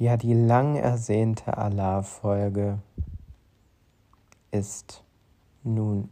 Ja, 0.00 0.16
die 0.16 0.32
lang 0.32 0.76
ersehnte 0.76 1.58
Allah-Folge 1.58 2.78
ist 4.52 5.02
nun 5.64 6.08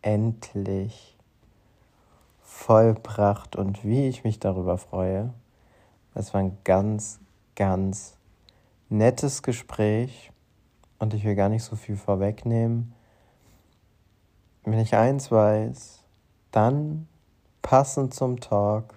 endlich 0.00 1.18
vollbracht 2.40 3.54
und 3.54 3.84
wie 3.84 4.08
ich 4.08 4.24
mich 4.24 4.38
darüber 4.38 4.78
freue. 4.78 5.34
Es 6.14 6.32
war 6.32 6.40
ein 6.40 6.56
ganz, 6.64 7.20
ganz 7.56 8.16
nettes 8.88 9.42
Gespräch 9.42 10.32
und 10.98 11.12
ich 11.12 11.22
will 11.22 11.34
gar 11.34 11.50
nicht 11.50 11.64
so 11.64 11.76
viel 11.76 11.98
vorwegnehmen. 11.98 12.94
Wenn 14.64 14.78
ich 14.78 14.94
eins 14.94 15.30
weiß, 15.30 16.02
dann 16.52 17.06
passend 17.60 18.14
zum 18.14 18.40
Talk, 18.40 18.94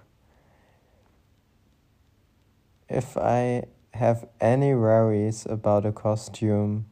if 2.90 3.16
I 3.16 3.64
have 3.92 4.28
any 4.40 4.74
worries 4.74 5.46
about 5.46 5.86
a 5.86 5.92
costume, 5.92 6.86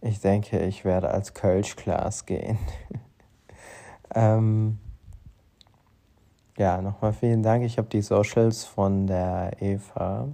ich 0.00 0.20
denke, 0.20 0.58
ich 0.60 0.84
werde 0.84 1.10
als 1.10 1.32
Kölsch-Class 1.32 2.26
gehen. 2.26 2.58
ähm, 4.14 4.78
ja, 6.58 6.82
nochmal 6.82 7.14
vielen 7.14 7.42
Dank. 7.42 7.64
Ich 7.64 7.78
habe 7.78 7.88
die 7.88 8.02
Socials 8.02 8.64
von 8.64 9.06
der 9.06 9.52
Eva 9.60 10.28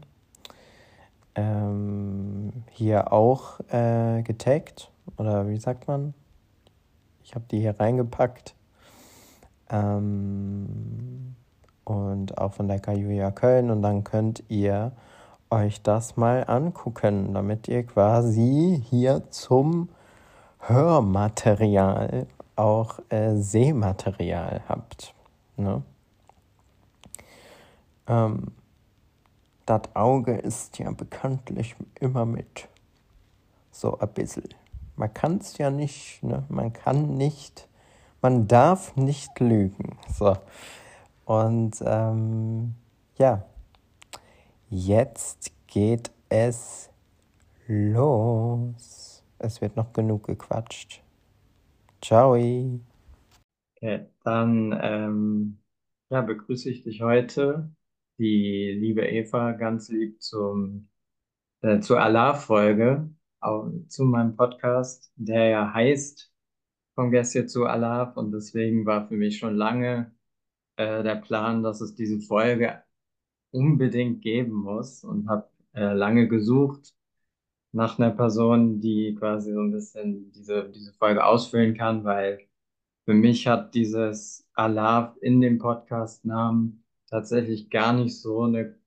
ähm, 1.37 2.65
hier 2.71 3.13
auch 3.13 3.61
äh, 3.71 4.23
getaggt. 4.23 4.91
Oder 5.17 5.49
wie 5.49 5.59
sagt 5.59 5.87
man? 5.87 6.15
Ich 7.23 7.35
habe 7.35 7.45
die 7.51 7.61
hier 7.61 7.79
reingepackt. 7.79 8.57
Ähm, 9.71 11.37
und 11.91 12.39
auch 12.39 12.53
von 12.53 12.69
der 12.69 12.79
Kajuja 12.79 13.33
Köln. 13.33 13.69
Und 13.71 13.83
dann 13.83 14.05
könnt 14.05 14.45
ihr 14.49 14.93
euch 15.51 15.83
das 15.83 16.17
mal 16.17 16.45
angucken, 16.47 17.35
damit 17.35 17.67
ihr 17.67 17.85
quasi 17.85 18.81
hier 18.89 19.29
zum 19.31 19.89
Hörmaterial 20.61 22.29
auch 22.55 23.01
äh, 23.09 23.35
Sehmaterial 23.35 24.63
habt. 24.69 25.15
Ne? 25.57 25.83
Ähm, 28.07 28.53
das 29.67 29.83
Auge 29.95 30.37
ist 30.37 30.79
ja 30.79 30.93
bekanntlich 30.93 31.75
immer 31.99 32.25
mit 32.25 32.69
so 33.73 33.99
ein 33.99 34.09
bisschen. 34.11 34.49
Man 34.95 35.13
kann 35.13 35.39
es 35.39 35.59
ja 35.59 35.71
nicht, 35.71 36.23
ne? 36.23 36.45
man 36.49 36.73
kann 36.73 37.17
nicht, 37.17 37.67
man 38.23 38.47
darf 38.47 38.95
nicht 38.95 39.41
lügen. 39.41 39.99
So. 40.17 40.37
Und 41.31 41.81
ähm, 41.87 42.75
ja, 43.17 43.47
Jetzt 44.73 45.53
geht 45.67 46.13
es 46.29 46.91
los. 47.67 49.25
Es 49.41 49.61
wird 49.61 49.75
noch 49.75 49.93
genug 49.93 50.29
gequatscht. 50.29 51.03
Ciao. 52.01 52.35
Okay, 52.35 54.07
dann 54.23 54.79
ähm, 54.81 55.59
ja, 56.09 56.23
begrüße 56.23 56.71
ich 56.71 56.85
dich 56.85 57.03
heute, 57.03 57.69
die 58.19 58.77
liebe 58.79 59.03
Eva, 59.09 59.53
ganz 59.53 59.89
lieb 59.89 60.23
zum, 60.23 60.89
äh, 61.63 61.81
zur 61.81 62.01
Allah-Folge, 62.01 63.11
zu 63.89 64.05
meinem 64.05 64.37
Podcast, 64.37 65.13
der 65.17 65.49
ja 65.49 65.75
heißt 65.75 66.33
Vom 66.95 67.11
Gäste 67.11 67.47
zu 67.47 67.65
Allah 67.67 68.05
und 68.13 68.31
deswegen 68.31 68.87
war 68.87 69.09
für 69.09 69.17
mich 69.17 69.39
schon 69.39 69.57
lange 69.57 70.15
äh, 70.81 71.03
der 71.03 71.17
Plan, 71.17 71.63
dass 71.63 71.81
es 71.83 71.95
diese 71.95 72.21
Folge 72.21 72.83
unbedingt 73.53 74.23
geben 74.23 74.53
muss 74.53 75.05
und 75.05 75.29
habe 75.29 75.49
äh, 75.75 75.93
lange 75.93 76.29
gesucht 76.29 76.95
nach 77.73 77.99
einer 77.99 78.11
Person, 78.11 78.81
die 78.81 79.15
quasi 79.15 79.53
so 79.53 79.61
ein 79.61 79.73
bisschen 79.73 80.33
diese, 80.33 80.71
diese 80.71 80.93
Folge 80.95 81.25
ausfüllen 81.25 81.77
kann, 81.77 82.05
weil 82.05 82.41
für 83.05 83.15
mich 83.15 83.47
hat 83.47 83.75
dieses 83.75 84.49
Allah 84.55 85.17
in 85.21 85.41
dem 85.43 85.59
Podcast-Namen 85.59 86.85
tatsächlich 87.09 87.71
gar 87.71 87.93
nicht 87.93 88.19
so 88.21 88.43
eine 88.45 88.79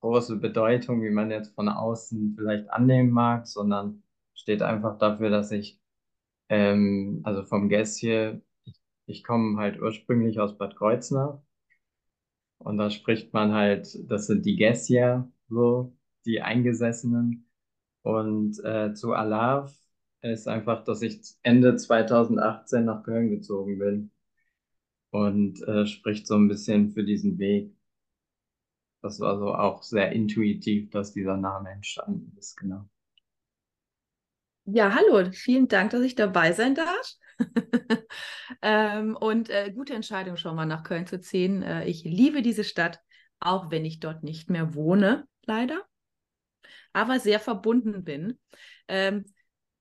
große 0.00 0.36
Bedeutung, 0.36 1.02
wie 1.02 1.10
man 1.10 1.30
jetzt 1.30 1.54
von 1.54 1.68
außen 1.68 2.34
vielleicht 2.36 2.70
annehmen 2.70 3.10
mag, 3.10 3.46
sondern 3.46 4.02
steht 4.34 4.62
einfach 4.62 4.98
dafür, 4.98 5.30
dass 5.30 5.52
ich, 5.52 5.80
ähm, 6.48 7.20
also 7.24 7.44
vom 7.44 7.68
Guest 7.68 8.00
ich, 9.06 9.24
komme 9.24 9.58
halt 9.58 9.80
ursprünglich 9.80 10.38
aus 10.40 10.58
Bad 10.58 10.76
Kreuznach 10.76 11.40
und 12.58 12.78
da 12.78 12.90
spricht 12.90 13.32
man 13.32 13.52
halt, 13.52 13.96
das 14.10 14.26
sind 14.26 14.44
die 14.46 14.56
Gessier, 14.56 15.30
so, 15.48 15.96
die 16.24 16.42
Eingesessenen. 16.42 17.48
Und 18.02 18.62
äh, 18.64 18.94
zu 18.94 19.12
Alav 19.12 19.72
ist 20.22 20.48
einfach, 20.48 20.84
dass 20.84 21.02
ich 21.02 21.20
Ende 21.42 21.76
2018 21.76 22.84
nach 22.84 23.02
Köln 23.04 23.30
gezogen 23.30 23.78
bin. 23.78 24.10
Und 25.10 25.62
äh, 25.62 25.86
spricht 25.86 26.26
so 26.26 26.34
ein 26.34 26.48
bisschen 26.48 26.90
für 26.90 27.04
diesen 27.04 27.38
Weg. 27.38 27.72
Das 29.02 29.20
war 29.20 29.38
so 29.38 29.54
auch 29.54 29.82
sehr 29.82 30.12
intuitiv, 30.12 30.90
dass 30.90 31.12
dieser 31.12 31.36
Name 31.36 31.70
entstanden 31.70 32.36
ist, 32.36 32.56
genau. 32.56 32.88
Ja, 34.64 34.92
hallo, 34.92 35.30
vielen 35.30 35.68
Dank, 35.68 35.92
dass 35.92 36.02
ich 36.02 36.16
dabei 36.16 36.52
sein 36.52 36.74
darf. 36.74 37.16
ähm, 38.62 39.16
und 39.16 39.50
äh, 39.50 39.72
gute 39.72 39.94
Entscheidung, 39.94 40.36
schon 40.36 40.56
mal 40.56 40.66
nach 40.66 40.82
Köln 40.82 41.06
zu 41.06 41.20
ziehen. 41.20 41.62
Äh, 41.62 41.86
ich 41.86 42.04
liebe 42.04 42.42
diese 42.42 42.64
Stadt, 42.64 43.00
auch 43.40 43.70
wenn 43.70 43.84
ich 43.84 44.00
dort 44.00 44.22
nicht 44.22 44.50
mehr 44.50 44.74
wohne, 44.74 45.26
leider, 45.44 45.82
aber 46.92 47.20
sehr 47.20 47.40
verbunden 47.40 48.04
bin. 48.04 48.38
Ähm, 48.88 49.24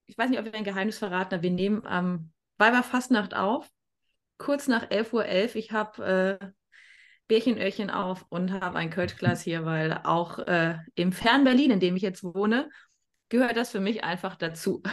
ich 0.05 0.17
weiß 0.17 0.29
nicht, 0.29 0.39
ob 0.39 0.45
wir 0.45 0.53
ein 0.53 0.63
Geheimnis 0.63 0.97
verraten, 0.97 1.35
aber 1.35 1.43
wir 1.43 1.51
nehmen 1.51 1.85
am 1.85 2.05
ähm, 2.05 2.31
Weiberfastnacht 2.57 3.33
auf, 3.33 3.69
kurz 4.37 4.67
nach 4.67 4.89
11.11 4.89 5.13
Uhr. 5.13 5.25
.11. 5.25 5.55
Ich 5.55 5.72
habe 5.72 6.39
äh, 6.41 6.47
Bärchenöhrchen 7.27 7.89
auf 7.89 8.25
und 8.29 8.51
habe 8.51 8.77
ein 8.77 8.89
Kölschglas 8.89 9.41
hier, 9.41 9.66
weil 9.66 9.99
auch 10.03 10.39
äh, 10.39 10.77
im 10.93 11.11
Fern-Berlin, 11.11 11.72
in 11.72 11.79
dem 11.79 11.95
ich 11.95 12.03
jetzt 12.03 12.23
wohne, 12.23 12.69
gehört 13.29 13.57
das 13.57 13.72
für 13.72 13.79
mich 13.79 14.03
einfach 14.03 14.35
dazu. 14.35 14.83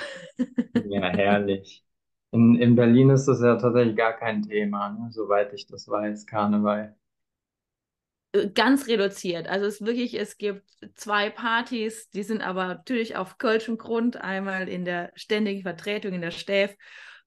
ja, 0.86 1.08
herrlich. 1.10 1.84
In, 2.32 2.56
in 2.56 2.74
Berlin 2.74 3.10
ist 3.10 3.26
das 3.26 3.40
ja 3.40 3.56
tatsächlich 3.56 3.94
gar 3.94 4.14
kein 4.14 4.42
Thema, 4.42 4.90
ne? 4.90 5.08
soweit 5.10 5.52
ich 5.52 5.66
das 5.66 5.86
weiß, 5.86 6.26
Karneval. 6.26 6.96
Äh, 8.32 8.48
ganz 8.50 8.88
reduziert. 8.88 9.46
Also 9.46 9.66
es 9.66 9.82
wirklich, 9.82 10.18
es 10.18 10.38
gibt 10.38 10.64
zwei 10.94 11.30
Partys, 11.30 12.08
die 12.10 12.22
sind 12.22 12.40
aber 12.42 12.66
natürlich 12.66 13.16
auf 13.16 13.38
kölschem 13.38 13.76
Grund, 13.78 14.16
einmal 14.16 14.68
in 14.68 14.84
der 14.84 15.12
ständigen 15.14 15.62
Vertretung 15.62 16.14
in 16.14 16.22
der 16.22 16.30
STEF 16.30 16.74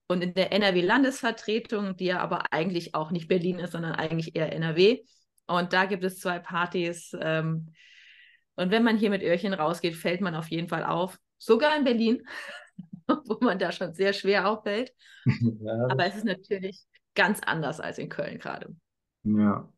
und 0.08 0.22
in 0.22 0.34
der 0.34 0.52
NRW-Landesvertretung, 0.52 1.96
die 1.96 2.06
ja 2.06 2.20
aber 2.20 2.52
eigentlich 2.52 2.94
auch 2.94 3.10
nicht 3.10 3.28
Berlin 3.28 3.58
ist, 3.60 3.72
sondern 3.72 3.92
eigentlich 3.92 4.36
eher 4.36 4.52
NRW. 4.52 5.04
Und 5.46 5.72
da 5.72 5.84
gibt 5.84 6.04
es 6.04 6.18
zwei 6.18 6.40
Partys. 6.40 7.16
Ähm, 7.20 7.72
und 8.56 8.70
wenn 8.70 8.82
man 8.82 8.96
hier 8.96 9.10
mit 9.10 9.22
Öhrchen 9.22 9.54
rausgeht, 9.54 9.94
fällt 9.94 10.20
man 10.20 10.34
auf 10.34 10.48
jeden 10.48 10.68
Fall 10.68 10.84
auf. 10.84 11.18
Sogar 11.38 11.76
in 11.76 11.84
Berlin. 11.84 12.26
wo 13.26 13.38
man 13.40 13.58
da 13.58 13.72
schon 13.72 13.94
sehr 13.94 14.12
schwer 14.12 14.48
auffällt. 14.48 14.92
Ja. 15.60 15.86
Aber 15.88 16.06
es 16.06 16.16
ist 16.16 16.24
natürlich 16.24 16.84
ganz 17.14 17.40
anders 17.44 17.80
als 17.80 17.98
in 17.98 18.08
Köln 18.08 18.38
gerade. 18.38 18.74
Ja, 19.24 19.68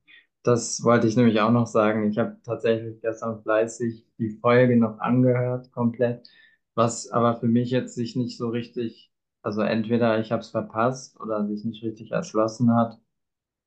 das 0.43 0.83
wollte 0.85 1.07
ich 1.09 1.17
nämlich 1.17 1.41
auch 1.41 1.51
noch 1.51 1.67
sagen. 1.67 2.09
Ich 2.11 2.19
habe 2.19 2.37
tatsächlich 2.45 3.01
gestern 3.01 3.43
fleißig 3.43 4.07
die 4.19 4.31
Folge 4.41 4.77
noch 4.77 4.99
angehört, 4.99 5.71
komplett, 5.73 6.29
was 6.75 7.09
aber 7.11 7.37
für 7.41 7.49
mich 7.49 7.71
jetzt 7.71 7.95
sich 7.95 8.15
nicht 8.17 8.37
so 8.37 8.49
richtig, 8.51 9.11
also 9.43 9.63
entweder 9.63 10.21
ich 10.21 10.33
habe 10.33 10.43
es 10.43 10.51
verpasst 10.51 11.19
oder 11.21 11.47
sich 11.47 11.65
nicht 11.65 11.83
richtig 11.83 12.13
erschlossen 12.13 12.75
hat. 12.75 12.99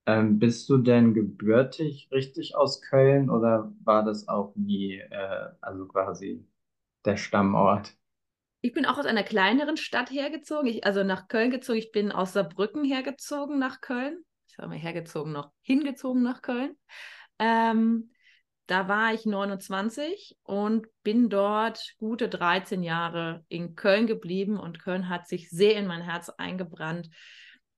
Ähm, 0.08 0.40
bist 0.40 0.70
du 0.70 0.78
denn 0.80 1.14
gebürtig 1.14 2.10
richtig 2.12 2.56
aus 2.56 2.82
Köln 2.82 3.30
oder 3.30 3.74
war 3.84 4.04
das 4.06 4.28
auch 4.28 4.56
nie, 4.56 4.98
äh, 5.00 5.50
also 5.62 5.88
quasi 5.88 6.46
der 7.06 7.18
Stammort? 7.18 7.96
Ich 8.62 8.74
bin 8.74 8.86
auch 8.86 8.98
aus 9.00 9.06
einer 9.06 9.24
kleineren 9.24 9.76
Stadt 9.76 10.12
hergezogen, 10.12 10.68
ich, 10.68 10.86
also 10.86 11.04
nach 11.04 11.28
Köln 11.28 11.50
gezogen. 11.50 11.80
Ich 11.80 11.92
bin 11.92 12.12
aus 12.12 12.34
Saarbrücken 12.34 12.84
hergezogen 12.84 13.58
nach 13.58 13.82
Köln. 13.82 14.24
Ich 14.48 14.56
sage 14.56 14.70
mal 14.70 14.78
hergezogen 14.78 15.32
noch, 15.32 15.52
hingezogen 15.62 16.22
nach 16.22 16.42
Köln. 16.42 16.78
Ähm, 17.40 18.12
da 18.68 18.88
war 18.88 19.14
ich 19.14 19.26
29 19.26 20.38
und 20.44 20.88
bin 21.04 21.30
dort 21.30 21.96
gute 21.98 22.30
13 22.30 22.84
Jahre 22.84 23.44
in 23.50 23.76
Köln 23.76 24.08
geblieben 24.08 24.58
und 24.58 24.82
Köln 24.82 25.10
hat 25.10 25.28
sich 25.28 25.50
sehr 25.50 25.76
in 25.76 25.88
mein 25.88 26.02
Herz 26.02 26.30
eingebrannt. 26.30 27.10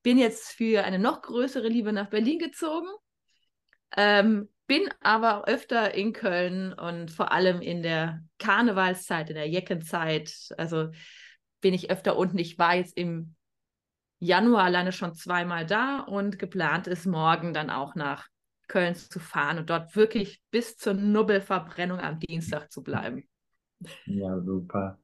Bin 0.04 0.18
jetzt 0.18 0.52
für 0.52 0.84
eine 0.84 1.00
noch 1.00 1.22
größere 1.22 1.68
Liebe 1.68 1.94
nach 1.94 2.10
Berlin 2.10 2.38
gezogen. 2.38 2.90
Ähm, 3.96 4.53
bin 4.68 4.90
aber 5.02 5.48
öfter 5.48 5.94
in 5.94 6.14
Köln 6.14 6.74
und 6.74 7.12
vor 7.12 7.32
allem 7.32 7.62
in 7.62 7.84
der 7.84 8.24
Karnevalszeit, 8.40 9.30
in 9.30 9.36
der 9.36 9.50
Jeckenzeit. 9.50 10.50
Also 10.58 10.90
bin 11.62 11.74
ich 11.74 11.92
öfter 11.92 12.18
unten. 12.18 12.38
Ich 12.38 12.58
war 12.58 12.76
jetzt 12.76 12.98
im 12.98 13.36
Januar 14.20 14.64
alleine 14.64 14.92
schon 14.92 15.14
zweimal 15.16 15.66
da 15.66 16.00
und 16.00 16.40
geplant 16.40 16.88
ist 16.88 17.06
morgen 17.06 17.54
dann 17.54 17.70
auch 17.70 17.96
nach 17.96 18.30
Köln 18.68 18.96
zu 18.96 19.20
fahren 19.20 19.60
und 19.60 19.70
dort 19.70 19.96
wirklich 19.96 20.42
bis 20.50 20.78
zur 20.78 20.94
Nubbelverbrennung 20.94 22.00
am 22.00 22.20
Dienstag 22.20 22.72
zu 22.72 22.82
bleiben. 22.82 23.28
Ja, 24.06 24.40
super. 24.40 24.98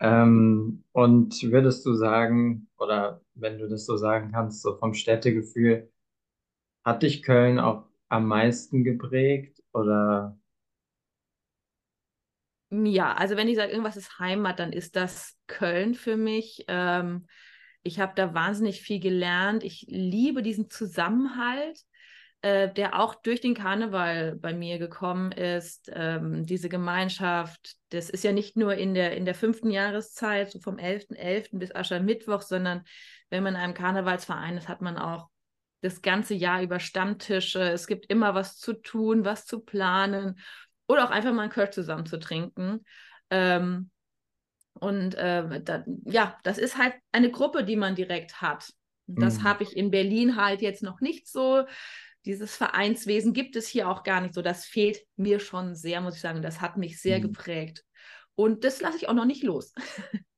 ähm, 0.00 0.82
und 0.90 1.40
würdest 1.44 1.86
du 1.86 1.94
sagen, 1.94 2.68
oder 2.76 3.20
wenn 3.34 3.58
du 3.58 3.68
das 3.68 3.86
so 3.86 3.96
sagen 3.96 4.32
kannst, 4.32 4.62
so 4.62 4.76
vom 4.76 4.94
Städtegefühl, 4.94 5.90
hat 6.84 7.04
dich 7.04 7.22
Köln 7.22 7.60
auch 7.60 7.86
am 8.12 8.26
meisten 8.26 8.84
geprägt 8.84 9.62
oder? 9.72 10.38
Ja, 12.70 13.14
also 13.14 13.36
wenn 13.36 13.48
ich 13.48 13.56
sage, 13.56 13.70
irgendwas 13.70 13.96
ist 13.96 14.18
Heimat, 14.18 14.58
dann 14.58 14.72
ist 14.72 14.96
das 14.96 15.38
Köln 15.46 15.94
für 15.94 16.16
mich. 16.16 16.64
Ähm, 16.68 17.26
ich 17.82 18.00
habe 18.00 18.12
da 18.14 18.32
wahnsinnig 18.34 18.80
viel 18.80 19.00
gelernt. 19.00 19.64
Ich 19.64 19.86
liebe 19.88 20.42
diesen 20.42 20.70
Zusammenhalt 20.70 21.84
äh, 22.42 22.72
der 22.72 22.98
auch 22.98 23.14
durch 23.14 23.40
den 23.40 23.54
Karneval 23.54 24.34
bei 24.34 24.52
mir 24.52 24.78
gekommen 24.78 25.30
ist. 25.32 25.90
Ähm, 25.94 26.44
diese 26.44 26.68
Gemeinschaft, 26.68 27.76
das 27.90 28.10
ist 28.10 28.24
ja 28.24 28.32
nicht 28.32 28.56
nur 28.56 28.74
in 28.74 28.94
der, 28.94 29.16
in 29.16 29.24
der 29.24 29.36
fünften 29.36 29.70
Jahreszeit, 29.70 30.50
so 30.50 30.58
vom 30.58 30.76
11.11. 30.76 31.16
.11. 31.16 31.58
bis 31.58 31.74
Aschermittwoch, 31.74 32.42
sondern 32.42 32.82
wenn 33.30 33.44
man 33.44 33.54
in 33.54 33.60
einem 33.60 33.74
Karnevalsverein 33.74 34.56
ist, 34.56 34.68
hat 34.68 34.82
man 34.82 34.98
auch 34.98 35.30
das 35.82 36.00
ganze 36.00 36.34
Jahr 36.34 36.62
über 36.62 36.80
Stammtische. 36.80 37.60
Es 37.60 37.86
gibt 37.86 38.06
immer 38.06 38.34
was 38.34 38.56
zu 38.58 38.72
tun, 38.72 39.24
was 39.24 39.44
zu 39.44 39.60
planen 39.60 40.40
oder 40.88 41.04
auch 41.04 41.10
einfach 41.10 41.32
mal 41.32 41.42
einen 41.42 41.52
Kölsch 41.52 41.72
zusammen 41.72 42.06
zu 42.06 42.18
trinken. 42.18 42.84
Ähm, 43.30 43.90
und 44.74 45.14
äh, 45.14 45.60
da, 45.62 45.84
ja, 46.04 46.38
das 46.44 46.58
ist 46.58 46.78
halt 46.78 46.94
eine 47.12 47.30
Gruppe, 47.30 47.64
die 47.64 47.76
man 47.76 47.94
direkt 47.94 48.40
hat. 48.40 48.72
Das 49.06 49.40
mhm. 49.40 49.44
habe 49.44 49.64
ich 49.64 49.76
in 49.76 49.90
Berlin 49.90 50.36
halt 50.36 50.62
jetzt 50.62 50.82
noch 50.82 51.00
nicht 51.00 51.28
so 51.28 51.64
dieses 52.24 52.56
Vereinswesen 52.56 53.32
gibt 53.32 53.56
es 53.56 53.66
hier 53.66 53.88
auch 53.88 54.04
gar 54.04 54.20
nicht 54.20 54.34
so. 54.34 54.42
Das 54.42 54.64
fehlt 54.64 55.00
mir 55.16 55.40
schon 55.40 55.74
sehr, 55.74 56.00
muss 56.00 56.16
ich 56.16 56.20
sagen. 56.20 56.42
Das 56.42 56.60
hat 56.60 56.76
mich 56.76 57.00
sehr 57.00 57.18
mhm. 57.18 57.22
geprägt. 57.22 57.84
Und 58.34 58.64
das 58.64 58.80
lasse 58.80 58.96
ich 58.96 59.08
auch 59.08 59.14
noch 59.14 59.24
nicht 59.24 59.42
los. 59.42 59.74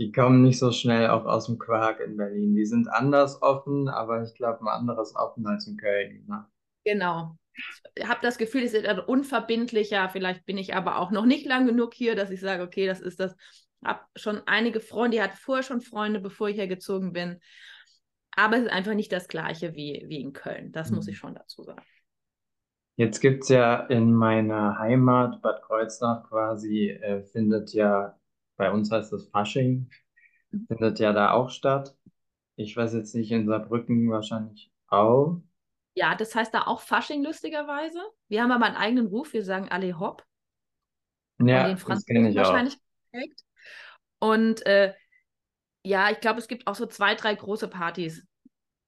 Die 0.00 0.12
kommen 0.12 0.40
nicht 0.40 0.58
so 0.58 0.72
schnell 0.72 1.10
auch 1.10 1.26
aus 1.26 1.44
dem 1.44 1.58
Quark 1.58 2.00
in 2.00 2.16
Berlin. 2.16 2.54
Die 2.54 2.64
sind 2.64 2.88
anders 2.88 3.42
offen, 3.42 3.86
aber 3.90 4.22
ich 4.22 4.34
glaube, 4.34 4.62
ein 4.62 4.68
anderes 4.68 5.14
offen 5.14 5.46
als 5.46 5.66
in 5.66 5.76
Köln. 5.76 6.24
Ne? 6.26 6.46
Genau. 6.86 7.36
Ich 7.94 8.08
habe 8.08 8.20
das 8.22 8.38
Gefühl, 8.38 8.62
es 8.62 8.72
ist 8.72 8.88
unverbindlicher. 9.06 10.08
Vielleicht 10.08 10.46
bin 10.46 10.56
ich 10.56 10.74
aber 10.74 10.98
auch 10.98 11.10
noch 11.10 11.26
nicht 11.26 11.44
lang 11.44 11.66
genug 11.66 11.92
hier, 11.92 12.16
dass 12.16 12.30
ich 12.30 12.40
sage, 12.40 12.62
okay, 12.62 12.86
das 12.86 13.00
ist 13.00 13.20
das. 13.20 13.36
Ich 13.82 13.88
habe 13.88 14.00
schon 14.16 14.40
einige 14.46 14.80
Freunde, 14.80 15.18
die 15.18 15.22
hatten 15.22 15.36
vorher 15.36 15.62
schon 15.62 15.82
Freunde, 15.82 16.18
bevor 16.18 16.48
ich 16.48 16.56
hergezogen 16.56 17.12
bin. 17.12 17.38
Aber 18.34 18.56
es 18.56 18.62
ist 18.62 18.72
einfach 18.72 18.94
nicht 18.94 19.12
das 19.12 19.28
gleiche 19.28 19.74
wie, 19.74 20.06
wie 20.08 20.22
in 20.22 20.32
Köln. 20.32 20.72
Das 20.72 20.88
mhm. 20.88 20.96
muss 20.96 21.08
ich 21.08 21.18
schon 21.18 21.34
dazu 21.34 21.62
sagen. 21.62 21.82
Jetzt 22.96 23.20
gibt 23.20 23.42
es 23.42 23.50
ja 23.50 23.80
in 23.86 24.14
meiner 24.14 24.78
Heimat, 24.78 25.42
Bad 25.42 25.60
Kreuznach 25.62 26.26
quasi, 26.28 26.88
äh, 26.88 27.22
findet 27.22 27.74
ja, 27.74 28.18
bei 28.60 28.70
uns 28.70 28.90
heißt 28.90 29.10
das 29.10 29.26
Fasching, 29.30 29.88
mhm. 30.50 30.66
findet 30.66 30.98
ja 30.98 31.14
da 31.14 31.32
auch 31.32 31.48
statt. 31.48 31.96
Ich 32.56 32.76
weiß 32.76 32.92
jetzt 32.92 33.14
nicht, 33.14 33.32
in 33.32 33.46
Saarbrücken 33.46 34.10
wahrscheinlich 34.10 34.70
auch. 34.88 35.40
Ja, 35.94 36.14
das 36.14 36.34
heißt 36.34 36.52
da 36.52 36.66
auch 36.66 36.82
Fasching 36.82 37.24
lustigerweise. 37.24 37.98
Wir 38.28 38.42
haben 38.42 38.52
aber 38.52 38.66
einen 38.66 38.76
eigenen 38.76 39.06
Ruf, 39.06 39.32
wir 39.32 39.44
sagen 39.44 39.70
alle 39.70 39.98
Hopp. 39.98 40.26
Ja, 41.38 41.68
den 41.68 41.78
das 41.88 42.04
kenne 42.04 42.28
ich 42.28 42.36
wahrscheinlich 42.36 42.74
auch. 42.74 43.12
Geprägt. 43.12 43.40
Und 44.18 44.66
äh, 44.66 44.92
ja, 45.82 46.10
ich 46.10 46.20
glaube, 46.20 46.38
es 46.38 46.46
gibt 46.46 46.66
auch 46.66 46.74
so 46.74 46.84
zwei, 46.84 47.14
drei 47.14 47.34
große 47.34 47.68
Partys. 47.68 48.26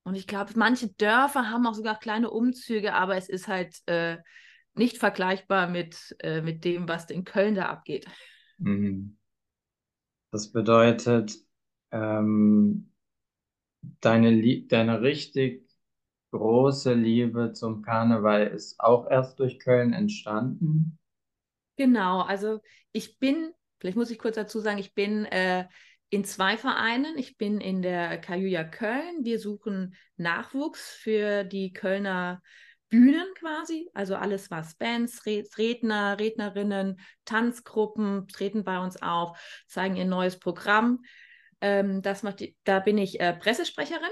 Und 0.04 0.16
ich 0.16 0.26
glaube, 0.26 0.52
manche 0.56 0.92
Dörfer 0.92 1.48
haben 1.48 1.66
auch 1.66 1.74
sogar 1.74 1.98
kleine 1.98 2.30
Umzüge, 2.30 2.92
aber 2.92 3.16
es 3.16 3.30
ist 3.30 3.48
halt 3.48 3.78
äh, 3.86 4.18
nicht 4.74 4.98
vergleichbar 4.98 5.66
mit, 5.66 6.14
äh, 6.18 6.42
mit 6.42 6.66
dem, 6.66 6.88
was 6.88 7.08
in 7.08 7.24
Köln 7.24 7.54
da 7.54 7.70
abgeht. 7.70 8.06
Mhm. 8.58 9.16
Das 10.32 10.50
bedeutet, 10.50 11.36
ähm, 11.90 12.90
deine, 14.00 14.62
deine 14.66 15.02
richtig 15.02 15.68
große 16.30 16.94
Liebe 16.94 17.52
zum 17.52 17.82
Karneval 17.82 18.46
ist 18.46 18.80
auch 18.80 19.08
erst 19.10 19.38
durch 19.38 19.58
Köln 19.58 19.92
entstanden? 19.92 20.98
Genau, 21.76 22.22
also 22.22 22.60
ich 22.92 23.18
bin, 23.18 23.52
vielleicht 23.78 23.98
muss 23.98 24.10
ich 24.10 24.18
kurz 24.18 24.36
dazu 24.36 24.60
sagen, 24.60 24.78
ich 24.78 24.94
bin 24.94 25.26
äh, 25.26 25.66
in 26.08 26.24
zwei 26.24 26.56
Vereinen. 26.56 27.16
Ich 27.18 27.36
bin 27.36 27.60
in 27.60 27.82
der 27.82 28.18
Kajuja 28.18 28.64
Köln. 28.64 29.24
Wir 29.24 29.38
suchen 29.38 29.94
Nachwuchs 30.16 30.92
für 30.92 31.44
die 31.44 31.72
Kölner 31.72 32.42
Bühnen 32.92 33.26
quasi, 33.36 33.88
also 33.94 34.16
alles 34.16 34.50
was 34.50 34.74
Bands, 34.74 35.24
Redner, 35.24 36.20
Rednerinnen, 36.20 37.00
Tanzgruppen 37.24 38.28
treten 38.28 38.64
bei 38.64 38.78
uns 38.78 39.00
auf, 39.00 39.38
zeigen 39.66 39.96
ihr 39.96 40.04
neues 40.04 40.38
Programm. 40.38 41.00
Ähm, 41.62 42.02
das 42.02 42.22
macht 42.22 42.40
die, 42.40 42.54
da 42.64 42.80
bin 42.80 42.98
ich 42.98 43.18
äh, 43.18 43.32
Pressesprecherin 43.32 44.10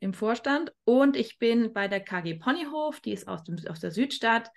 im 0.00 0.12
Vorstand 0.12 0.74
und 0.84 1.16
ich 1.16 1.38
bin 1.38 1.72
bei 1.72 1.88
der 1.88 2.00
KG 2.00 2.34
Ponyhof, 2.34 3.00
die 3.00 3.12
ist 3.12 3.28
aus, 3.28 3.44
dem, 3.44 3.56
aus 3.66 3.80
der 3.80 3.92
Südstadt. 3.92 4.50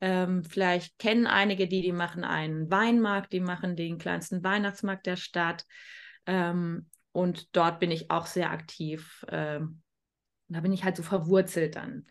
Ähm, 0.00 0.42
vielleicht 0.42 0.98
kennen 0.98 1.28
einige 1.28 1.68
die, 1.68 1.82
die 1.82 1.92
machen 1.92 2.24
einen 2.24 2.68
Weinmarkt, 2.68 3.32
die 3.32 3.40
machen 3.40 3.76
den 3.76 3.98
kleinsten 3.98 4.42
Weihnachtsmarkt 4.42 5.06
der 5.06 5.16
Stadt. 5.16 5.64
Ähm, 6.26 6.88
und 7.12 7.54
dort 7.54 7.78
bin 7.78 7.92
ich 7.92 8.10
auch 8.10 8.26
sehr 8.26 8.50
aktiv. 8.50 9.24
Ähm, 9.28 9.82
da 10.48 10.60
bin 10.60 10.72
ich 10.72 10.82
halt 10.82 10.96
so 10.96 11.04
verwurzelt 11.04 11.76
dann. 11.76 12.08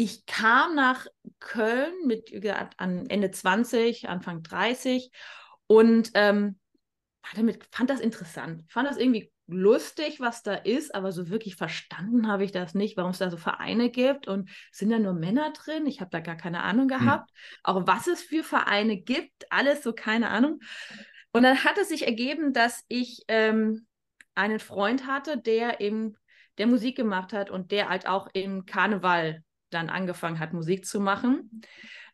Ich 0.00 0.26
kam 0.26 0.76
nach 0.76 1.08
Köln 1.40 1.92
mit 2.06 2.30
an 2.76 3.06
Ende 3.10 3.32
20, 3.32 4.08
Anfang 4.08 4.44
30 4.44 5.10
und 5.66 6.12
ähm, 6.14 6.60
damit, 7.34 7.64
fand 7.72 7.90
das 7.90 7.98
interessant. 7.98 8.62
Ich 8.68 8.72
fand 8.72 8.88
das 8.88 8.96
irgendwie 8.96 9.32
lustig, 9.48 10.20
was 10.20 10.44
da 10.44 10.54
ist, 10.54 10.94
aber 10.94 11.10
so 11.10 11.30
wirklich 11.30 11.56
verstanden 11.56 12.28
habe 12.28 12.44
ich 12.44 12.52
das 12.52 12.74
nicht, 12.74 12.96
warum 12.96 13.10
es 13.10 13.18
da 13.18 13.28
so 13.28 13.36
Vereine 13.36 13.90
gibt 13.90 14.28
und 14.28 14.48
sind 14.70 14.90
da 14.90 15.00
nur 15.00 15.14
Männer 15.14 15.52
drin? 15.52 15.84
Ich 15.86 16.00
habe 16.00 16.10
da 16.12 16.20
gar 16.20 16.36
keine 16.36 16.62
Ahnung 16.62 16.88
hm. 16.88 17.00
gehabt. 17.00 17.30
Hm. 17.30 17.36
Auch 17.64 17.86
was 17.88 18.06
es 18.06 18.22
für 18.22 18.44
Vereine 18.44 18.98
gibt, 18.98 19.50
alles 19.50 19.82
so 19.82 19.92
keine 19.92 20.30
Ahnung. 20.30 20.60
Und 21.32 21.42
dann 21.42 21.64
hat 21.64 21.76
es 21.76 21.88
sich 21.88 22.06
ergeben, 22.06 22.52
dass 22.52 22.84
ich 22.86 23.24
ähm, 23.26 23.88
einen 24.36 24.60
Freund 24.60 25.08
hatte, 25.08 25.38
der 25.38 25.80
eben 25.80 26.14
der 26.58 26.68
Musik 26.68 26.96
gemacht 26.96 27.32
hat 27.32 27.50
und 27.50 27.72
der 27.72 27.88
halt 27.88 28.06
auch 28.06 28.28
im 28.32 28.64
Karneval 28.64 29.42
dann 29.70 29.90
angefangen 29.90 30.38
hat, 30.38 30.52
Musik 30.52 30.86
zu 30.86 31.00
machen. 31.00 31.62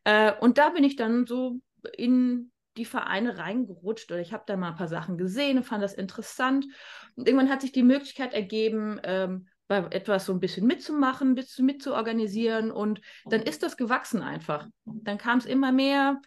Äh, 0.05 0.33
und 0.41 0.59
da 0.59 0.71
bin 0.71 0.85
ich 0.85 0.97
dann 0.97 1.27
so 1.27 1.61
in 1.97 2.51
die 2.77 2.85
Vereine 2.85 3.39
reingerutscht 3.39 4.11
oder 4.11 4.21
ich 4.21 4.33
habe 4.33 4.45
da 4.47 4.57
mal 4.57 4.71
ein 4.71 4.77
paar 4.77 4.89
Sachen 4.89 5.17
gesehen 5.17 5.59
und 5.59 5.65
fand 5.65 5.83
das 5.83 5.95
interessant. 5.95 6.67
Und 7.15 7.29
irgendwann 7.29 7.51
hat 7.51 7.61
sich 7.61 7.73
die 7.73 7.83
Möglichkeit 7.83 8.35
ergeben, 8.35 9.01
ähm, 9.05 9.49
bei 9.67 9.79
etwas 9.91 10.27
so 10.27 10.33
ein 10.33 10.41
bisschen 10.41 10.67
mitzumachen, 10.67 11.31
ein 11.31 11.35
bisschen 11.35 11.65
mitzuorganisieren 11.65 12.71
und 12.71 13.01
dann 13.25 13.43
ist 13.43 13.63
das 13.63 13.77
gewachsen 13.77 14.21
einfach. 14.21 14.69
Dann 14.85 15.17
kam 15.17 15.39
es 15.39 15.47
immer 15.47 15.73
mehr, 15.73 16.21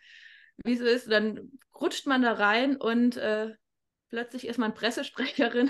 wie 0.64 0.74
es 0.74 0.80
ist, 0.80 1.12
dann 1.12 1.52
rutscht 1.80 2.08
man 2.08 2.24
da 2.24 2.34
rein 2.34 2.78
und 2.78 3.18
äh, 3.18 3.54
plötzlich 4.10 4.48
ist 4.48 4.58
man 4.58 4.74
Pressesprecherin. 4.74 5.70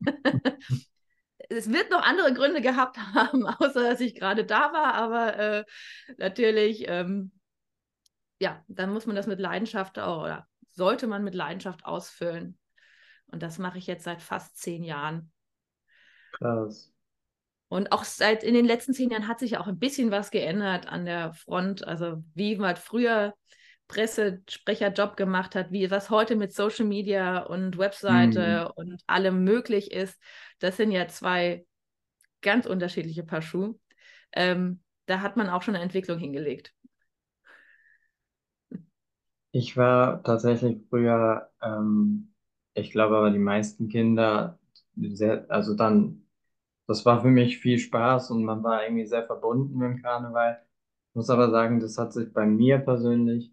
es 1.52 1.70
wird 1.70 1.90
noch 1.90 2.02
andere 2.02 2.32
Gründe 2.32 2.60
gehabt 2.60 2.98
haben, 2.98 3.46
außer 3.46 3.82
dass 3.82 4.00
ich 4.00 4.14
gerade 4.14 4.44
da 4.44 4.72
war, 4.72 4.94
aber 4.94 5.36
äh, 5.38 5.64
natürlich, 6.18 6.84
ähm, 6.88 7.32
ja, 8.38 8.64
dann 8.68 8.92
muss 8.92 9.06
man 9.06 9.16
das 9.16 9.26
mit 9.26 9.38
Leidenschaft 9.38 9.98
auch, 9.98 10.24
oder 10.24 10.48
sollte 10.72 11.06
man 11.06 11.22
mit 11.22 11.34
Leidenschaft 11.34 11.84
ausfüllen. 11.84 12.58
Und 13.26 13.42
das 13.42 13.58
mache 13.58 13.78
ich 13.78 13.86
jetzt 13.86 14.04
seit 14.04 14.20
fast 14.20 14.56
zehn 14.56 14.84
Jahren. 14.84 15.30
Krass. 16.32 16.92
Und 17.68 17.92
auch 17.92 18.04
seit 18.04 18.44
in 18.44 18.52
den 18.52 18.66
letzten 18.66 18.92
zehn 18.92 19.10
Jahren 19.10 19.28
hat 19.28 19.38
sich 19.38 19.56
auch 19.56 19.66
ein 19.66 19.78
bisschen 19.78 20.10
was 20.10 20.30
geändert 20.30 20.86
an 20.86 21.06
der 21.06 21.32
Front. 21.32 21.86
Also 21.86 22.22
wie 22.34 22.56
man 22.56 22.76
früher 22.76 23.34
Pressesprecherjob 23.92 25.18
gemacht 25.18 25.54
hat, 25.54 25.70
wie 25.70 25.90
was 25.90 26.08
heute 26.08 26.34
mit 26.34 26.54
Social 26.54 26.86
Media 26.86 27.42
und 27.42 27.76
Webseite 27.76 28.64
mhm. 28.64 28.72
und 28.74 29.02
allem 29.06 29.44
möglich 29.44 29.92
ist, 29.92 30.18
das 30.60 30.78
sind 30.78 30.92
ja 30.92 31.08
zwei 31.08 31.66
ganz 32.40 32.64
unterschiedliche 32.64 33.22
Paar 33.22 33.42
Schuhe. 33.42 33.78
Ähm, 34.32 34.80
da 35.04 35.20
hat 35.20 35.36
man 35.36 35.50
auch 35.50 35.60
schon 35.60 35.74
eine 35.74 35.84
Entwicklung 35.84 36.18
hingelegt. 36.18 36.72
Ich 39.50 39.76
war 39.76 40.22
tatsächlich 40.22 40.78
früher, 40.88 41.50
ähm, 41.60 42.32
ich 42.72 42.92
glaube 42.92 43.18
aber 43.18 43.30
die 43.30 43.38
meisten 43.38 43.90
Kinder, 43.90 44.58
sehr, 44.96 45.44
also 45.50 45.74
dann, 45.74 46.26
das 46.86 47.04
war 47.04 47.20
für 47.20 47.28
mich 47.28 47.58
viel 47.58 47.78
Spaß 47.78 48.30
und 48.30 48.42
man 48.42 48.62
war 48.62 48.84
irgendwie 48.84 49.04
sehr 49.04 49.26
verbunden 49.26 49.76
mit 49.76 49.90
dem 49.90 50.02
Karneval. 50.02 50.62
Ich 51.10 51.14
muss 51.14 51.28
aber 51.28 51.50
sagen, 51.50 51.78
das 51.78 51.98
hat 51.98 52.14
sich 52.14 52.32
bei 52.32 52.46
mir 52.46 52.78
persönlich 52.78 53.52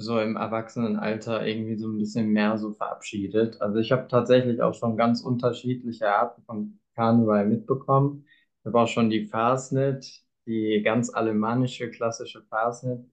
so 0.00 0.20
im 0.20 0.36
Erwachsenenalter 0.36 1.46
irgendwie 1.46 1.76
so 1.76 1.88
ein 1.88 1.98
bisschen 1.98 2.28
mehr 2.30 2.58
so 2.58 2.72
verabschiedet. 2.72 3.60
Also 3.60 3.78
ich 3.78 3.92
habe 3.92 4.08
tatsächlich 4.08 4.62
auch 4.62 4.74
schon 4.74 4.96
ganz 4.96 5.20
unterschiedliche 5.22 6.08
Arten 6.14 6.42
von 6.44 6.78
Karneval 6.96 7.46
mitbekommen. 7.46 8.26
Ich 8.60 8.66
habe 8.66 8.80
auch 8.80 8.88
schon 8.88 9.10
die 9.10 9.26
Fastnet 9.26 10.06
die 10.46 10.82
ganz 10.82 11.10
alemannische 11.14 11.90
klassische 11.90 12.42
Fasnet 12.44 13.06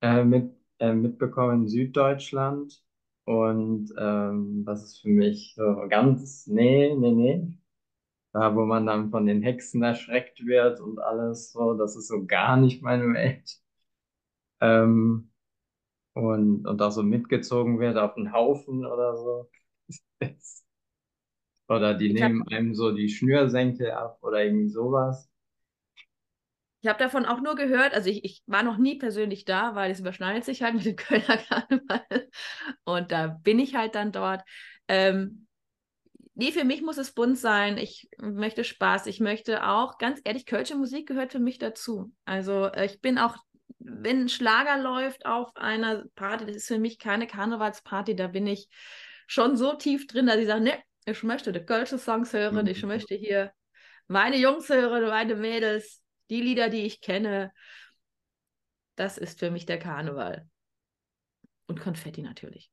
äh, 0.00 0.24
mit, 0.24 0.54
äh, 0.78 0.92
mitbekommen 0.92 1.62
in 1.62 1.68
Süddeutschland. 1.68 2.82
Und 3.24 3.92
ähm, 3.98 4.64
das 4.64 4.82
ist 4.84 5.00
für 5.00 5.08
mich 5.08 5.54
so 5.56 5.86
ganz, 5.88 6.46
nee, 6.46 6.94
nee, 6.96 7.10
nee. 7.12 7.52
Da, 8.32 8.54
wo 8.56 8.64
man 8.66 8.86
dann 8.86 9.10
von 9.10 9.26
den 9.26 9.42
Hexen 9.42 9.82
erschreckt 9.82 10.44
wird 10.46 10.80
und 10.80 10.98
alles 11.00 11.52
so, 11.52 11.74
das 11.74 11.96
ist 11.96 12.08
so 12.08 12.26
gar 12.26 12.56
nicht 12.56 12.82
meine 12.82 13.12
Welt. 13.14 13.60
Ähm, 14.60 15.30
und, 16.18 16.66
und 16.66 16.82
auch 16.82 16.90
so 16.92 17.02
mitgezogen 17.02 17.78
wird 17.80 17.96
auf 17.96 18.16
einen 18.16 18.32
Haufen 18.32 18.86
oder 18.86 19.16
so. 19.16 19.50
Oder 21.68 21.94
die 21.94 22.10
Ich 22.14 22.22
hab- 22.22 22.32
nehmen 22.32 22.46
einem 22.48 22.74
so 22.74 22.92
die 22.92 23.08
Schnürsenkel 23.08 23.92
ab 23.92 24.18
oder 24.22 24.44
irgendwie 24.44 24.68
sowas. 24.68 25.30
Ich 26.80 26.88
habe 26.88 26.98
davon 26.98 27.26
auch 27.26 27.40
nur 27.40 27.56
gehört, 27.56 27.92
also 27.94 28.08
ich, 28.08 28.24
ich 28.24 28.42
war 28.46 28.62
noch 28.62 28.76
nie 28.78 28.96
persönlich 28.98 29.44
da, 29.44 29.74
weil 29.74 29.90
es 29.90 29.98
überschneidet 30.00 30.44
sich 30.44 30.62
halt 30.62 30.74
mit 30.74 30.84
dem 30.84 30.96
Kölner 30.96 31.36
Karneval. 31.38 32.28
Und 32.84 33.10
da 33.12 33.26
bin 33.28 33.58
ich 33.58 33.74
halt 33.74 33.94
dann 33.96 34.12
dort. 34.12 34.42
Ähm, 34.86 35.46
nee, 36.34 36.52
für 36.52 36.64
mich 36.64 36.82
muss 36.82 36.98
es 36.98 37.12
bunt 37.12 37.38
sein. 37.38 37.78
Ich 37.78 38.08
möchte 38.20 38.64
Spaß. 38.64 39.06
Ich 39.06 39.20
möchte 39.20 39.66
auch, 39.66 39.98
ganz 39.98 40.20
ehrlich, 40.24 40.46
kölsche 40.46 40.76
Musik 40.76 41.08
gehört 41.08 41.32
für 41.32 41.40
mich 41.40 41.58
dazu. 41.58 42.12
Also 42.26 42.66
äh, 42.66 42.86
ich 42.86 43.00
bin 43.00 43.18
auch, 43.18 43.36
wenn 43.78 44.22
ein 44.22 44.28
Schlager 44.28 44.78
läuft 44.82 45.26
auf 45.26 45.54
einer 45.56 46.04
Party, 46.14 46.46
das 46.46 46.56
ist 46.56 46.68
für 46.68 46.78
mich 46.78 46.98
keine 46.98 47.26
Karnevalsparty, 47.26 48.16
da 48.16 48.26
bin 48.28 48.46
ich 48.46 48.68
schon 49.26 49.56
so 49.56 49.74
tief 49.74 50.06
drin, 50.06 50.26
dass 50.26 50.36
ich 50.36 50.46
sage, 50.46 50.62
ne, 50.64 50.78
ich 51.06 51.22
möchte 51.22 51.52
die 51.52 51.60
kölsche 51.60 51.98
Songs 51.98 52.32
hören, 52.32 52.66
ich 52.66 52.82
Mhm. 52.82 52.84
möchte 52.84 53.14
hier 53.14 53.52
meine 54.08 54.36
Jungs 54.36 54.68
hören, 54.68 55.06
meine 55.08 55.34
Mädels, 55.36 56.02
die 56.30 56.40
Lieder, 56.42 56.68
die 56.68 56.84
ich 56.86 57.00
kenne. 57.00 57.52
Das 58.96 59.16
ist 59.16 59.38
für 59.38 59.50
mich 59.50 59.64
der 59.64 59.78
Karneval. 59.78 60.46
Und 61.66 61.80
Konfetti 61.80 62.22
natürlich. 62.22 62.70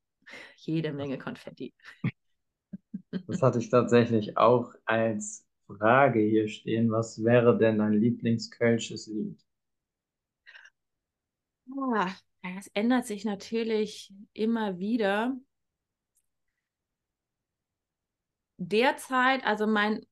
Jede 0.58 0.92
Menge 0.94 1.18
Konfetti. 1.18 1.74
Das 3.28 3.44
hatte 3.44 3.60
ich 3.60 3.70
tatsächlich 3.70 4.36
auch 4.36 4.74
als 4.86 5.46
Frage 5.68 6.22
hier 6.22 6.48
stehen. 6.48 6.90
Was 6.90 7.24
wäre 7.24 7.56
denn 7.56 7.78
dein 7.78 7.94
Lieblingskölsches 7.94 9.06
Lied? 9.06 9.45
Ah, 11.72 12.14
das 12.44 12.68
ändert 12.74 13.06
sich 13.06 13.26
natürlich 13.26 14.12
immer 14.34 14.78
wieder. 14.80 15.36
Derzeit, 18.58 19.46
also 19.46 19.68
mein 19.68 20.06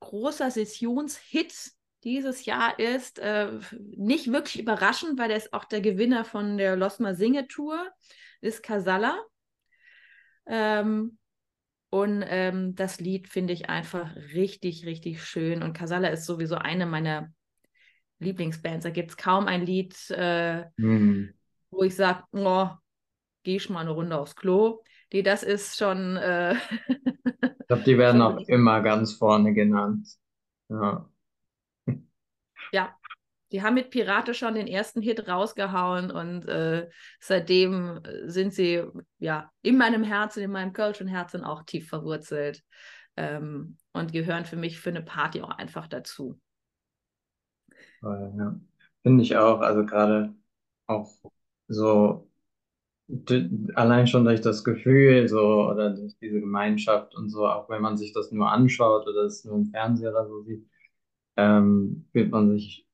großer 0.00 0.50
Sessionshit 0.50 1.72
dieses 2.04 2.44
Jahr 2.44 2.78
ist 2.78 3.18
äh, 3.18 3.52
nicht 3.96 4.30
wirklich 4.32 4.58
überraschend, 4.60 5.18
weil 5.18 5.30
er 5.30 5.36
ist 5.36 5.52
auch 5.52 5.64
der 5.64 5.80
Gewinner 5.80 6.24
von 6.24 6.58
der 6.58 6.76
Losma 6.76 7.14
Singe 7.14 7.46
Tour, 7.48 7.90
ist 8.40 8.62
Casalla. 8.62 9.18
Ähm, 10.46 11.18
und 11.90 12.24
ähm, 12.26 12.74
das 12.74 13.00
Lied 13.00 13.28
finde 13.28 13.52
ich 13.52 13.68
einfach 13.70 14.14
richtig, 14.16 14.84
richtig 14.86 15.24
schön. 15.24 15.62
Und 15.62 15.74
Casalla 15.74 16.08
ist 16.08 16.26
sowieso 16.26 16.56
eine 16.56 16.86
meiner 16.86 17.32
Lieblingsbands. 18.18 18.84
Da 18.84 18.90
gibt 18.90 19.10
es 19.10 19.16
kaum 19.16 19.46
ein 19.46 19.66
Lied, 19.66 20.10
äh, 20.10 20.64
Hm. 20.78 21.34
wo 21.70 21.82
ich 21.82 21.94
sage, 21.96 22.22
oh, 22.32 22.68
geh 23.42 23.56
ich 23.56 23.68
mal 23.70 23.80
eine 23.80 23.90
Runde 23.90 24.18
aufs 24.18 24.36
Klo. 24.36 24.82
Die, 25.12 25.22
das 25.22 25.42
ist 25.42 25.76
schon. 25.76 26.16
Äh, 26.16 26.54
Ich 26.56 27.66
glaube, 27.68 27.82
die 27.84 27.98
werden 27.98 28.22
auch 28.22 28.38
immer 28.48 28.80
ganz 28.82 29.14
vorne 29.14 29.54
genannt. 29.54 30.08
Ja. 30.68 31.08
ja, 32.72 32.94
die 33.52 33.62
haben 33.62 33.74
mit 33.74 33.90
Pirate 33.90 34.34
schon 34.34 34.54
den 34.54 34.66
ersten 34.66 35.00
Hit 35.02 35.28
rausgehauen 35.28 36.10
und 36.10 36.46
äh, 36.48 36.88
seitdem 37.20 38.00
sind 38.24 38.52
sie 38.52 38.82
ja 39.18 39.50
in 39.62 39.76
meinem 39.78 40.02
Herzen, 40.02 40.42
in 40.42 40.50
meinem 40.50 40.72
kölschen 40.72 41.06
Herzen 41.06 41.44
auch 41.44 41.62
tief 41.64 41.88
verwurzelt 41.88 42.62
ähm, 43.16 43.76
und 43.92 44.12
gehören 44.12 44.44
für 44.44 44.56
mich 44.56 44.80
für 44.80 44.90
eine 44.90 45.02
Party 45.02 45.42
auch 45.42 45.50
einfach 45.50 45.86
dazu. 45.86 46.40
Ja. 48.02 48.60
Finde 49.02 49.22
ich 49.22 49.36
auch, 49.36 49.60
also 49.60 49.84
gerade 49.86 50.34
auch 50.86 51.10
so 51.68 52.28
allein 53.74 54.06
schon 54.06 54.24
durch 54.24 54.40
das 54.40 54.64
Gefühl 54.64 55.28
so 55.28 55.68
oder 55.70 55.90
durch 55.90 56.16
diese 56.18 56.40
Gemeinschaft 56.40 57.14
und 57.14 57.28
so, 57.30 57.46
auch 57.46 57.68
wenn 57.68 57.82
man 57.82 57.96
sich 57.96 58.12
das 58.12 58.32
nur 58.32 58.50
anschaut 58.50 59.06
oder 59.06 59.22
es 59.24 59.44
nur 59.44 59.56
im 59.56 59.66
Fernseher 59.66 60.10
oder 60.10 60.26
so 60.26 60.42
sieht, 60.42 60.66
ähm, 61.36 62.06
fühlt 62.12 62.30
man 62.32 62.50
sich 62.50 62.86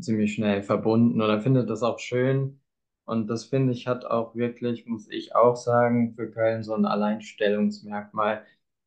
ziemlich 0.00 0.34
schnell 0.34 0.62
verbunden 0.62 1.22
oder 1.22 1.40
findet 1.42 1.70
das 1.70 1.82
auch 1.82 1.98
schön. 2.00 2.60
Und 3.06 3.28
das 3.28 3.44
finde 3.46 3.72
ich 3.72 3.86
hat 3.88 4.04
auch 4.06 4.34
wirklich, 4.36 4.86
muss 4.86 5.08
ich 5.10 5.34
auch 5.36 5.56
sagen, 5.56 6.14
für 6.16 6.30
Köln 6.30 6.62
so 6.64 6.74
ein 6.74 6.86
Alleinstellungsmerkmal. 6.86 8.44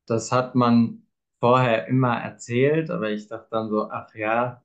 Das 0.08 0.32
hat 0.32 0.56
man 0.56 1.04
vorher 1.40 1.88
immer 1.88 2.16
erzählt, 2.18 2.92
aber 2.92 3.12
ich 3.12 3.28
dachte 3.28 3.48
dann 3.52 3.70
so, 3.70 3.90
ach 3.92 4.14
ja, 4.16 4.64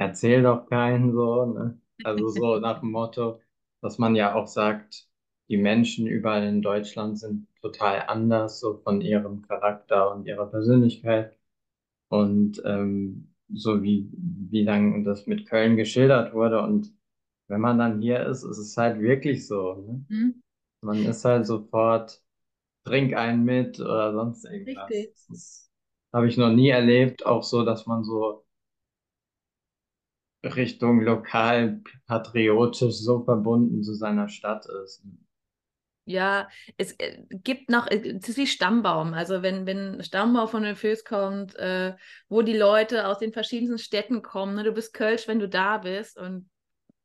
erzähl 0.00 0.42
doch 0.42 0.66
keinen 0.66 1.12
so, 1.12 1.44
ne? 1.46 1.78
Also 2.02 2.28
so 2.28 2.58
nach 2.60 2.80
dem 2.80 2.90
Motto, 2.90 3.40
dass 3.82 3.98
man 3.98 4.16
ja 4.16 4.34
auch 4.34 4.46
sagt, 4.46 5.06
die 5.48 5.58
Menschen 5.58 6.06
überall 6.06 6.44
in 6.44 6.62
Deutschland 6.62 7.18
sind 7.18 7.46
total 7.60 8.04
anders, 8.08 8.60
so 8.60 8.78
von 8.78 9.00
ihrem 9.02 9.42
Charakter 9.42 10.10
und 10.14 10.26
ihrer 10.26 10.46
Persönlichkeit. 10.46 11.36
Und 12.08 12.62
ähm, 12.64 13.34
so 13.52 13.82
wie, 13.82 14.08
wie 14.12 14.64
dann 14.64 15.04
das 15.04 15.26
mit 15.26 15.46
Köln 15.48 15.76
geschildert 15.76 16.32
wurde. 16.32 16.62
Und 16.62 16.94
wenn 17.48 17.60
man 17.60 17.78
dann 17.78 18.00
hier 18.00 18.26
ist, 18.26 18.42
ist 18.44 18.58
es 18.58 18.76
halt 18.76 19.00
wirklich 19.00 19.46
so, 19.46 19.74
ne? 19.74 20.04
Hm? 20.08 20.42
Man 20.82 21.04
ist 21.04 21.24
halt 21.26 21.46
sofort, 21.46 22.22
trink 22.84 23.14
einen 23.14 23.44
mit 23.44 23.78
oder 23.80 24.14
sonst 24.14 24.46
irgendwas. 24.46 24.90
Richtig. 24.90 25.14
Das 25.28 25.70
habe 26.12 26.28
ich 26.28 26.38
noch 26.38 26.50
nie 26.50 26.70
erlebt, 26.70 27.26
auch 27.26 27.42
so, 27.42 27.64
dass 27.64 27.86
man 27.86 28.02
so 28.02 28.44
Richtung 30.42 31.00
lokal 31.00 31.82
patriotisch 32.06 32.96
so 32.96 33.24
verbunden 33.24 33.82
zu 33.82 33.94
seiner 33.94 34.28
Stadt 34.28 34.66
ist. 34.84 35.02
Ja, 36.06 36.48
es 36.76 36.92
äh, 36.98 37.22
gibt 37.30 37.70
noch, 37.70 37.86
äh, 37.86 38.16
es 38.20 38.28
ist 38.30 38.36
wie 38.36 38.46
Stammbaum. 38.46 39.14
Also 39.14 39.42
wenn, 39.42 39.66
wenn 39.66 40.02
Stammbaum 40.02 40.48
von 40.48 40.62
den 40.62 40.74
Föß 40.74 41.04
kommt, 41.04 41.54
äh, 41.56 41.94
wo 42.28 42.42
die 42.42 42.56
Leute 42.56 43.06
aus 43.06 43.18
den 43.18 43.32
verschiedensten 43.32 43.78
Städten 43.78 44.22
kommen, 44.22 44.56
ne? 44.56 44.64
Du 44.64 44.72
bist 44.72 44.92
Kölsch, 44.92 45.28
wenn 45.28 45.38
du 45.38 45.48
da 45.48 45.78
bist 45.78 46.18
und 46.18 46.50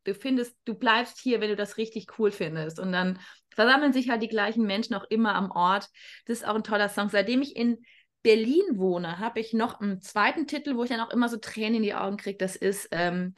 du 0.05 0.15
findest, 0.15 0.57
du 0.65 0.73
bleibst 0.75 1.19
hier, 1.19 1.41
wenn 1.41 1.49
du 1.49 1.55
das 1.55 1.77
richtig 1.77 2.17
cool 2.17 2.31
findest. 2.31 2.79
Und 2.79 2.93
dann 2.93 3.19
versammeln 3.49 3.93
sich 3.93 4.09
halt 4.09 4.23
die 4.23 4.27
gleichen 4.27 4.65
Menschen 4.65 4.95
auch 4.95 5.05
immer 5.09 5.35
am 5.35 5.51
Ort. 5.51 5.87
Das 6.25 6.37
ist 6.39 6.47
auch 6.47 6.55
ein 6.55 6.63
toller 6.63 6.89
Song. 6.89 7.09
Seitdem 7.09 7.41
ich 7.41 7.55
in 7.55 7.83
Berlin 8.25 8.63
wohne, 8.74 9.20
habe 9.20 9.39
ich 9.39 9.53
noch 9.53 9.79
einen 9.79 10.01
zweiten 10.01 10.48
Titel, 10.48 10.75
wo 10.75 10.84
ich 10.84 10.89
dann 10.89 11.00
auch 11.00 11.12
immer 11.12 11.29
so 11.29 11.38
Tränen 11.38 11.75
in 11.75 11.84
die 11.84 11.94
Augen 11.94 12.17
kriege. 12.17 12.39
Das 12.39 12.55
ist 12.55 12.88
ähm, 12.91 13.36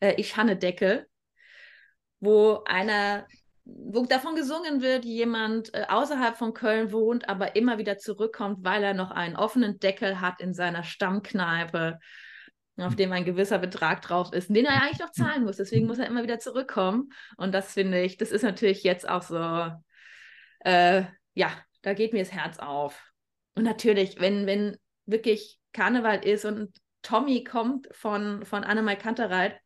äh, 0.00 0.14
Ich 0.16 0.38
Hanne 0.38 0.56
Deckel, 0.56 1.06
wo 2.20 2.64
einer 2.64 3.26
wo 3.66 4.06
davon 4.06 4.34
gesungen 4.34 4.80
wird, 4.80 5.04
jemand 5.04 5.74
äh, 5.74 5.84
außerhalb 5.88 6.38
von 6.38 6.54
Köln 6.54 6.90
wohnt, 6.90 7.28
aber 7.28 7.54
immer 7.54 7.76
wieder 7.76 7.98
zurückkommt, 7.98 8.64
weil 8.64 8.82
er 8.82 8.94
noch 8.94 9.10
einen 9.10 9.36
offenen 9.36 9.78
Deckel 9.78 10.22
hat 10.22 10.40
in 10.40 10.54
seiner 10.54 10.84
Stammkneipe, 10.84 11.98
auf 12.78 12.96
dem 12.96 13.12
ein 13.12 13.26
gewisser 13.26 13.58
Betrag 13.58 14.00
drauf 14.00 14.32
ist, 14.32 14.48
den 14.48 14.64
er 14.64 14.82
eigentlich 14.82 15.00
noch 15.00 15.12
zahlen 15.12 15.44
muss. 15.44 15.58
Deswegen 15.58 15.86
muss 15.86 15.98
er 15.98 16.06
immer 16.06 16.22
wieder 16.22 16.38
zurückkommen. 16.38 17.10
Und 17.36 17.52
das 17.52 17.74
finde 17.74 18.00
ich, 18.00 18.16
das 18.16 18.32
ist 18.32 18.42
natürlich 18.42 18.82
jetzt 18.84 19.06
auch 19.06 19.22
so, 19.22 19.70
äh, 20.60 21.04
ja, 21.34 21.50
da 21.82 21.92
geht 21.92 22.14
mir 22.14 22.20
das 22.20 22.32
Herz 22.32 22.58
auf. 22.58 23.09
Und 23.54 23.64
natürlich, 23.64 24.20
wenn, 24.20 24.46
wenn 24.46 24.76
wirklich 25.06 25.58
Karneval 25.72 26.24
ist 26.24 26.44
und 26.44 26.76
Tommy 27.02 27.44
kommt 27.44 27.88
von, 27.92 28.44
von 28.44 28.64
Annemai 28.64 28.96
Kantereit 28.96 29.56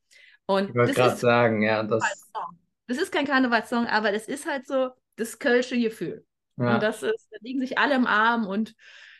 und 0.47 0.71
Ich 0.71 0.75
wollte 0.75 0.89
das 0.89 0.97
gerade 0.97 1.15
ist 1.15 1.21
sagen, 1.21 1.63
ja, 1.63 1.83
das. 1.83 2.03
Das 2.87 2.99
ist 2.99 3.13
kein 3.13 3.27
Karnevalssong, 3.27 3.87
aber 3.87 4.13
das 4.13 4.29
ist 4.29 4.47
halt 4.47 4.67
so 4.67 4.91
das 5.17 5.39
kölsche 5.39 5.79
Gefühl. 5.79 6.27
ja, 6.57 6.75
Und 6.75 6.83
das 6.83 7.03
ist, 7.03 7.29
da 7.31 7.39
liegen 7.41 7.61
sich 7.61 7.79
alle 7.79 7.95
im 7.95 8.07
Arm 8.07 8.47
und 8.47 8.75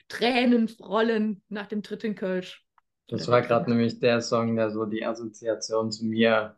Tränen 0.09 0.69
rollen 0.81 1.43
nach 1.49 1.67
dem 1.67 1.81
dritten 1.83 2.15
Kölsch. 2.15 2.63
das 3.09 3.29
war 3.29 3.43
gerade 3.43 3.71
nämlich 3.71 3.99
der 4.01 4.21
Song, 4.21 4.57
der 4.57 4.71
so 4.71 4.85
die 4.87 5.05
Assoziation 5.05 5.91
zu 5.93 6.05
mir, 6.07 6.57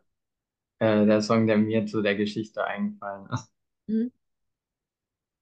äh, 0.79 1.05
der 1.05 1.21
Song, 1.21 1.47
der 1.47 1.57
mir 1.57 1.85
zu 1.87 2.01
der 2.01 2.15
Geschichte 2.15 2.63
eingefallen 2.65 3.27
ist. 3.31 3.51
Mhm. 3.87 4.09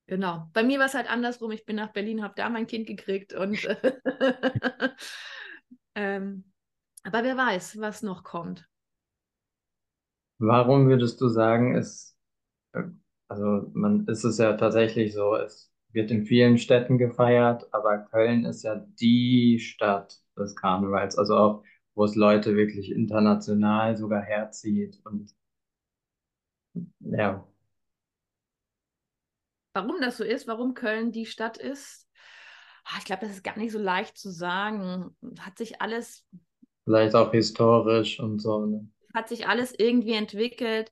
Genau. 0.08 0.50
Bei 0.54 0.64
mir 0.64 0.80
war 0.80 0.86
es 0.86 0.94
halt 0.94 1.10
andersrum. 1.10 1.52
Ich 1.52 1.66
bin 1.66 1.76
nach 1.78 1.92
Berlin, 1.92 2.24
habe 2.24 2.36
da 2.36 2.50
mein 2.50 2.68
Kind 2.68 2.88
gekriegt 2.88 3.34
und 3.34 3.68
ähm, 5.96 6.44
aber 7.04 7.24
wer 7.24 7.38
weiß, 7.38 7.80
was 7.80 8.02
noch 8.04 8.24
kommt. 8.24 8.68
Warum 10.40 10.88
würdest 10.90 11.22
du 11.22 11.28
sagen, 11.30 11.76
ist, 11.76 12.16
äh, 12.74 12.84
also 13.30 13.72
man 13.74 14.08
ist 14.08 14.24
es 14.26 14.38
ja 14.40 14.54
tatsächlich 14.58 15.14
so, 15.14 15.36
es 15.36 15.72
wird 15.92 16.12
in 16.12 16.26
vielen 16.26 16.58
Städten 16.58 16.98
gefeiert, 16.98 17.68
aber 17.74 18.00
Köln 18.00 18.46
ist 18.46 18.64
ja 18.64 18.76
die 19.00 19.60
Stadt 19.60 20.22
des 20.38 20.56
Karnevals. 20.56 21.18
Also 21.18 21.38
auch 21.38 21.64
wo 21.96 22.06
es 22.06 22.16
Leute 22.16 22.56
wirklich 22.58 22.92
international 22.92 23.98
sogar 23.98 24.22
herzieht 24.22 25.00
und 25.06 25.36
ja. 27.00 27.46
Warum 29.76 30.00
das 30.00 30.16
so 30.16 30.24
ist, 30.24 30.48
warum 30.48 30.74
Köln 30.74 31.12
die 31.12 31.26
Stadt 31.26 31.58
ist, 31.58 32.08
ah, 32.86 32.96
ich 32.98 33.06
glaube, 33.06 33.26
das 33.26 33.36
ist 33.36 33.44
gar 33.44 33.58
nicht 33.58 33.74
so 33.74 33.80
leicht 33.80 34.18
zu 34.18 34.32
sagen. 34.32 35.16
Hat 35.40 35.58
sich 35.58 35.82
alles. 35.82 36.26
Vielleicht 36.86 37.14
auch 37.14 37.32
historisch 37.32 38.20
und 38.20 38.40
so. 38.40 38.66
Ne? 38.66 38.90
Hat 39.14 39.28
sich 39.28 39.48
alles 39.48 39.74
irgendwie 39.78 40.14
entwickelt. 40.14 40.92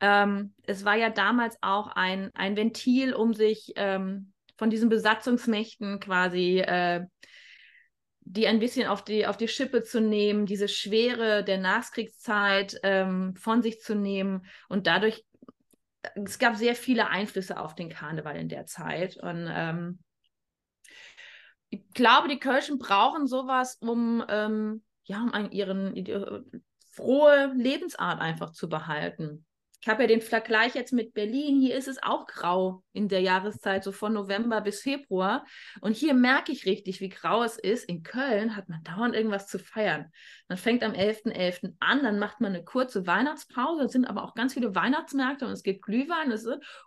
Ähm, 0.00 0.54
es 0.66 0.84
war 0.84 0.96
ja 0.96 1.08
damals 1.08 1.56
auch 1.62 1.88
ein, 1.88 2.30
ein 2.34 2.54
Ventil, 2.54 3.14
um 3.14 3.32
sich 3.32 3.72
ähm, 3.76 4.32
von 4.58 4.68
diesen 4.68 4.90
Besatzungsmächten 4.90 5.98
quasi 5.98 6.58
äh, 6.58 7.06
die 8.30 8.46
ein 8.46 8.58
bisschen 8.58 8.86
auf 8.86 9.02
die, 9.02 9.26
auf 9.26 9.38
die 9.38 9.48
Schippe 9.48 9.82
zu 9.82 10.00
nehmen, 10.00 10.44
diese 10.44 10.68
Schwere 10.68 11.42
der 11.42 11.58
Nachkriegszeit 11.58 12.78
ähm, 12.82 13.34
von 13.36 13.62
sich 13.62 13.80
zu 13.80 13.94
nehmen 13.94 14.44
und 14.68 14.86
dadurch, 14.86 15.24
es 16.14 16.38
gab 16.38 16.56
sehr 16.56 16.74
viele 16.74 17.08
Einflüsse 17.08 17.58
auf 17.58 17.74
den 17.74 17.88
Karneval 17.88 18.36
in 18.36 18.48
der 18.48 18.66
Zeit 18.66 19.16
und 19.16 19.48
ähm, 19.50 19.98
ich 21.70 21.82
glaube, 21.92 22.28
die 22.28 22.38
Kölschen 22.38 22.78
brauchen 22.78 23.26
sowas, 23.26 23.76
um, 23.80 24.24
ähm, 24.28 24.82
ja, 25.04 25.22
um 25.22 25.50
ihre 25.50 26.44
frohe 26.92 27.52
Lebensart 27.54 28.20
einfach 28.20 28.50
zu 28.50 28.68
behalten. 28.68 29.44
Ich 29.80 29.88
habe 29.88 30.02
ja 30.02 30.08
den 30.08 30.20
Vergleich 30.20 30.74
jetzt 30.74 30.92
mit 30.92 31.14
Berlin. 31.14 31.60
Hier 31.60 31.76
ist 31.76 31.86
es 31.86 32.02
auch 32.02 32.26
grau 32.26 32.82
in 32.92 33.08
der 33.08 33.20
Jahreszeit, 33.20 33.84
so 33.84 33.92
von 33.92 34.12
November 34.12 34.60
bis 34.60 34.82
Februar. 34.82 35.46
Und 35.80 35.94
hier 35.94 36.14
merke 36.14 36.50
ich 36.50 36.66
richtig, 36.66 37.00
wie 37.00 37.08
grau 37.08 37.44
es 37.44 37.58
ist. 37.58 37.88
In 37.88 38.02
Köln 38.02 38.56
hat 38.56 38.68
man 38.68 38.82
dauernd 38.82 39.14
irgendwas 39.14 39.46
zu 39.46 39.60
feiern. 39.60 40.10
Man 40.48 40.58
fängt 40.58 40.82
am 40.82 40.92
11.11. 40.92 41.32
.11. 41.32 41.74
an, 41.78 42.02
dann 42.02 42.18
macht 42.18 42.40
man 42.40 42.54
eine 42.54 42.64
kurze 42.64 43.06
Weihnachtspause. 43.06 43.84
Es 43.84 43.92
sind 43.92 44.06
aber 44.06 44.24
auch 44.24 44.34
ganz 44.34 44.54
viele 44.54 44.74
Weihnachtsmärkte 44.74 45.46
und 45.46 45.52
es 45.52 45.62
gibt 45.62 45.82
Glühwein. 45.82 46.32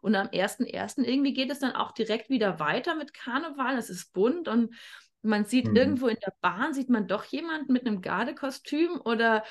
Und 0.01 0.15
am 0.15 0.27
1.1. 0.27 1.03
irgendwie 1.03 1.33
geht 1.33 1.49
es 1.49 1.59
dann 1.59 1.71
auch 1.71 1.93
direkt 1.93 2.29
wieder 2.29 2.59
weiter 2.59 2.95
mit 2.95 3.13
Karneval. 3.13 3.77
Es 3.77 3.89
ist 3.89 4.11
bunt 4.11 4.49
und 4.49 4.75
man 5.23 5.45
sieht 5.45 5.67
mhm. 5.67 5.75
irgendwo 5.75 6.07
in 6.07 6.17
der 6.19 6.33
Bahn, 6.41 6.73
sieht 6.73 6.89
man 6.89 7.07
doch 7.07 7.25
jemanden 7.25 7.73
mit 7.73 7.85
einem 7.85 8.01
Gardekostüm 8.01 8.99
oder 9.03 9.43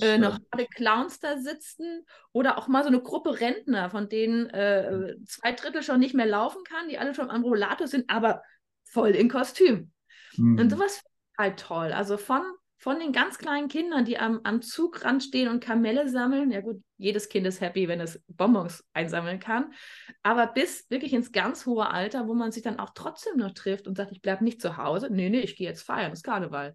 äh, 0.00 0.18
noch 0.18 0.38
gerade 0.50 0.66
Clowns 0.66 1.20
da 1.20 1.38
sitzen 1.38 2.06
oder 2.32 2.58
auch 2.58 2.68
mal 2.68 2.82
so 2.82 2.88
eine 2.88 3.02
Gruppe 3.02 3.40
Rentner, 3.40 3.90
von 3.90 4.08
denen 4.08 4.48
äh, 4.50 5.16
zwei 5.26 5.52
Drittel 5.52 5.82
schon 5.82 6.00
nicht 6.00 6.14
mehr 6.14 6.26
laufen 6.26 6.62
kann, 6.64 6.88
die 6.88 6.98
alle 6.98 7.14
schon 7.14 7.30
am 7.30 7.44
Rollator 7.44 7.86
sind, 7.86 8.08
aber 8.08 8.42
voll 8.84 9.10
in 9.10 9.28
Kostüm. 9.28 9.92
Mhm. 10.36 10.58
Und 10.58 10.70
sowas 10.70 10.96
finde 10.96 11.10
ich 11.32 11.38
halt 11.38 11.60
toll. 11.60 11.92
Also 11.92 12.16
von 12.16 12.42
von 12.80 12.98
den 12.98 13.12
ganz 13.12 13.36
kleinen 13.36 13.68
Kindern, 13.68 14.06
die 14.06 14.18
am, 14.18 14.40
am 14.42 14.62
Zugrand 14.62 15.22
stehen 15.22 15.48
und 15.48 15.62
Kamelle 15.62 16.08
sammeln. 16.08 16.50
Ja 16.50 16.62
gut, 16.62 16.82
jedes 16.96 17.28
Kind 17.28 17.46
ist 17.46 17.60
happy, 17.60 17.88
wenn 17.88 18.00
es 18.00 18.22
Bonbons 18.26 18.82
einsammeln 18.94 19.38
kann. 19.38 19.74
Aber 20.22 20.46
bis 20.46 20.90
wirklich 20.90 21.12
ins 21.12 21.30
ganz 21.30 21.66
hohe 21.66 21.90
Alter, 21.90 22.26
wo 22.26 22.32
man 22.32 22.52
sich 22.52 22.62
dann 22.62 22.78
auch 22.78 22.90
trotzdem 22.94 23.36
noch 23.36 23.52
trifft 23.52 23.86
und 23.86 23.98
sagt, 23.98 24.12
ich 24.12 24.22
bleibe 24.22 24.44
nicht 24.44 24.62
zu 24.62 24.78
Hause. 24.78 25.08
Nee, 25.10 25.28
nee, 25.28 25.40
ich 25.40 25.56
gehe 25.56 25.68
jetzt 25.68 25.82
feiern, 25.82 26.08
das 26.08 26.20
ist 26.20 26.24
Karneval. 26.24 26.74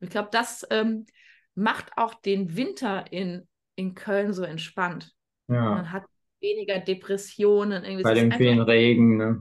Und 0.00 0.06
ich 0.06 0.10
glaube, 0.10 0.30
das 0.32 0.66
ähm, 0.70 1.04
macht 1.54 1.90
auch 1.98 2.14
den 2.14 2.56
Winter 2.56 3.04
in, 3.10 3.46
in 3.74 3.94
Köln 3.94 4.32
so 4.32 4.44
entspannt. 4.44 5.12
Ja. 5.48 5.74
Man 5.74 5.92
hat 5.92 6.04
weniger 6.40 6.78
Depressionen. 6.78 7.84
Irgendwie 7.84 8.04
Bei 8.04 8.14
dem 8.14 8.32
vielen 8.32 8.62
Regen, 8.62 9.18
ne? 9.18 9.38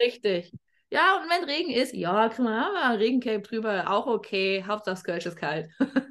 Richtig. 0.00 0.52
Ja, 0.90 1.16
und 1.18 1.28
wenn 1.30 1.44
Regen 1.44 1.70
ist, 1.70 1.92
ja, 1.94 2.28
kann 2.30 2.44
man 2.46 2.54
aber 2.64 2.98
Regencape 2.98 3.40
drüber, 3.42 3.90
auch 3.90 4.06
okay. 4.06 4.64
Hauptsache 4.66 5.02
Kölsch 5.02 5.26
ist 5.26 5.36
kalt. 5.36 5.68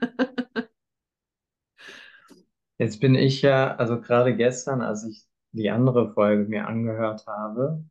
Jetzt 2.79 2.99
bin 2.99 3.13
ich 3.15 3.41
ja, 3.43 3.75
also 3.75 4.01
gerade 4.01 4.35
gestern, 4.35 4.81
als 4.81 5.03
ich 5.05 5.25
die 5.51 5.69
andere 5.69 6.11
Folge 6.13 6.45
mir 6.49 6.67
angehört 6.67 7.27
habe, 7.27 7.83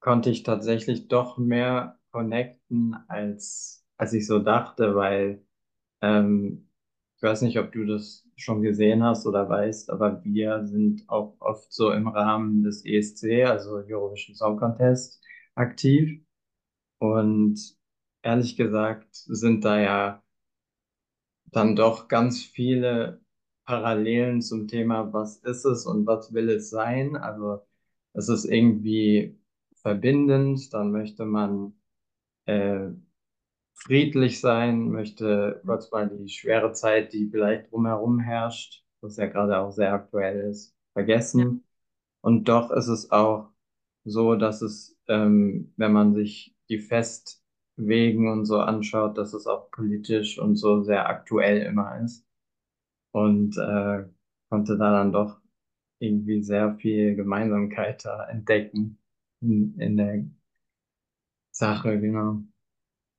konnte 0.00 0.30
ich 0.30 0.42
tatsächlich 0.42 1.08
doch 1.08 1.38
mehr 1.38 1.98
connecten, 2.10 2.96
als, 3.08 3.84
als 3.96 4.12
ich 4.12 4.26
so 4.26 4.38
dachte, 4.38 4.94
weil 4.94 5.44
ähm, 6.02 6.68
ich 7.16 7.22
weiß 7.22 7.42
nicht, 7.42 7.58
ob 7.58 7.72
du 7.72 7.86
das 7.86 8.26
schon 8.36 8.62
gesehen 8.62 9.02
hast 9.04 9.26
oder 9.26 9.48
weißt, 9.48 9.90
aber 9.90 10.24
wir 10.24 10.66
sind 10.66 11.08
auch 11.08 11.36
oft 11.40 11.72
so 11.72 11.92
im 11.92 12.08
Rahmen 12.08 12.62
des 12.64 12.84
ESC, 12.86 13.44
also 13.44 13.76
Eurovision 13.76 14.36
Song 14.36 14.58
Contest, 14.58 15.17
aktiv. 15.58 16.20
Und 17.00 17.58
ehrlich 18.22 18.56
gesagt 18.56 19.08
sind 19.14 19.64
da 19.64 19.80
ja 19.80 20.24
dann 21.46 21.76
doch 21.76 22.08
ganz 22.08 22.42
viele 22.44 23.20
Parallelen 23.64 24.40
zum 24.42 24.68
Thema, 24.68 25.12
was 25.12 25.38
ist 25.38 25.64
es 25.64 25.86
und 25.86 26.06
was 26.06 26.32
will 26.32 26.48
es 26.50 26.70
sein. 26.70 27.16
Also 27.16 27.60
es 28.14 28.28
ist 28.28 28.44
irgendwie 28.44 29.38
verbindend, 29.76 30.72
dann 30.74 30.90
möchte 30.92 31.24
man 31.24 31.74
äh, 32.46 32.88
friedlich 33.74 34.40
sein, 34.40 34.90
möchte 34.90 35.62
kurz 35.64 35.90
mal 35.90 36.08
die 36.08 36.28
schwere 36.28 36.72
Zeit, 36.72 37.12
die 37.12 37.28
vielleicht 37.30 37.72
drumherum 37.72 38.20
herrscht, 38.20 38.84
was 39.00 39.16
ja 39.16 39.26
gerade 39.26 39.58
auch 39.58 39.70
sehr 39.72 39.92
aktuell 39.92 40.40
ist, 40.50 40.74
vergessen. 40.94 41.64
Und 42.22 42.48
doch 42.48 42.70
ist 42.72 42.88
es 42.88 43.10
auch 43.12 43.50
so, 44.04 44.36
dass 44.36 44.62
es 44.62 44.98
ähm, 45.08 45.72
wenn 45.76 45.92
man 45.92 46.14
sich 46.14 46.54
die 46.68 46.78
Festwegen 46.78 48.30
und 48.30 48.44
so 48.44 48.58
anschaut, 48.58 49.18
dass 49.18 49.34
es 49.34 49.46
auch 49.46 49.70
politisch 49.70 50.38
und 50.38 50.56
so 50.56 50.82
sehr 50.82 51.08
aktuell 51.08 51.62
immer 51.62 52.00
ist. 52.00 52.24
Und 53.12 53.56
äh, 53.56 54.04
konnte 54.50 54.76
da 54.76 54.92
dann 54.92 55.12
doch 55.12 55.40
irgendwie 55.98 56.42
sehr 56.42 56.76
viel 56.76 57.16
Gemeinsamkeit 57.16 58.04
da 58.04 58.28
entdecken 58.28 58.98
in, 59.40 59.78
in 59.78 59.96
der 59.96 60.24
Sache, 61.50 61.98
genau. 61.98 62.42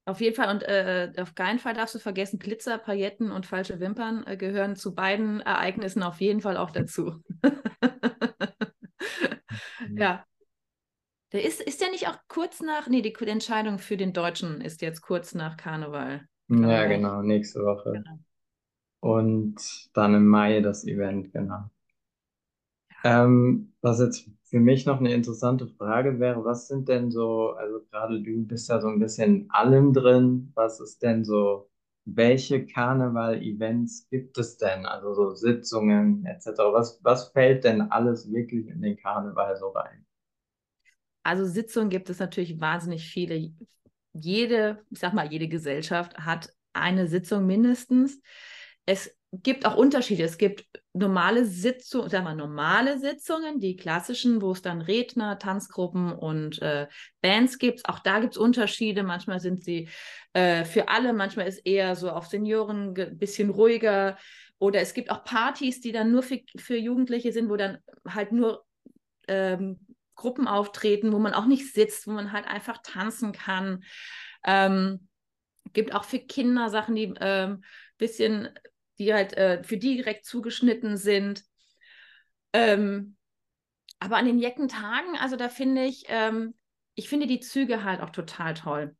Auf 0.06 0.22
jeden 0.22 0.36
Fall 0.36 0.50
und 0.50 0.64
äh, 0.64 1.12
auf 1.18 1.36
keinen 1.36 1.60
Fall 1.60 1.74
darfst 1.74 1.94
du 1.94 2.00
vergessen, 2.00 2.40
Glitzer, 2.40 2.78
Pailletten 2.78 3.32
und 3.32 3.46
falsche 3.46 3.80
Wimpern 3.80 4.26
äh, 4.26 4.38
gehören 4.38 4.76
zu 4.76 4.96
beiden 4.96 5.42
Ereignissen 5.42 6.02
auf 6.02 6.22
jeden 6.22 6.42
Fall 6.42 6.58
auch 6.58 6.72
dazu. 6.72 7.22
ja, 9.96 10.26
der 11.32 11.44
ist, 11.44 11.62
ist 11.62 11.82
der 11.82 11.92
nicht 11.92 12.08
auch 12.08 12.18
kurz 12.28 12.62
nach, 12.62 12.88
nee, 12.88 13.02
die, 13.02 13.14
Entscheidung 13.26 13.78
für 13.78 13.98
den 13.98 14.14
Deutschen 14.14 14.62
ist 14.62 14.82
jetzt 14.82 15.02
kurz 15.02 15.36
nach 15.36 15.58
Karneval. 15.58 16.28
Ja, 16.48 16.86
genau, 16.88 17.22
nächste 17.22 17.64
Woche. 17.64 17.92
Genau. 17.92 18.20
Und 19.02 19.90
dann 19.94 20.16
im 20.16 20.28
Mai 20.28 20.62
das 20.62 20.86
Event, 20.86 21.32
genau. 21.32 21.70
Ähm, 23.04 23.74
was 23.82 24.00
jetzt 24.00 24.30
für 24.44 24.60
mich 24.60 24.86
noch 24.86 25.00
eine 25.00 25.14
interessante 25.14 25.68
Frage 25.68 26.20
wäre, 26.20 26.44
was 26.44 26.68
sind 26.68 26.90
denn 26.90 27.12
so, 27.12 27.52
also 27.52 27.82
gerade 27.92 28.22
du 28.22 28.46
bist 28.46 28.68
ja 28.68 28.82
so 28.82 28.88
ein 28.88 29.00
bisschen 29.00 29.44
in 29.44 29.52
allem 29.52 29.94
drin, 29.94 30.52
was 30.56 30.80
ist 30.82 31.02
denn 31.02 31.24
so, 31.24 31.70
welche 32.06 32.66
Karneval-Events 32.66 34.10
gibt 34.10 34.38
es 34.38 34.58
denn? 34.58 34.86
Also 34.86 35.14
so 35.14 35.36
Sitzungen 35.36 36.26
etc. 36.26 36.48
Was, 36.74 37.00
was 37.04 37.30
fällt 37.30 37.64
denn 37.64 37.82
alles 37.84 38.32
wirklich 38.32 38.68
in 38.68 38.82
den 38.82 38.98
Karneval 38.98 39.56
so 39.58 39.70
rein? 39.70 40.06
Also 41.30 41.46
Sitzungen 41.46 41.92
gibt 41.92 42.10
es 42.10 42.18
natürlich 42.18 42.60
wahnsinnig 42.60 43.08
viele. 43.08 43.52
Jede, 44.14 44.84
ich 44.90 44.98
sag 44.98 45.14
mal, 45.14 45.32
jede 45.32 45.48
Gesellschaft 45.48 46.18
hat 46.18 46.52
eine 46.74 47.08
Sitzung 47.08 47.46
mindestens. 47.46 48.20
Es 48.88 49.16
gibt 49.32 49.68
auch 49.68 49.76
Unterschiede. 49.76 50.24
Es 50.24 50.40
gibt 50.40 50.66
normale 50.92 51.46
Sitzungen, 51.46 52.10
sag 52.10 52.24
mal, 52.24 52.36
normale 52.36 52.98
Sitzungen, 52.98 53.60
die 53.60 53.76
klassischen, 53.76 54.42
wo 54.42 54.54
es 54.54 54.64
dann 54.64 54.82
Redner, 54.82 55.38
Tanzgruppen 55.38 56.14
und 56.14 56.64
äh, 56.64 56.88
Bands 57.22 57.60
gibt. 57.60 57.88
Auch 57.88 58.00
da 58.00 58.22
gibt 58.22 58.34
es 58.34 58.40
Unterschiede. 58.40 59.04
Manchmal 59.04 59.40
sind 59.40 59.64
sie 59.64 59.88
äh, 60.34 60.66
für 60.66 60.90
alle, 60.90 61.14
manchmal 61.14 61.48
ist 61.48 61.60
eher 61.60 61.96
so 61.96 62.10
auf 62.10 62.26
Senioren 62.26 62.96
ein 62.98 63.20
bisschen 63.20 63.52
ruhiger. 63.52 64.18
Oder 64.58 64.82
es 64.82 64.96
gibt 64.96 65.12
auch 65.12 65.24
Partys, 65.24 65.80
die 65.80 65.92
dann 65.92 66.12
nur 66.12 66.24
für, 66.24 66.40
für 66.58 66.76
Jugendliche 66.76 67.32
sind, 67.32 67.52
wo 67.52 67.56
dann 67.56 67.78
halt 68.08 68.32
nur 68.32 68.66
ähm, 69.28 69.80
Gruppen 70.20 70.48
auftreten, 70.48 71.12
wo 71.12 71.20
man 71.20 71.34
auch 71.34 71.46
nicht 71.46 71.74
sitzt, 71.74 72.08
wo 72.08 72.12
man 72.12 72.32
halt 72.32 72.48
einfach 72.48 72.80
tanzen 72.84 73.32
kann. 73.32 73.84
Ähm, 74.46 75.08
gibt 75.74 75.94
auch 75.96 76.04
für 76.04 76.20
Kinder 76.20 76.70
Sachen, 76.70 76.96
die 76.96 77.14
ähm, 77.20 77.64
bisschen, 77.98 78.50
die 78.98 79.14
halt 79.14 79.34
äh, 79.38 79.64
für 79.64 79.78
die 79.78 79.96
direkt 79.96 80.26
zugeschnitten 80.26 80.98
sind. 80.98 81.44
Ähm, 82.54 83.16
aber 84.00 84.18
an 84.18 84.26
den 84.26 84.40
Jeckentagen, 84.40 85.16
also 85.18 85.36
da 85.36 85.50
finde 85.50 85.86
ich, 85.86 86.06
ähm, 86.08 86.56
ich 86.96 87.10
finde 87.10 87.28
die 87.28 87.40
Züge 87.40 87.84
halt 87.84 88.02
auch 88.02 88.10
total 88.10 88.54
toll. 88.54 88.96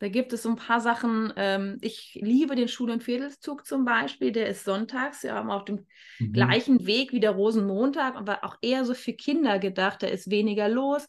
Da 0.00 0.08
gibt 0.08 0.32
es 0.32 0.42
so 0.42 0.48
ein 0.48 0.56
paar 0.56 0.80
Sachen. 0.80 1.30
Ähm, 1.36 1.76
ich 1.82 2.18
liebe 2.20 2.56
den 2.56 2.68
Schul- 2.68 2.90
und 2.90 3.04
Viertelszug 3.04 3.66
zum 3.66 3.84
Beispiel. 3.84 4.32
Der 4.32 4.48
ist 4.48 4.64
sonntags, 4.64 5.22
ja, 5.22 5.44
auf 5.46 5.66
dem 5.66 5.86
mhm. 6.18 6.32
gleichen 6.32 6.86
Weg 6.86 7.12
wie 7.12 7.20
der 7.20 7.32
Rosenmontag, 7.32 8.16
aber 8.16 8.42
auch 8.42 8.56
eher 8.62 8.86
so 8.86 8.94
für 8.94 9.12
Kinder 9.12 9.58
gedacht. 9.58 10.02
Da 10.02 10.06
ist 10.06 10.30
weniger 10.30 10.70
los. 10.70 11.06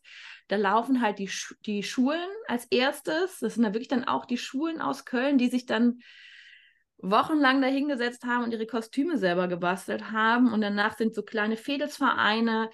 Da 0.50 0.58
laufen 0.58 1.02
halt 1.02 1.20
die, 1.20 1.30
Sch 1.30 1.56
die 1.66 1.84
Schulen 1.84 2.28
als 2.48 2.66
erstes. 2.66 3.40
Das 3.40 3.56
sind 3.56 3.64
da 3.64 3.74
wirklich 3.74 3.88
dann 3.88 4.04
auch 4.04 4.26
die 4.26 4.38
Schulen 4.38 4.82
aus 4.82 5.06
Köln, 5.06 5.38
die 5.38 5.48
sich 5.48 5.66
dann 5.66 6.00
wochenlang 6.98 7.62
dahingesetzt 7.62 8.26
haben 8.26 8.44
und 8.44 8.52
ihre 8.52 8.68
Kostüme 8.68 9.18
selber 9.18 9.48
gebastelt 9.48 10.12
haben. 10.12 10.52
Und 10.52 10.60
danach 10.60 10.98
sind 10.98 11.16
so 11.16 11.24
kleine 11.24 11.56
Fädelsvereine, 11.56 12.70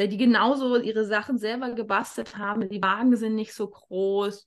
die 0.00 0.16
genauso 0.16 0.76
ihre 0.78 1.04
Sachen 1.04 1.38
selber 1.38 1.70
gebastelt 1.74 2.36
haben. 2.36 2.68
Die 2.68 2.82
Wagen 2.82 3.14
sind 3.16 3.36
nicht 3.36 3.54
so 3.54 3.68
groß. 3.68 4.44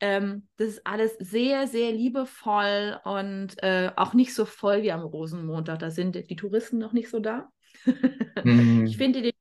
Ähm, 0.00 0.48
das 0.56 0.68
ist 0.68 0.86
alles 0.86 1.16
sehr, 1.18 1.66
sehr 1.66 1.92
liebevoll 1.92 3.00
und 3.04 3.60
äh, 3.62 3.90
auch 3.96 4.14
nicht 4.14 4.34
so 4.34 4.44
voll 4.44 4.82
wie 4.82 4.92
am 4.92 5.02
Rosenmontag. 5.02 5.80
Da 5.80 5.90
sind 5.90 6.14
die 6.14 6.36
Touristen 6.36 6.78
noch 6.78 6.92
nicht 6.92 7.10
so 7.10 7.18
da. 7.18 7.48
mhm. 8.44 8.86
Ich 8.86 8.96
finde 8.96 9.22
den 9.22 9.32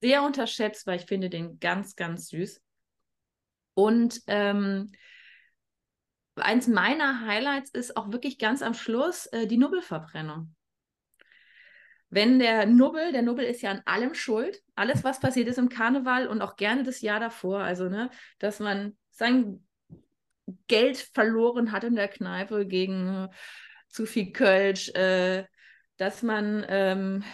sehr 0.00 0.24
unterschätzt, 0.24 0.86
weil 0.86 0.98
ich 0.98 1.06
finde 1.06 1.30
den 1.30 1.60
ganz, 1.60 1.94
ganz 1.94 2.28
süß. 2.28 2.60
Und 3.74 4.20
ähm, 4.26 4.90
eins 6.34 6.66
meiner 6.66 7.26
Highlights 7.26 7.70
ist 7.70 7.96
auch 7.96 8.10
wirklich 8.10 8.38
ganz 8.38 8.62
am 8.62 8.74
Schluss 8.74 9.26
äh, 9.26 9.46
die 9.46 9.56
Nubbelverbrennung. 9.56 10.54
Wenn 12.10 12.38
der 12.38 12.66
Nubbel, 12.66 13.12
der 13.12 13.22
Nubbel 13.22 13.46
ist 13.46 13.62
ja 13.62 13.70
an 13.70 13.80
allem 13.86 14.14
schuld, 14.14 14.60
alles, 14.74 15.02
was 15.02 15.20
passiert 15.20 15.48
ist 15.48 15.58
im 15.58 15.70
Karneval 15.70 16.26
und 16.26 16.42
auch 16.42 16.56
gerne 16.56 16.82
das 16.82 17.00
Jahr 17.00 17.20
davor, 17.20 17.60
also, 17.60 17.88
ne, 17.88 18.10
dass 18.38 18.60
man 18.60 18.98
sein 19.10 19.66
Geld 20.68 20.96
verloren 20.96 21.72
hat 21.72 21.84
in 21.84 21.96
der 21.96 22.08
Kneipe 22.08 22.66
gegen 22.66 23.28
zu 23.88 24.06
viel 24.06 24.32
Kölsch, 24.32 24.88
äh, 24.90 25.44
dass 25.96 26.22
man 26.22 26.64
ähm, 26.68 27.24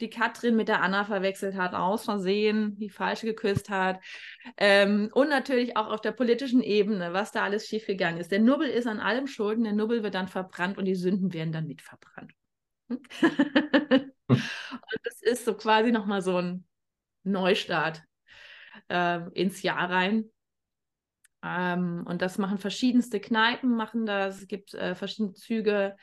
die 0.00 0.10
Katrin 0.10 0.56
mit 0.56 0.68
der 0.68 0.82
Anna 0.82 1.04
verwechselt 1.04 1.56
hat, 1.56 1.74
aus 1.74 2.04
Versehen 2.04 2.78
die 2.78 2.90
falsche 2.90 3.26
geküsst 3.26 3.70
hat. 3.70 3.98
Ähm, 4.58 5.10
und 5.14 5.28
natürlich 5.28 5.76
auch 5.76 5.88
auf 5.88 6.00
der 6.00 6.12
politischen 6.12 6.62
Ebene, 6.62 7.12
was 7.12 7.32
da 7.32 7.42
alles 7.42 7.66
schiefgegangen 7.66 8.20
ist. 8.20 8.30
Der 8.30 8.40
Nubbel 8.40 8.68
ist 8.68 8.86
an 8.86 9.00
allem 9.00 9.26
schulden, 9.26 9.64
der 9.64 9.72
Nubbel 9.72 10.02
wird 10.02 10.14
dann 10.14 10.28
verbrannt 10.28 10.76
und 10.76 10.84
die 10.84 10.94
Sünden 10.94 11.32
werden 11.32 11.52
dann 11.52 11.66
mit 11.66 11.80
verbrannt. 11.80 12.32
Hm? 12.88 13.00
und 14.28 15.00
das 15.02 15.22
ist 15.22 15.44
so 15.44 15.54
quasi 15.54 15.92
nochmal 15.92 16.20
so 16.20 16.36
ein 16.36 16.66
Neustart 17.22 18.02
äh, 18.88 19.20
ins 19.30 19.62
Jahr 19.62 19.90
rein. 19.90 20.30
Ähm, 21.46 22.04
und 22.06 22.22
das 22.22 22.38
machen 22.38 22.58
verschiedenste 22.58 23.20
Kneipen, 23.20 23.76
machen 23.76 24.06
das. 24.06 24.42
Es 24.42 24.48
gibt 24.48 24.74
äh, 24.74 24.94
verschiedene 24.94 25.34
Züge. 25.34 25.96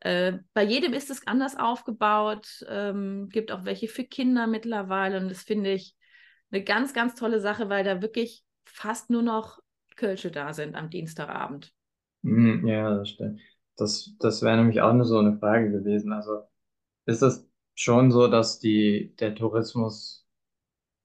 Äh, 0.00 0.38
bei 0.54 0.62
jedem 0.62 0.92
ist 0.92 1.10
es 1.10 1.26
anders 1.26 1.58
aufgebaut. 1.58 2.64
Ähm, 2.68 3.28
gibt 3.30 3.50
auch 3.50 3.64
welche 3.64 3.88
für 3.88 4.04
Kinder 4.04 4.46
mittlerweile. 4.46 5.18
Und 5.18 5.28
das 5.28 5.42
finde 5.42 5.72
ich 5.72 5.96
eine 6.50 6.62
ganz, 6.62 6.94
ganz 6.94 7.14
tolle 7.14 7.40
Sache, 7.40 7.68
weil 7.68 7.84
da 7.84 8.02
wirklich 8.02 8.44
fast 8.64 9.10
nur 9.10 9.22
noch 9.22 9.58
Kölsche 9.96 10.30
da 10.30 10.52
sind 10.52 10.76
am 10.76 10.90
Dienstagabend. 10.90 11.72
Hm, 12.22 12.66
ja, 12.66 12.96
das 12.96 13.10
stimmt. 13.10 13.40
Das, 13.76 14.14
das 14.20 14.42
wäre 14.42 14.56
nämlich 14.56 14.80
auch 14.80 14.92
nur 14.92 15.04
so 15.04 15.18
eine 15.18 15.38
Frage 15.38 15.70
gewesen. 15.70 16.12
Also 16.12 16.42
ist 17.06 17.22
es 17.22 17.48
schon 17.74 18.10
so, 18.10 18.28
dass 18.28 18.58
die, 18.58 19.14
der 19.18 19.34
Tourismus 19.34 20.25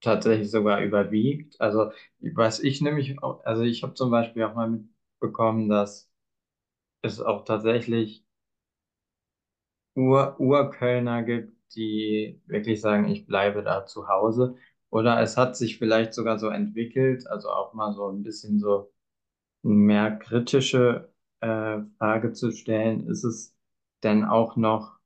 tatsächlich 0.02 0.50
sogar 0.50 0.82
überwiegt? 0.82 1.60
Also 1.60 1.92
was 2.20 2.60
ich 2.60 2.80
nämlich, 2.82 3.22
auch, 3.22 3.44
also 3.44 3.62
ich 3.62 3.82
habe 3.84 3.94
zum 3.94 4.10
Beispiel 4.10 4.44
auch 4.44 4.54
mal 4.54 4.70
mitbekommen, 4.70 5.68
dass 5.70 6.10
es 7.02 7.20
auch 7.20 7.44
tatsächlich 7.44 8.24
Ur 9.94 10.36
Urkölner 10.40 11.22
gibt, 11.22 11.56
die 11.74 12.40
wirklich 12.46 12.80
sagen, 12.80 13.08
ich 13.08 13.26
bleibe 13.26 13.62
da 13.62 13.86
zu 13.86 14.08
Hause. 14.08 14.56
Oder 14.90 15.20
es 15.20 15.36
hat 15.36 15.56
sich 15.56 15.78
vielleicht 15.78 16.14
sogar 16.14 16.38
so 16.38 16.48
entwickelt, 16.48 17.26
also 17.26 17.50
auch 17.50 17.72
mal 17.74 17.92
so 17.94 18.08
ein 18.10 18.22
bisschen 18.22 18.58
so 18.60 18.92
mehr 19.62 20.16
kritische 20.18 21.12
äh, 21.40 21.80
Frage 21.98 22.32
zu 22.32 22.52
stellen, 22.52 23.08
ist 23.08 23.24
es 23.24 23.56
denn 24.02 24.24
auch 24.24 24.56
noch, 24.56 24.98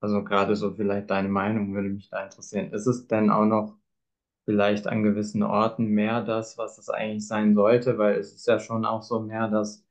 also 0.00 0.24
gerade 0.24 0.56
so 0.56 0.74
vielleicht 0.74 1.10
deine 1.10 1.28
Meinung 1.28 1.74
würde 1.74 1.90
mich 1.90 2.10
da 2.10 2.24
interessieren, 2.24 2.72
ist 2.72 2.86
es 2.86 3.06
denn 3.08 3.30
auch 3.30 3.46
noch 3.46 3.78
vielleicht 4.46 4.86
an 4.86 5.02
gewissen 5.02 5.42
Orten 5.42 5.88
mehr 5.88 6.22
das, 6.22 6.58
was 6.58 6.78
es 6.78 6.88
eigentlich 6.90 7.28
sein 7.28 7.54
sollte, 7.54 7.98
weil 7.98 8.16
es 8.18 8.32
ist 8.34 8.46
ja 8.46 8.60
schon 8.60 8.86
auch 8.86 9.02
so 9.02 9.20
mehr 9.20 9.48
das 9.48 9.86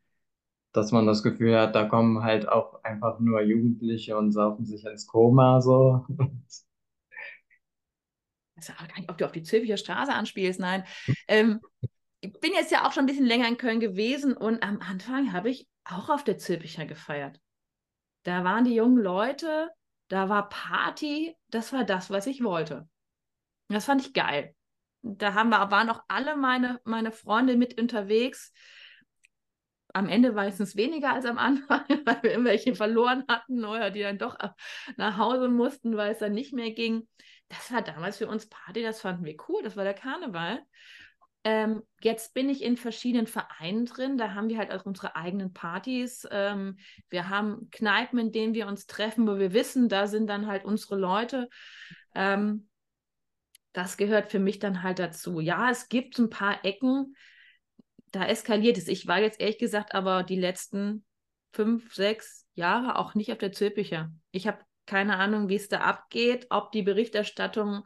dass 0.76 0.92
man 0.92 1.08
das 1.08 1.24
Gefühl 1.24 1.58
hat, 1.58 1.74
da 1.76 1.86
kommen 1.86 2.24
halt 2.24 2.50
auch 2.50 2.84
einfach 2.84 3.20
nur 3.20 3.42
Jugendliche 3.42 4.18
und 4.18 4.32
saufen 4.32 4.66
sich 4.66 4.86
ins 4.86 5.08
Koma 5.08 5.62
so. 5.62 6.06
Ich 8.58 8.70
weiß 8.70 8.88
gar 8.88 8.98
nicht, 8.98 9.10
ob 9.10 9.18
du 9.18 9.26
auf 9.26 9.32
die 9.32 9.44
Zülpicher 9.44 9.78
Straße 9.78 10.14
anspielst. 10.14 10.60
Nein. 10.60 10.86
Ähm, 11.28 11.60
ich 12.22 12.34
bin 12.40 12.54
jetzt 12.54 12.72
ja 12.72 12.88
auch 12.88 12.94
schon 12.94 13.04
ein 13.04 13.08
bisschen 13.08 13.26
länger 13.26 13.48
in 13.48 13.58
Köln 13.58 13.80
gewesen 13.80 14.36
und 14.36 14.64
am 14.64 14.80
Anfang 14.80 15.34
habe 15.34 15.50
ich 15.50 15.68
auch 15.84 16.10
auf 16.10 16.24
der 16.24 16.38
Zülpicher 16.38 16.86
gefeiert. 16.86 17.40
Da 18.24 18.44
waren 18.44 18.66
die 18.66 18.76
jungen 18.76 18.98
Leute, 18.98 19.70
da 20.08 20.30
war 20.30 20.50
Party, 20.50 21.36
das 21.50 21.74
war 21.74 21.84
das, 21.84 22.10
was 22.10 22.28
ich 22.28 22.44
wollte. 22.44 22.88
Das 23.68 23.86
fand 23.86 24.02
ich 24.02 24.14
geil. 24.14 24.56
Da 25.02 25.34
haben 25.34 25.50
wir, 25.50 25.72
waren 25.72 25.90
auch 25.90 26.02
alle 26.08 26.36
meine, 26.36 26.80
meine 26.84 27.12
Freunde 27.12 27.58
mit 27.58 27.80
unterwegs 27.80 28.52
am 29.96 30.10
Ende 30.10 30.34
meistens 30.34 30.76
weniger 30.76 31.14
als 31.14 31.26
am 31.26 31.38
Anfang, 31.38 31.86
weil 32.06 32.22
wir 32.22 32.32
irgendwelche 32.32 32.76
verloren 32.76 33.24
hatten 33.30 33.64
oder 33.64 33.92
die 33.92 34.02
dann 34.02 34.18
doch 34.18 34.38
nach 34.98 35.18
Hause 35.18 35.48
mussten, 35.48 35.96
weil 35.96 36.12
es 36.12 36.20
dann 36.20 36.34
nicht 36.34 36.54
mehr 36.54 36.72
ging. 36.72 37.08
Das 37.48 37.72
war 37.72 37.82
damals 37.82 38.18
für 38.18 38.28
uns 38.28 38.48
Party, 38.50 38.82
das 38.82 39.00
fanden 39.02 39.24
wir 39.24 39.38
cool, 39.48 39.64
das 39.64 39.78
war 39.78 39.86
der 39.86 39.94
Karneval. 39.94 40.62
Ähm, 41.46 41.84
jetzt 42.02 42.34
bin 42.34 42.50
ich 42.50 42.64
in 42.64 42.76
verschiedenen 42.76 43.28
Vereinen 43.28 43.86
drin, 43.86 44.18
da 44.18 44.34
haben 44.34 44.50
wir 44.50 44.58
halt 44.58 44.74
auch 44.74 44.86
unsere 44.86 45.16
eigenen 45.16 45.54
Partys. 45.54 46.28
Ähm, 46.30 46.78
wir 47.10 47.30
haben 47.30 47.70
Kneipen, 47.72 48.20
in 48.20 48.32
denen 48.32 48.54
wir 48.56 48.68
uns 48.68 48.88
treffen, 48.88 49.28
wo 49.28 49.38
wir 49.38 49.54
wissen, 49.54 49.88
da 49.88 50.08
sind 50.08 50.28
dann 50.28 50.48
halt 50.48 50.66
unsere 50.66 50.98
Leute. 50.98 51.48
Ähm, 52.16 52.68
das 53.76 53.98
gehört 53.98 54.32
für 54.32 54.40
mich 54.40 54.60
dann 54.60 54.84
halt 54.84 55.00
dazu. 55.00 55.42
Ja, 55.42 55.70
es 55.70 55.90
gibt 55.90 56.18
ein 56.18 56.30
paar 56.30 56.64
Ecken, 56.64 57.14
da 58.14 58.26
eskaliert 58.26 58.78
es. 58.78 58.88
Ich 58.88 59.06
war 59.06 59.20
jetzt 59.20 59.42
ehrlich 59.42 59.58
gesagt 59.58 59.94
aber 59.94 60.24
die 60.24 60.40
letzten 60.40 61.04
fünf, 61.52 61.94
sechs 61.94 62.48
Jahre 62.54 62.98
auch 62.98 63.16
nicht 63.16 63.34
auf 63.34 63.38
der 63.38 63.52
Zülpicher. 63.52 64.12
Ich 64.32 64.48
habe 64.48 64.60
keine 64.86 65.18
Ahnung, 65.18 65.50
wie 65.50 65.56
es 65.56 65.68
da 65.68 65.82
abgeht, 65.82 66.48
ob 66.52 66.72
die 66.72 66.84
Berichterstattung 66.84 67.84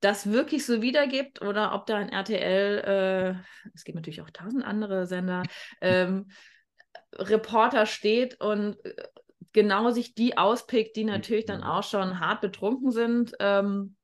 das 0.00 0.30
wirklich 0.30 0.66
so 0.66 0.82
wiedergibt 0.82 1.40
oder 1.40 1.74
ob 1.74 1.86
da 1.86 1.96
ein 1.96 2.10
RTL, 2.10 2.78
äh, 2.84 3.70
es 3.72 3.84
gibt 3.84 3.96
natürlich 3.96 4.20
auch 4.20 4.30
tausend 4.30 4.62
andere 4.62 5.06
Sender, 5.06 5.42
ähm, 5.80 6.30
Reporter 7.14 7.86
steht 7.86 8.38
und 8.42 8.84
äh, 8.84 8.94
genau 9.54 9.90
sich 9.90 10.14
die 10.14 10.36
auspickt, 10.36 10.96
die 10.96 11.04
natürlich 11.04 11.46
dann 11.46 11.62
auch 11.62 11.84
schon 11.84 12.20
hart 12.20 12.42
betrunken 12.42 12.90
sind. 12.90 13.32
Ähm, 13.40 13.96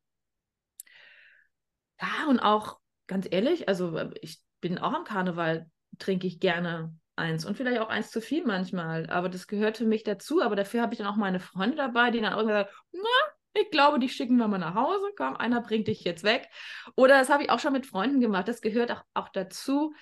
ja, 2.01 2.29
und 2.29 2.41
auch 2.41 2.79
ganz 3.07 3.27
ehrlich, 3.31 3.69
also 3.69 3.97
äh, 3.97 4.11
ich 4.23 4.41
bin 4.61 4.79
auch 4.79 4.93
am 4.93 5.05
Karneval, 5.05 5.71
trinke 5.99 6.27
ich 6.27 6.41
gerne 6.41 6.95
eins 7.17 7.45
und 7.45 7.57
vielleicht 7.57 7.81
auch 7.81 7.89
eins 7.89 8.11
zu 8.11 8.21
viel 8.21 8.45
manchmal, 8.45 9.11
aber 9.11 9.29
das 9.29 9.47
gehört 9.47 9.77
für 9.79 9.87
mich 9.87 10.05
dazu. 10.05 10.41
Aber 10.41 10.57
dafür 10.57 10.83
habe 10.83 10.95
ich 10.95 10.99
dann 10.99 11.09
auch 11.09 11.17
meine 11.17 11.41
Freunde 11.41 11.77
dabei, 11.77 12.11
die 12.11 12.21
dann 12.21 12.35
auch 12.35 12.45
sagen, 12.45 12.69
na, 12.93 13.61
ich 13.61 13.71
glaube, 13.71 13.99
die 13.99 14.09
schicken 14.09 14.37
wir 14.37 14.47
mal 14.47 14.59
nach 14.59 14.75
Hause, 14.75 15.07
komm, 15.17 15.37
einer 15.37 15.61
bringt 15.61 15.89
dich 15.89 16.05
jetzt 16.05 16.23
weg. 16.23 16.49
Oder 16.95 17.19
das 17.19 17.29
habe 17.29 17.43
ich 17.43 17.51
auch 17.51 17.59
schon 17.59 17.73
mit 17.73 17.87
Freunden 17.87 18.21
gemacht, 18.21 18.47
das 18.47 18.61
gehört 18.61 18.93
auch, 18.93 19.03
auch 19.15 19.29
dazu, 19.31 19.95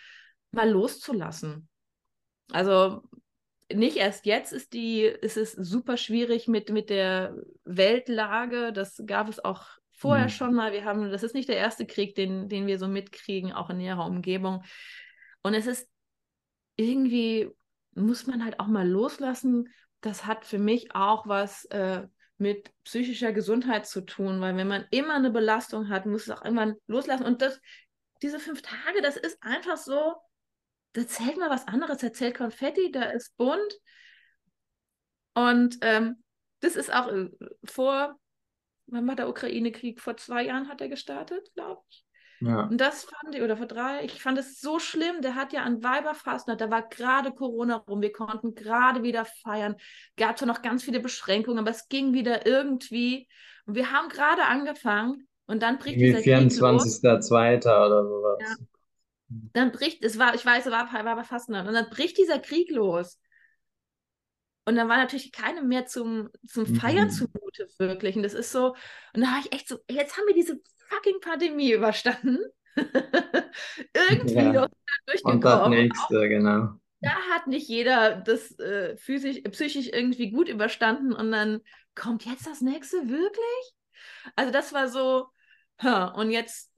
mal 0.53 0.69
loszulassen. 0.69 1.69
Also 2.53 3.03
nicht 3.73 3.97
erst 3.97 4.27
jetzt 4.27 4.53
ist 4.53 4.73
die, 4.75 5.03
ist 5.03 5.37
es 5.37 5.53
super 5.53 5.97
schwierig 5.97 6.47
mit, 6.49 6.71
mit 6.71 6.91
der 6.91 7.35
Weltlage. 7.65 8.73
Das 8.73 9.03
gab 9.07 9.29
es 9.29 9.45
auch 9.45 9.67
vorher 9.97 10.27
mhm. 10.27 10.31
schon 10.31 10.55
mal. 10.55 10.73
Wir 10.73 10.85
haben, 10.85 11.11
das 11.11 11.23
ist 11.23 11.35
nicht 11.35 11.49
der 11.49 11.57
erste 11.57 11.87
Krieg, 11.87 12.15
den, 12.15 12.49
den 12.49 12.67
wir 12.67 12.79
so 12.79 12.87
mitkriegen, 12.87 13.53
auch 13.53 13.71
in 13.71 13.79
näherer 13.79 14.07
Umgebung. 14.07 14.63
Und 15.43 15.55
es 15.55 15.67
ist 15.67 15.89
irgendwie, 16.77 17.51
muss 17.95 18.27
man 18.27 18.45
halt 18.45 18.61
auch 18.61 18.67
mal 18.67 18.87
loslassen. 18.87 19.69
Das 20.03 20.27
hat 20.27 20.45
für 20.45 20.59
mich 20.59 20.95
auch 20.95 21.27
was 21.27 21.65
äh, 21.67 22.07
mit 22.39 22.71
psychischer 22.85 23.33
Gesundheit 23.33 23.87
zu 23.87 24.03
tun, 24.03 24.41
weil 24.41 24.57
wenn 24.57 24.69
man 24.69 24.85
immer 24.91 25.15
eine 25.15 25.31
Belastung 25.31 25.89
hat, 25.89 26.05
muss 26.05 26.25
es 26.25 26.31
auch 26.31 26.45
irgendwann 26.45 26.75
loslassen. 26.87 27.25
Und 27.25 27.41
das, 27.41 27.59
diese 28.23 28.39
fünf 28.39 28.61
Tage, 28.61 29.01
das 29.01 29.17
ist 29.17 29.43
einfach 29.43 29.79
so, 29.79 30.15
da 30.93 31.07
zählt 31.07 31.39
mal 31.39 31.51
was 31.51 31.67
anderes, 31.67 31.99
da 31.99 32.13
zählt 32.13 32.37
Konfetti, 32.37 32.91
da 32.93 33.05
ist 33.05 33.35
bunt. 33.39 33.81
Und 35.35 35.79
ähm, 35.81 36.23
das 36.61 36.77
ist 36.77 36.93
auch 36.93 37.09
äh, 37.09 37.31
vor 37.65 38.19
wann 38.87 39.07
war 39.07 39.17
der 39.17 39.29
Ukraine-Krieg? 39.29 40.01
Vor 40.01 40.17
zwei 40.17 40.45
Jahren 40.45 40.69
hat 40.69 40.81
er 40.81 40.89
gestartet, 40.89 41.53
glaube 41.55 41.83
ich. 41.91 42.05
Ja. 42.41 42.65
Und 42.65 42.79
das 42.79 43.05
fand 43.05 43.35
ich, 43.35 43.43
oder 43.43 43.57
vor 43.57 43.67
drei, 43.67 44.05
ich 44.05 44.23
fand 44.23 44.39
es 44.39 44.61
so 44.61 44.79
schlimm. 44.79 45.23
Der 45.23 45.35
hat 45.35 45.53
ja 45.53 45.63
an 45.63 45.83
Weiberfastnacht, 45.83 46.61
da 46.61 46.71
war 46.71 46.87
gerade 46.89 47.33
Corona 47.33 47.77
rum, 47.77 48.03
wir 48.03 48.13
konnten 48.13 48.55
gerade 48.55 49.03
wieder 49.03 49.25
feiern. 49.25 49.77
Gab 50.17 50.39
zwar 50.39 50.49
noch 50.49 50.63
ganz 50.63 50.83
viele 50.83 51.01
Beschränkungen, 51.01 51.59
aber 51.59 51.71
es 51.71 51.89
ging 51.89 52.13
wieder 52.13 52.47
irgendwie. 52.47 53.29
Und 53.65 53.75
wir 53.75 53.91
haben 53.91 54.09
gerade 54.09 54.45
angefangen 54.45 55.27
und 55.47 55.63
dann 55.63 55.79
bricht 55.79 55.99
dieser 55.99 56.19
24.02. 56.19 57.59
oder 57.61 58.05
sowas. 58.05 58.39
Ja. 58.41 58.67
Dann 59.29 59.73
bricht, 59.73 60.05
es 60.05 60.19
war, 60.19 60.35
ich 60.35 60.45
weiß, 60.45 60.67
es 60.67 60.73
war 60.73 60.93
Weiberfastnacht, 60.93 61.67
und 61.67 61.75
dann 61.75 61.91
bricht 61.91 62.19
dieser 62.19 62.39
Krieg 62.39 62.71
los. 62.71 63.19
Und 64.67 64.77
dann 64.77 64.89
war 64.89 64.97
natürlich 64.97 65.33
keine 65.33 65.63
mehr 65.63 65.87
zum, 65.87 66.29
zum 66.47 66.67
Feiern 66.67 67.07
mhm. 67.07 67.13
zumute, 67.13 67.69
wirklich. 67.79 68.17
Und 68.17 68.25
das 68.25 68.35
ist 68.35 68.51
so, 68.53 68.75
und 69.15 69.21
da 69.23 69.29
war 69.29 69.41
ich 69.41 69.53
echt 69.53 69.69
so, 69.69 69.79
jetzt 69.89 70.17
haben 70.17 70.27
wir 70.27 70.35
diese 70.35 70.61
fucking 70.89 71.21
Pandemie 71.21 71.73
überstanden. 71.73 72.39
Irgendwie 72.77 74.35
ja. 74.35 74.53
noch 74.53 74.69
durchgekommen. 75.07 75.37
Und 75.37 75.45
das 75.45 75.69
nächste, 75.69 76.19
auch, 76.19 76.23
genau. 76.23 76.69
Da 77.01 77.15
hat 77.31 77.47
nicht 77.47 77.69
jeder 77.69 78.17
das 78.17 78.59
äh, 78.59 78.97
physisch, 78.97 79.41
psychisch 79.51 79.89
irgendwie 79.93 80.31
gut 80.31 80.49
überstanden 80.49 81.13
und 81.13 81.31
dann 81.31 81.61
kommt 81.95 82.25
jetzt 82.25 82.47
das 82.47 82.61
nächste 82.61 83.09
wirklich? 83.09 83.75
Also 84.35 84.53
das 84.53 84.73
war 84.73 84.89
so, 84.89 85.29
huh, 85.83 86.11
und 86.17 86.31
jetzt, 86.31 86.73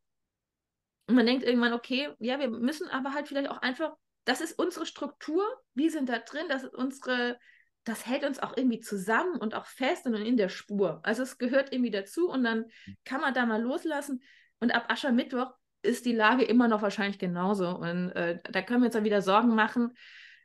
man 1.06 1.24
denkt 1.24 1.44
irgendwann, 1.44 1.72
okay, 1.72 2.10
ja, 2.18 2.38
wir 2.38 2.48
müssen 2.48 2.88
aber 2.88 3.14
halt 3.14 3.28
vielleicht 3.28 3.50
auch 3.50 3.62
einfach, 3.62 3.94
das 4.24 4.40
ist 4.40 4.58
unsere 4.58 4.86
Struktur, 4.86 5.44
wir 5.74 5.90
sind 5.90 6.08
da 6.08 6.18
drin, 6.18 6.46
das 6.48 6.64
ist 6.64 6.74
unsere, 6.74 7.38
das 7.88 8.06
hält 8.06 8.24
uns 8.24 8.38
auch 8.38 8.56
irgendwie 8.56 8.80
zusammen 8.80 9.36
und 9.36 9.54
auch 9.54 9.66
fest 9.66 10.06
und 10.06 10.14
in 10.14 10.36
der 10.36 10.48
Spur. 10.48 11.00
Also 11.02 11.22
es 11.22 11.38
gehört 11.38 11.72
irgendwie 11.72 11.90
dazu 11.90 12.28
und 12.28 12.44
dann 12.44 12.66
kann 13.04 13.20
man 13.20 13.32
da 13.34 13.46
mal 13.46 13.62
loslassen. 13.62 14.22
Und 14.60 14.72
ab 14.74 14.86
Aschermittwoch 14.88 15.52
ist 15.82 16.04
die 16.04 16.14
Lage 16.14 16.44
immer 16.44 16.68
noch 16.68 16.82
wahrscheinlich 16.82 17.18
genauso. 17.18 17.68
Und 17.68 18.10
äh, 18.10 18.40
da 18.50 18.62
können 18.62 18.82
wir 18.82 18.86
uns 18.86 18.94
dann 18.94 19.04
wieder 19.04 19.22
Sorgen 19.22 19.54
machen. 19.54 19.96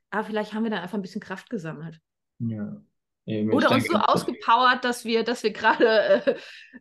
Aber 0.10 0.23
vielleicht 0.23 0.53
haben 0.53 0.63
wir 0.63 0.71
dann 0.71 0.82
einfach 0.82 0.97
ein 0.97 1.01
bisschen 1.01 1.21
Kraft 1.21 1.49
gesammelt. 1.49 1.99
Ja. 2.39 2.82
Oder 3.25 3.71
uns 3.71 3.88
so 3.88 3.95
ausgepowert, 3.95 4.84
dass 4.86 5.06
wir, 5.06 5.23
dass 5.23 5.43
wir 5.43 5.51
gerade, 5.51 6.25
äh, 6.25 6.36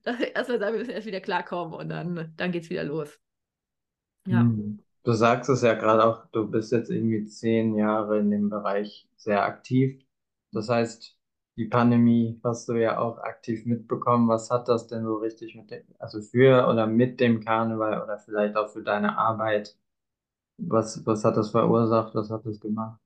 dass 0.35 0.49
wir 0.49 0.59
sagen, 0.59 0.75
wir 0.75 0.81
müssen 0.81 0.91
erst 0.91 1.07
wieder 1.07 1.21
klarkommen 1.21 1.75
und 1.75 1.89
dann, 1.89 2.33
dann 2.37 2.53
geht 2.53 2.65
es 2.65 2.71
wieder 2.71 2.85
los. 2.85 3.19
Ja. 4.27 4.41
Hm. 4.41 4.81
Du 5.05 5.13
sagst 5.13 5.51
es 5.51 5.63
ja 5.63 5.75
gerade 5.75 6.05
auch, 6.05 6.27
du 6.31 6.49
bist 6.49 6.71
jetzt 6.71 6.91
irgendwie 6.91 7.25
zehn 7.25 7.75
Jahre 7.75 8.21
in 8.21 8.31
dem 8.31 8.49
Bereich 8.49 9.09
sehr 9.17 9.43
aktiv. 9.43 10.05
Das 10.53 10.69
heißt, 10.69 11.17
die 11.57 11.67
Pandemie 11.67 12.41
hast 12.45 12.69
du 12.69 12.75
ja 12.75 12.99
auch 12.99 13.19
aktiv 13.19 13.67
mitbekommen. 13.67 14.29
Was 14.29 14.51
hat 14.51 14.69
das 14.69 14.87
denn 14.87 15.05
so 15.05 15.17
richtig 15.17 15.55
mit 15.55 15.71
dem, 15.71 15.85
also 15.99 16.21
für 16.23 16.67
oder 16.69 16.87
mit 16.87 17.21
dem 17.21 17.45
Karneval 17.45 18.03
oder 18.03 18.19
vielleicht 18.19 18.57
auch 18.57 18.69
für 18.71 18.83
deine 18.83 19.19
Arbeit? 19.19 19.77
Was, 20.59 21.05
was 21.07 21.25
hat 21.25 21.37
das 21.37 21.51
verursacht? 21.51 22.15
Was 22.15 22.31
hat 22.31 22.47
das 22.47 22.61
gemacht? 22.61 23.01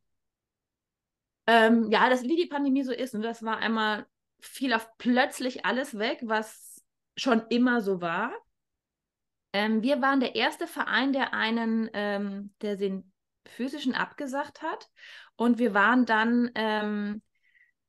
Ähm, 1.47 1.91
ja, 1.91 2.09
das, 2.11 2.25
wie 2.25 2.37
die 2.37 2.47
Pandemie 2.47 2.83
so 2.83 2.93
ist. 2.93 3.15
Und 3.15 3.23
das 3.23 3.43
war 3.43 3.59
einmal, 3.59 4.07
fiel 4.41 4.75
auf 4.75 4.89
plötzlich 4.99 5.65
alles 5.65 5.99
weg, 5.99 6.21
was 6.23 6.85
schon 7.17 7.43
immer 7.49 7.81
so 7.81 8.01
war. 8.01 8.33
Ähm, 9.53 9.83
wir 9.83 10.03
waren 10.03 10.21
der 10.21 10.35
erste 10.35 10.67
Verein, 10.67 11.13
der 11.13 11.33
einen, 11.33 11.89
ähm, 11.95 12.53
der 12.61 12.77
den 12.77 13.13
physischen 13.47 13.95
abgesagt 13.95 14.63
hat. 14.63 14.91
Und 15.37 15.59
wir 15.59 15.73
waren 15.73 16.05
dann 16.05 16.51
ähm, 16.55 17.23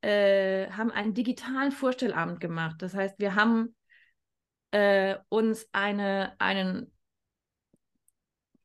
äh, 0.02 0.70
haben 0.70 0.92
einen 0.92 1.14
digitalen 1.14 1.72
Vorstellabend 1.72 2.40
gemacht. 2.40 2.76
Das 2.80 2.94
heißt, 2.94 3.20
wir 3.20 3.36
haben 3.36 3.76
äh, 4.72 5.16
uns 5.30 5.68
eine, 5.72 6.36
einen 6.40 6.92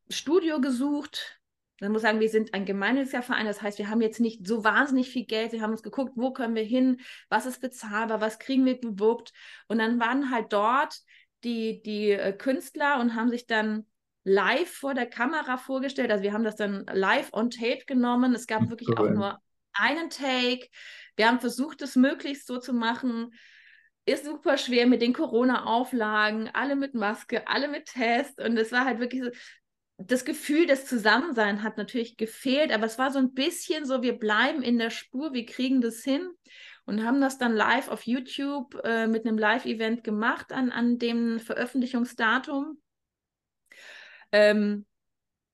Studio 0.09 0.61
gesucht. 0.61 1.39
Man 1.81 1.91
muss 1.91 2.03
sagen, 2.03 2.19
wir 2.19 2.29
sind 2.29 2.53
ein 2.53 2.65
gemeinnütziger 2.65 3.23
Verein. 3.23 3.45
Das 3.45 3.61
heißt, 3.61 3.77
wir 3.77 3.89
haben 3.89 4.01
jetzt 4.01 4.19
nicht 4.19 4.47
so 4.47 4.63
wahnsinnig 4.63 5.09
viel 5.09 5.25
Geld. 5.25 5.51
Wir 5.51 5.61
haben 5.61 5.71
uns 5.71 5.83
geguckt, 5.83 6.13
wo 6.15 6.31
können 6.31 6.55
wir 6.55 6.63
hin, 6.63 7.01
was 7.29 7.45
ist 7.45 7.61
bezahlbar, 7.61 8.21
was 8.21 8.39
kriegen 8.39 8.65
wir 8.65 8.79
gewuppt. 8.79 9.33
Und 9.67 9.79
dann 9.79 9.99
waren 9.99 10.31
halt 10.31 10.53
dort 10.53 10.95
die, 11.43 11.81
die 11.81 12.11
äh, 12.11 12.31
Künstler 12.33 12.99
und 12.99 13.15
haben 13.15 13.29
sich 13.29 13.47
dann 13.47 13.85
live 14.23 14.69
vor 14.69 14.93
der 14.93 15.07
Kamera 15.07 15.57
vorgestellt. 15.57 16.11
Also 16.11 16.23
wir 16.23 16.33
haben 16.33 16.45
das 16.45 16.55
dann 16.55 16.85
live 16.93 17.33
on 17.33 17.49
tape 17.49 17.83
genommen. 17.85 18.33
Es 18.33 18.47
gab 18.47 18.69
wirklich 18.69 18.89
cool. 18.89 18.97
auch 18.97 19.09
nur 19.09 19.39
einen 19.73 20.09
Take. 20.09 20.67
Wir 21.15 21.27
haben 21.27 21.39
versucht, 21.39 21.81
es 21.81 21.95
möglichst 21.95 22.47
so 22.47 22.59
zu 22.59 22.73
machen. 22.73 23.33
Ist 24.05 24.25
super 24.25 24.57
schwer 24.57 24.87
mit 24.87 25.01
den 25.01 25.13
Corona-Auflagen, 25.13 26.49
alle 26.53 26.75
mit 26.75 26.93
Maske, 26.93 27.47
alle 27.47 27.67
mit 27.67 27.85
Test. 27.85 28.39
Und 28.39 28.57
es 28.57 28.71
war 28.71 28.85
halt 28.85 28.99
wirklich 28.99 29.23
so, 29.23 29.29
das 29.97 30.25
Gefühl 30.25 30.65
des 30.65 30.85
Zusammenseins 30.85 31.61
hat 31.61 31.77
natürlich 31.77 32.17
gefehlt, 32.17 32.71
aber 32.71 32.85
es 32.85 32.97
war 32.97 33.11
so 33.11 33.19
ein 33.19 33.33
bisschen 33.33 33.85
so, 33.85 34.01
wir 34.01 34.17
bleiben 34.17 34.61
in 34.61 34.77
der 34.77 34.89
Spur, 34.89 35.33
wir 35.33 35.45
kriegen 35.45 35.81
das 35.81 36.03
hin 36.03 36.29
und 36.85 37.05
haben 37.05 37.21
das 37.21 37.37
dann 37.37 37.53
live 37.53 37.89
auf 37.89 38.05
YouTube 38.05 38.75
äh, 38.83 39.07
mit 39.07 39.25
einem 39.25 39.37
Live-Event 39.37 40.03
gemacht 40.03 40.51
an, 40.51 40.71
an 40.71 40.97
dem 40.97 41.39
Veröffentlichungsdatum. 41.39 42.81
Ähm, 44.31 44.85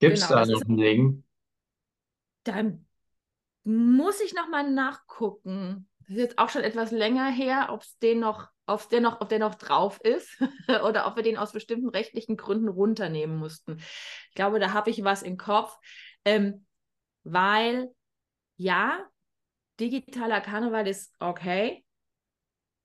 Gibt 0.00 0.14
es 0.14 0.26
genau, 0.26 0.40
da 0.40 0.46
noch 0.46 0.62
einen 0.62 0.78
Link? 0.78 1.24
Da 2.44 2.54
muss 3.64 4.20
ich 4.20 4.34
nochmal 4.34 4.70
nachgucken. 4.70 5.88
Das 6.00 6.10
ist 6.10 6.18
jetzt 6.18 6.38
auch 6.38 6.48
schon 6.48 6.62
etwas 6.62 6.90
länger 6.90 7.30
her, 7.30 7.68
ob 7.70 7.82
es 7.82 7.98
den 7.98 8.20
noch, 8.20 8.48
ob 8.66 8.88
der 8.88 9.00
noch, 9.00 9.20
ob 9.20 9.28
der 9.28 9.38
noch 9.38 9.54
drauf 9.54 10.00
ist 10.02 10.40
oder 10.84 11.06
ob 11.06 11.16
wir 11.16 11.22
den 11.22 11.36
aus 11.36 11.52
bestimmten 11.52 11.88
rechtlichen 11.88 12.36
Gründen 12.36 12.68
runternehmen 12.68 13.36
mussten. 13.36 13.78
Ich 13.78 14.34
glaube, 14.34 14.58
da 14.58 14.72
habe 14.72 14.90
ich 14.90 15.04
was 15.04 15.22
im 15.22 15.36
Kopf, 15.36 15.76
ähm, 16.24 16.66
weil 17.22 17.90
ja, 18.56 19.06
digitaler 19.78 20.40
Karneval 20.40 20.86
ist 20.86 21.14
okay. 21.18 21.84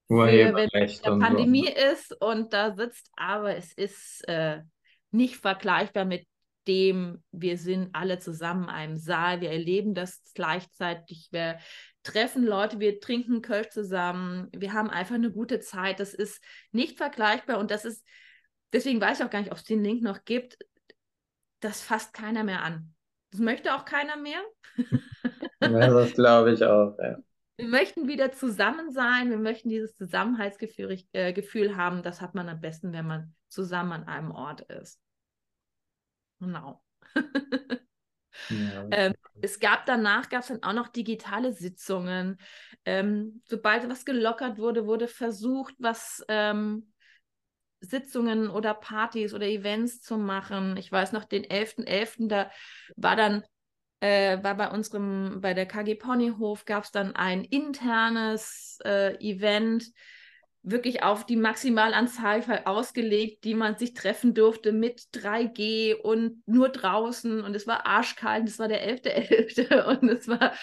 Für, 0.07 0.27
wenn 0.27 0.69
es 0.83 1.03
eine 1.03 1.19
Pandemie 1.19 1.65
so. 1.65 1.91
ist 1.91 2.21
und 2.21 2.53
da 2.53 2.75
sitzt, 2.75 3.11
aber 3.15 3.55
es 3.55 3.73
ist 3.73 4.27
äh, 4.27 4.61
nicht 5.09 5.37
vergleichbar 5.37 6.05
mit 6.05 6.27
dem, 6.67 7.23
wir 7.31 7.57
sind 7.57 7.89
alle 7.93 8.19
zusammen 8.19 8.63
in 8.63 8.69
einem 8.69 8.97
Saal, 8.97 9.41
wir 9.41 9.51
erleben 9.51 9.93
das 9.93 10.21
gleichzeitig, 10.33 11.29
wir 11.31 11.59
treffen 12.03 12.45
Leute, 12.45 12.79
wir 12.79 12.99
trinken 12.99 13.41
Kölsch 13.41 13.69
zusammen, 13.69 14.49
wir 14.51 14.73
haben 14.73 14.89
einfach 14.89 15.15
eine 15.15 15.31
gute 15.31 15.59
Zeit. 15.59 15.99
Das 15.99 16.13
ist 16.13 16.43
nicht 16.71 16.97
vergleichbar 16.97 17.59
und 17.59 17.71
das 17.71 17.85
ist, 17.85 18.05
deswegen 18.73 19.01
weiß 19.01 19.19
ich 19.19 19.25
auch 19.25 19.29
gar 19.29 19.39
nicht, 19.39 19.51
ob 19.51 19.57
es 19.57 19.63
den 19.63 19.83
Link 19.83 20.03
noch 20.03 20.23
gibt. 20.25 20.57
Das 21.59 21.81
fasst 21.81 22.13
keiner 22.13 22.43
mehr 22.43 22.63
an. 22.63 22.93
Das 23.31 23.39
möchte 23.41 23.75
auch 23.75 23.85
keiner 23.85 24.17
mehr. 24.17 24.41
ja, 25.61 25.89
das 25.89 26.13
glaube 26.13 26.53
ich 26.53 26.63
auch, 26.63 26.95
ja. 26.99 27.17
Wir 27.57 27.67
möchten 27.69 28.09
wieder 28.09 28.33
zusammen 28.33 28.91
sein, 28.91 29.29
wir 29.29 29.37
möchten 29.37 29.69
dieses 29.69 29.95
Zusammenhaltsgefühl 29.95 30.99
äh, 31.13 31.73
haben. 31.73 32.03
Das 32.03 32.19
hat 32.19 32.35
man 32.35 32.49
am 32.49 32.59
besten, 32.59 32.91
wenn 32.91 33.07
man 33.07 33.33
zusammen 33.47 33.93
an 33.93 34.07
einem 34.07 34.31
Ort 34.31 34.61
ist. 34.61 34.99
Genau. 36.39 36.81
Ja. 38.49 38.87
ähm, 38.91 39.13
es 39.41 39.59
gab 39.59 39.85
danach, 39.85 40.29
gab 40.29 40.41
es 40.41 40.47
dann 40.47 40.63
auch 40.63 40.73
noch 40.73 40.89
digitale 40.89 41.53
Sitzungen. 41.53 42.39
Ähm, 42.85 43.41
sobald 43.45 43.89
was 43.89 44.05
gelockert 44.05 44.57
wurde, 44.57 44.85
wurde 44.85 45.07
versucht, 45.07 45.73
was 45.79 46.23
ähm, 46.27 46.91
Sitzungen 47.79 48.49
oder 48.49 48.73
Partys 48.73 49.33
oder 49.33 49.45
Events 49.47 50.01
zu 50.01 50.17
machen. 50.17 50.77
Ich 50.77 50.91
weiß 50.91 51.11
noch, 51.11 51.25
den 51.25 51.43
11.11., 51.43 51.85
.11., 51.85 52.27
da 52.27 52.51
war 52.95 53.15
dann, 53.15 53.43
äh, 53.99 54.41
war 54.43 54.55
bei 54.55 54.69
unserem, 54.69 55.41
bei 55.41 55.53
der 55.53 55.65
KG 55.65 55.95
Ponyhof, 55.95 56.65
gab 56.65 56.83
es 56.83 56.91
dann 56.91 57.15
ein 57.15 57.43
internes 57.43 58.79
äh, 58.83 59.15
Event, 59.19 59.91
wirklich 60.67 61.03
auf 61.03 61.25
die 61.25 61.35
Maximalanzahl 61.35 62.63
ausgelegt, 62.65 63.43
die 63.43 63.53
man 63.53 63.77
sich 63.77 63.93
treffen 63.93 64.33
durfte 64.33 64.71
mit 64.71 64.99
3G 65.13 65.93
und 65.93 66.41
nur 66.47 66.69
draußen 66.69 67.43
und 67.43 67.55
es 67.55 67.67
war 67.67 67.85
arschkalt, 67.85 68.47
es 68.47 68.57
war 68.57 68.67
der 68.67 68.83
11.11. 68.83 69.69
.11. 69.69 69.83
und 70.01 70.09
es 70.09 70.27
war, 70.27 70.53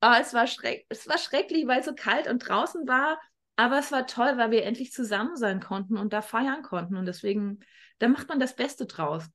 oh, 0.00 0.14
es, 0.18 0.32
war 0.32 0.46
schreck, 0.46 0.86
es 0.88 1.06
war 1.06 1.18
schrecklich, 1.18 1.66
weil 1.66 1.80
es 1.80 1.86
so 1.86 1.94
kalt 1.94 2.28
und 2.28 2.38
draußen 2.38 2.88
war, 2.88 3.20
aber 3.56 3.78
es 3.78 3.92
war 3.92 4.06
toll, 4.06 4.38
weil 4.38 4.50
wir 4.50 4.64
endlich 4.64 4.90
zusammen 4.90 5.36
sein 5.36 5.60
konnten 5.60 5.98
und 5.98 6.14
da 6.14 6.22
feiern 6.22 6.62
konnten 6.62 6.96
und 6.96 7.04
deswegen, 7.04 7.60
da 7.98 8.08
macht 8.08 8.28
man 8.28 8.40
das 8.40 8.56
Beste 8.56 8.86
draus. 8.86 9.28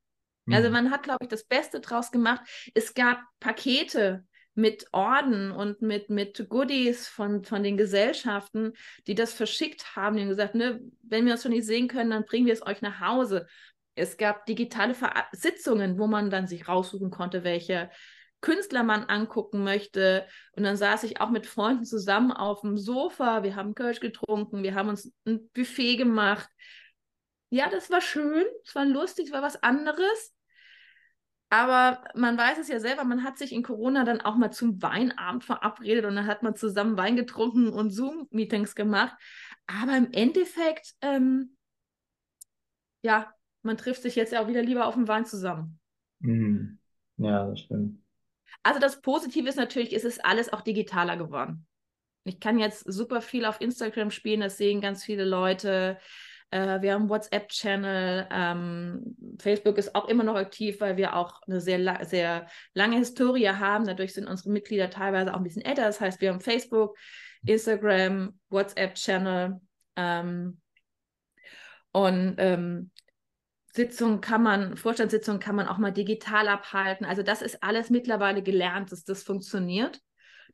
Also 0.49 0.69
mhm. 0.69 0.73
man 0.73 0.91
hat, 0.91 1.03
glaube 1.03 1.25
ich, 1.25 1.30
das 1.30 1.43
Beste 1.43 1.80
draus 1.80 2.12
gemacht. 2.12 2.41
Es 2.73 2.93
gab 2.93 3.19
Pakete, 3.39 4.25
mit 4.58 4.88
Orden 4.91 5.52
und 5.52 5.82
mit, 5.82 6.10
mit 6.10 6.50
Goodies 6.50 7.08
von, 7.08 7.43
von 7.43 7.62
den 7.62 7.78
Gesellschaften, 7.78 8.74
die 9.06 9.13
das 9.13 9.32
verschickt 9.34 9.96
haben, 9.96 10.15
die 10.15 10.24
haben 10.24 10.30
gesagt, 10.30 10.56
ne, 10.56 10.82
wenn 11.04 11.26
wir 11.28 11.36
es 11.36 11.43
schon 11.43 11.52
nicht 11.52 11.67
sehen 11.67 11.88
können, 11.88 12.10
dann 12.10 12.26
bringen 12.26 12.48
wir 12.48 12.54
es 12.54 12.65
euch 12.65 12.82
nach 12.82 13.00
Hause. 13.00 13.46
Es 13.93 14.17
gab 14.17 14.48
digitale 14.48 14.96
Ver 14.96 15.13
Sitzungen, 15.32 16.00
wo 16.00 16.08
man 16.08 16.32
dann 16.32 16.48
sich 16.48 16.67
raussuchen 16.67 17.12
konnte, 17.12 17.43
welche 17.43 17.91
Künstler 18.41 18.84
man 18.84 19.04
angucken 19.04 19.63
möchte. 19.63 20.26
Und 20.54 20.63
dann 20.63 20.76
saß 20.76 21.04
ich 21.04 21.22
auch 21.22 21.30
mit 21.30 21.46
Freunden 21.46 21.86
zusammen 21.86 22.32
auf 22.32 22.62
dem 22.62 22.78
Sofa. 22.78 23.43
Wir 23.43 23.56
haben 23.56 23.76
Kölsch 23.76 24.00
getrunken, 24.00 24.63
wir 24.63 24.74
haben 24.74 24.89
uns 24.89 25.13
ein 25.26 25.50
Buffet 25.54 25.98
gemacht. 25.98 26.50
Ja, 27.50 27.70
das 27.70 27.89
war 27.89 28.02
schön, 28.02 28.46
es 28.65 28.74
war 28.74 28.86
lustig, 28.86 29.28
es 29.28 29.32
war 29.32 29.41
was 29.41 29.62
anderes. 29.62 30.34
Aber 31.49 32.03
man 32.13 32.38
weiß 32.38 32.57
es 32.57 32.67
ja 32.67 32.79
selber, 32.79 33.05
man 33.05 33.23
hat 33.23 33.38
sich 33.38 33.53
in 33.53 33.63
Corona 33.63 34.03
dann 34.03 34.19
auch 34.19 34.36
mal 34.36 34.51
zum 34.51 34.81
Weinabend 34.81 35.45
verabredet 35.45 36.03
und 36.05 36.15
dann 36.15 36.27
hat 36.27 36.43
man 36.43 36.55
zusammen 36.55 36.97
Wein 36.97 37.15
getrunken 37.15 37.69
und 37.69 37.91
Zoom-Meetings 37.91 38.75
gemacht. 38.75 39.15
Aber 39.65 39.95
im 39.95 40.12
Endeffekt, 40.12 40.93
ähm, 41.01 41.55
ja, 43.01 43.33
man 43.62 43.77
trifft 43.77 44.01
sich 44.01 44.15
jetzt 44.15 44.33
ja 44.33 44.41
auch 44.41 44.47
wieder 44.47 44.62
lieber 44.62 44.88
auf 44.88 44.95
dem 44.95 45.07
Wein 45.07 45.25
zusammen. 45.25 45.79
Mhm. 46.19 46.79
Ja, 47.17 47.47
das 47.47 47.62
stimmt. 47.62 48.01
Also 48.63 48.79
das 48.79 49.01
Positive 49.01 49.47
ist 49.47 49.55
natürlich, 49.55 49.93
es 49.93 50.03
ist 50.03 50.25
alles 50.25 50.51
auch 50.51 50.62
digitaler 50.62 51.15
geworden. 51.17 51.65
ich 52.25 52.41
kann 52.41 52.60
jetzt 52.60 52.91
super 52.91 53.21
viel 53.21 53.45
auf 53.45 53.62
Instagram 53.62 54.12
spielen, 54.12 54.41
das 54.41 54.57
sehen 54.57 54.81
ganz 54.81 55.03
viele 55.03 55.23
Leute. 55.23 55.97
Äh, 56.51 56.81
wir 56.81 56.93
haben 56.93 57.10
WhatsApp-Channel. 57.10 58.27
Ähm, 58.31 59.15
Facebook 59.39 59.77
ist 59.77 59.95
auch 59.95 60.07
immer 60.07 60.23
noch 60.23 60.36
aktiv, 60.36 60.79
weil 60.79 60.97
wir 60.97 61.15
auch 61.15 61.41
eine 61.43 61.60
sehr, 61.60 62.05
sehr 62.05 62.47
lange 62.73 62.97
Historie 62.97 63.49
haben. 63.49 63.86
Dadurch 63.86 64.13
sind 64.13 64.27
unsere 64.27 64.49
Mitglieder 64.49 64.89
teilweise 64.89 65.33
auch 65.33 65.38
ein 65.38 65.43
bisschen 65.43 65.65
älter. 65.65 65.83
Das 65.83 65.99
heißt, 65.99 66.21
wir 66.21 66.31
haben 66.31 66.39
Facebook, 66.39 66.97
Instagram, 67.45 68.39
WhatsApp-Channel. 68.49 69.60
Ähm, 69.95 70.62
und 71.91 72.36
ähm, 72.38 72.91
Sitzungen 73.73 74.21
kann 74.21 74.41
man, 74.41 74.77
Vorstandssitzungen 74.77 75.39
kann 75.39 75.55
man 75.55 75.67
auch 75.67 75.77
mal 75.77 75.91
digital 75.91 76.47
abhalten. 76.47 77.05
Also 77.05 77.23
das 77.23 77.41
ist 77.41 77.62
alles 77.63 77.89
mittlerweile 77.89 78.41
gelernt, 78.41 78.91
dass 78.91 79.03
das 79.03 79.23
funktioniert. 79.23 80.01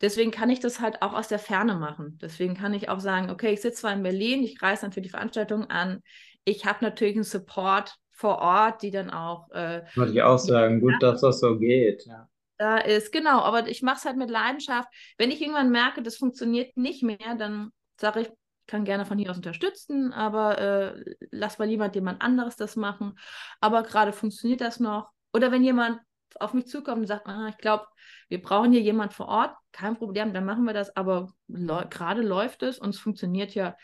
Deswegen 0.01 0.31
kann 0.31 0.49
ich 0.49 0.59
das 0.59 0.79
halt 0.79 1.01
auch 1.01 1.13
aus 1.13 1.27
der 1.27 1.39
Ferne 1.39 1.75
machen. 1.75 2.17
Deswegen 2.21 2.55
kann 2.55 2.73
ich 2.73 2.89
auch 2.89 2.99
sagen, 2.99 3.29
okay, 3.29 3.53
ich 3.53 3.61
sitze 3.61 3.81
zwar 3.81 3.93
in 3.93 4.03
Berlin, 4.03 4.43
ich 4.43 4.61
reise 4.61 4.83
dann 4.83 4.91
für 4.91 5.01
die 5.01 5.09
Veranstaltung 5.09 5.69
an. 5.69 6.01
Ich 6.45 6.65
habe 6.65 6.79
natürlich 6.81 7.15
einen 7.15 7.23
Support 7.23 7.95
vor 8.11 8.39
Ort, 8.39 8.81
die 8.81 8.91
dann 8.91 9.09
auch. 9.09 9.49
Äh, 9.51 9.83
Würde 9.95 10.11
ich 10.11 10.21
auch 10.21 10.37
sagen, 10.37 10.79
gut, 10.81 11.01
dass 11.01 11.21
das 11.21 11.39
so 11.39 11.57
geht. 11.57 12.05
Ja. 12.05 12.29
Da 12.57 12.77
ist, 12.77 13.11
genau, 13.11 13.41
aber 13.41 13.67
ich 13.67 13.81
mache 13.81 13.97
es 13.97 14.05
halt 14.05 14.17
mit 14.17 14.29
Leidenschaft. 14.29 14.87
Wenn 15.17 15.31
ich 15.31 15.41
irgendwann 15.41 15.71
merke, 15.71 16.01
das 16.01 16.17
funktioniert 16.17 16.77
nicht 16.77 17.03
mehr, 17.03 17.35
dann 17.37 17.71
sage 17.99 18.21
ich, 18.21 18.27
ich 18.27 18.67
kann 18.67 18.85
gerne 18.85 19.05
von 19.05 19.17
hier 19.17 19.29
aus 19.29 19.37
unterstützen, 19.37 20.13
aber 20.13 20.57
äh, 20.57 21.15
lass 21.31 21.59
mal 21.59 21.67
jemand 21.67 21.95
jemand 21.95 22.21
anderes 22.21 22.55
das 22.55 22.77
machen. 22.77 23.19
Aber 23.59 23.83
gerade 23.83 24.13
funktioniert 24.13 24.61
das 24.61 24.79
noch. 24.79 25.09
Oder 25.33 25.51
wenn 25.51 25.63
jemand 25.63 25.99
auf 26.39 26.53
mich 26.53 26.67
zukommt 26.67 27.01
und 27.01 27.07
sagt, 27.07 27.27
ah, 27.27 27.47
ich 27.49 27.57
glaube, 27.57 27.85
wir 28.29 28.41
brauchen 28.41 28.71
hier 28.71 28.81
jemand 28.81 29.13
vor 29.13 29.27
Ort, 29.27 29.55
kein 29.71 29.95
Problem, 29.95 30.33
dann 30.33 30.45
machen 30.45 30.65
wir 30.65 30.73
das, 30.73 30.95
aber 30.95 31.33
gerade 31.47 32.21
läuft 32.21 32.63
es 32.63 32.79
und 32.79 32.89
es 32.89 32.99
funktioniert 32.99 33.55
ja. 33.55 33.75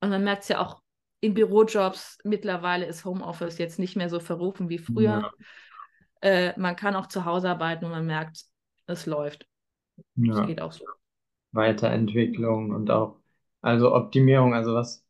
Und 0.00 0.10
man 0.10 0.24
merkt 0.24 0.42
es 0.42 0.48
ja 0.48 0.60
auch 0.60 0.82
in 1.20 1.34
Bürojobs, 1.34 2.18
mittlerweile 2.24 2.86
ist 2.86 3.04
Homeoffice 3.04 3.58
jetzt 3.58 3.78
nicht 3.78 3.96
mehr 3.96 4.08
so 4.08 4.20
verrufen 4.20 4.68
wie 4.68 4.78
früher. 4.78 5.20
Ja. 5.20 5.32
Äh, 6.22 6.58
man 6.58 6.76
kann 6.76 6.96
auch 6.96 7.06
zu 7.06 7.24
Hause 7.24 7.50
arbeiten 7.50 7.84
und 7.84 7.90
man 7.90 8.06
merkt, 8.06 8.42
es 8.86 9.06
läuft. 9.06 9.46
Ja. 10.16 10.40
Es 10.40 10.46
geht 10.46 10.60
auch 10.60 10.72
so. 10.72 10.84
Weiterentwicklung 11.52 12.70
und 12.70 12.90
auch, 12.90 13.20
also 13.60 13.94
Optimierung, 13.94 14.54
also 14.54 14.74
was 14.74 15.04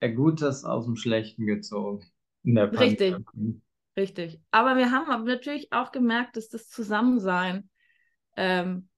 Gutes 0.00 0.64
aus 0.64 0.86
dem 0.86 0.96
Schlechten 0.96 1.46
gezogen 1.46 2.04
in 2.42 2.54
der 2.54 2.66
Pandemie. 2.68 3.14
Richtig. 3.14 3.62
Richtig. 3.96 4.40
Aber 4.50 4.76
wir 4.76 4.90
haben 4.90 5.24
natürlich 5.24 5.72
auch 5.72 5.92
gemerkt, 5.92 6.36
dass 6.36 6.48
das 6.48 6.68
Zusammensein 6.68 7.68
ähm, 8.36 8.88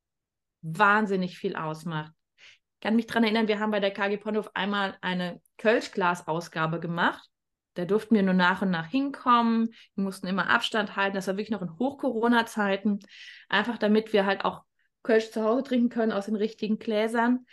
wahnsinnig 0.63 1.37
viel 1.39 1.57
ausmacht. 1.57 2.13
Ich 2.37 2.81
kann 2.81 2.97
mich 2.97 3.07
daran 3.07 3.25
erinnern, 3.25 3.49
wir 3.49 3.61
haben 3.61 3.71
bei 3.71 3.81
der 3.81 3.93
KG 3.93 4.19
Pondhof 4.19 4.51
einmal 4.55 4.97
eine 5.01 5.41
Kölschglas-Ausgabe 5.59 6.81
gemacht. 6.81 7.29
Da 7.75 7.85
durften 7.85 8.15
wir 8.15 8.23
nur 8.23 8.35
nach 8.35 8.63
und 8.63 8.71
nach 8.71 8.87
hinkommen. 8.87 9.75
Wir 9.95 10.05
mussten 10.05 10.29
immer 10.29 10.49
Abstand 10.49 10.95
halten. 10.95 11.17
Das 11.17 11.27
war 11.27 11.37
wirklich 11.37 11.51
noch 11.51 11.63
in 11.63 11.77
Hoch-Corona-Zeiten. 11.79 13.01
Einfach 13.49 13.79
damit 13.79 14.13
wir 14.13 14.27
halt 14.27 14.45
auch 14.45 14.63
Kölsch 15.03 15.31
zu 15.31 15.43
Hause 15.43 15.65
trinken 15.65 15.89
können 15.89 16.13
aus 16.13 16.27
den 16.27 16.37
richtigen 16.37 16.79
Gläsern. 16.79 17.47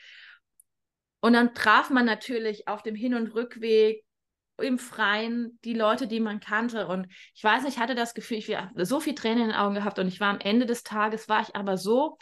Und 1.22 1.34
dann 1.34 1.56
traf 1.56 1.90
man 1.90 2.06
natürlich 2.06 2.68
auf 2.68 2.84
dem 2.84 2.96
Hin- 2.96 3.16
und 3.16 3.34
Rückweg 3.34 4.06
im 4.62 4.80
Freien 4.80 5.60
die 5.66 5.74
Leute, 5.74 6.08
die 6.08 6.20
man 6.20 6.40
kannte. 6.40 6.88
Und 6.88 7.08
ich 7.34 7.44
weiß 7.44 7.64
nicht, 7.64 7.76
ich 7.76 7.80
hatte 7.80 7.96
das 7.96 8.14
Gefühl, 8.14 8.38
ich 8.38 8.56
habe 8.56 8.86
so 8.86 9.00
viel 9.00 9.16
Tränen 9.16 9.44
in 9.44 9.48
den 9.50 9.56
Augen 9.56 9.76
gehabt 9.76 10.00
und 10.00 10.08
ich 10.08 10.20
war 10.20 10.30
am 10.30 10.40
Ende 10.40 10.66
des 10.66 10.84
Tages, 10.84 11.28
war 11.28 11.42
ich 11.42 11.56
aber 11.56 11.78
so 11.78 12.18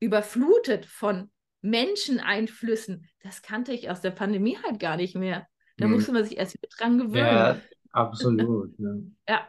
überflutet 0.00 0.86
von 0.86 1.30
Menscheneinflüssen. 1.62 3.08
Das 3.22 3.42
kannte 3.42 3.72
ich 3.72 3.90
aus 3.90 4.00
der 4.00 4.10
Pandemie 4.10 4.58
halt 4.64 4.78
gar 4.78 4.96
nicht 4.96 5.16
mehr. 5.16 5.46
Da 5.76 5.84
hm. 5.84 5.92
musste 5.92 6.12
man 6.12 6.24
sich 6.24 6.36
erst 6.36 6.54
wieder 6.54 6.68
dran 6.76 6.98
gewöhnen. 6.98 7.26
Ja, 7.26 7.60
absolut. 7.92 8.78
Ne? 8.78 9.10
ja. 9.28 9.46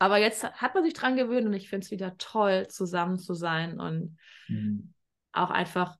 Aber 0.00 0.18
jetzt 0.18 0.44
hat 0.44 0.74
man 0.76 0.84
sich 0.84 0.94
dran 0.94 1.16
gewöhnt 1.16 1.46
und 1.46 1.54
ich 1.54 1.68
finde 1.68 1.84
es 1.84 1.90
wieder 1.90 2.16
toll, 2.18 2.68
zusammen 2.68 3.18
zu 3.18 3.34
sein 3.34 3.80
und 3.80 4.16
hm. 4.46 4.94
auch 5.32 5.50
einfach 5.50 5.96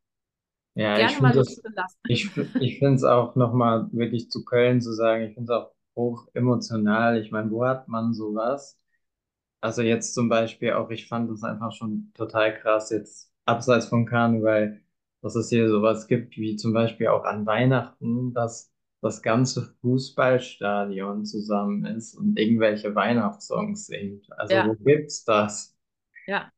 ja, 0.78 0.96
Gerne 0.96 1.12
ich 1.12 1.20
mal 1.20 1.32
das, 1.32 1.60
ich, 2.06 2.36
ich 2.60 2.78
finde 2.78 2.94
es 2.94 3.02
auch 3.02 3.34
nochmal 3.34 3.88
wirklich 3.90 4.30
zu 4.30 4.44
Köln 4.44 4.80
zu 4.80 4.92
sagen, 4.92 5.24
ich 5.24 5.34
finde 5.34 5.52
es 5.52 5.58
auch 5.58 5.72
hoch 5.96 6.28
emotional. 6.34 7.20
Ich 7.20 7.32
meine, 7.32 7.50
wo 7.50 7.66
hat 7.66 7.88
man 7.88 8.14
sowas? 8.14 8.78
Also 9.60 9.82
jetzt 9.82 10.14
zum 10.14 10.28
Beispiel 10.28 10.74
auch, 10.74 10.90
ich 10.90 11.08
fand 11.08 11.32
es 11.32 11.42
einfach 11.42 11.72
schon 11.72 12.12
total 12.14 12.56
krass, 12.56 12.90
jetzt 12.90 13.32
abseits 13.44 13.86
von 13.86 14.06
Karneval, 14.06 14.80
dass 15.20 15.34
es 15.34 15.48
hier 15.48 15.68
sowas 15.68 16.06
gibt, 16.06 16.36
wie 16.36 16.54
zum 16.54 16.72
Beispiel 16.72 17.08
auch 17.08 17.24
an 17.24 17.44
Weihnachten, 17.44 18.32
dass 18.32 18.72
das 19.00 19.20
ganze 19.20 19.74
Fußballstadion 19.80 21.24
zusammen 21.24 21.86
ist 21.86 22.14
und 22.14 22.38
irgendwelche 22.38 22.94
Weihnachtssongs 22.94 23.86
singt. 23.86 24.30
Also 24.38 24.54
ja. 24.54 24.68
wo 24.68 24.74
gibt's 24.74 25.24
das? 25.24 25.76
Ja. 26.28 26.52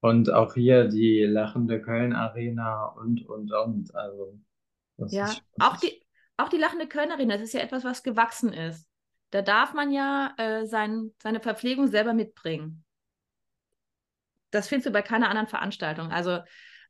Und 0.00 0.32
auch 0.32 0.54
hier 0.54 0.84
die 0.84 1.22
lachende 1.24 1.80
Köln 1.80 2.12
Arena 2.12 2.86
und, 2.86 3.26
und, 3.26 3.52
und. 3.52 3.94
Also, 3.94 4.38
ja, 5.08 5.26
ist, 5.26 5.42
auch, 5.58 5.76
die, 5.76 6.02
auch 6.36 6.48
die 6.48 6.56
lachende 6.56 6.86
Köln 6.86 7.10
Arena, 7.10 7.34
das 7.34 7.42
ist 7.42 7.54
ja 7.54 7.60
etwas, 7.60 7.84
was 7.84 8.02
gewachsen 8.02 8.52
ist. 8.52 8.86
Da 9.30 9.42
darf 9.42 9.74
man 9.74 9.90
ja 9.90 10.32
äh, 10.38 10.66
sein, 10.66 11.12
seine 11.22 11.40
Verpflegung 11.40 11.88
selber 11.88 12.14
mitbringen. 12.14 12.84
Das 14.50 14.68
findest 14.68 14.86
du 14.86 14.92
bei 14.92 15.02
keiner 15.02 15.28
anderen 15.28 15.48
Veranstaltung. 15.48 16.10
Also 16.10 16.38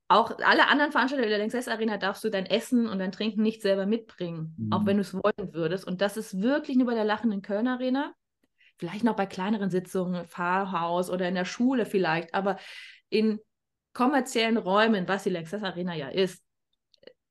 auch 0.08 0.38
alle 0.38 0.68
anderen 0.68 0.92
Veranstaltungen 0.92 1.28
der 1.28 1.38
Lanxess 1.38 1.68
Arena 1.68 1.98
darfst 1.98 2.24
du 2.24 2.30
dein 2.30 2.46
Essen 2.46 2.88
und 2.88 2.98
dein 2.98 3.12
Trinken 3.12 3.42
nicht 3.42 3.60
selber 3.60 3.84
mitbringen, 3.84 4.54
mhm. 4.56 4.72
auch 4.72 4.86
wenn 4.86 4.96
du 4.96 5.02
es 5.02 5.12
wollen 5.12 5.52
würdest. 5.52 5.86
Und 5.86 6.00
das 6.00 6.16
ist 6.16 6.40
wirklich 6.40 6.76
nur 6.76 6.86
bei 6.86 6.94
der 6.94 7.04
lachenden 7.04 7.42
Köln 7.42 7.68
Arena. 7.68 8.14
Vielleicht 8.78 9.02
noch 9.02 9.16
bei 9.16 9.26
kleineren 9.26 9.70
Sitzungen, 9.70 10.24
Pfarrhaus 10.24 11.10
oder 11.10 11.28
in 11.28 11.34
der 11.34 11.44
Schule 11.44 11.84
vielleicht. 11.84 12.32
Aber 12.32 12.58
in 13.08 13.40
kommerziellen 13.92 14.56
Räumen, 14.56 15.08
was 15.08 15.24
die 15.24 15.30
Lexus 15.30 15.62
Arena 15.62 15.94
ja 15.94 16.08
ist, 16.08 16.44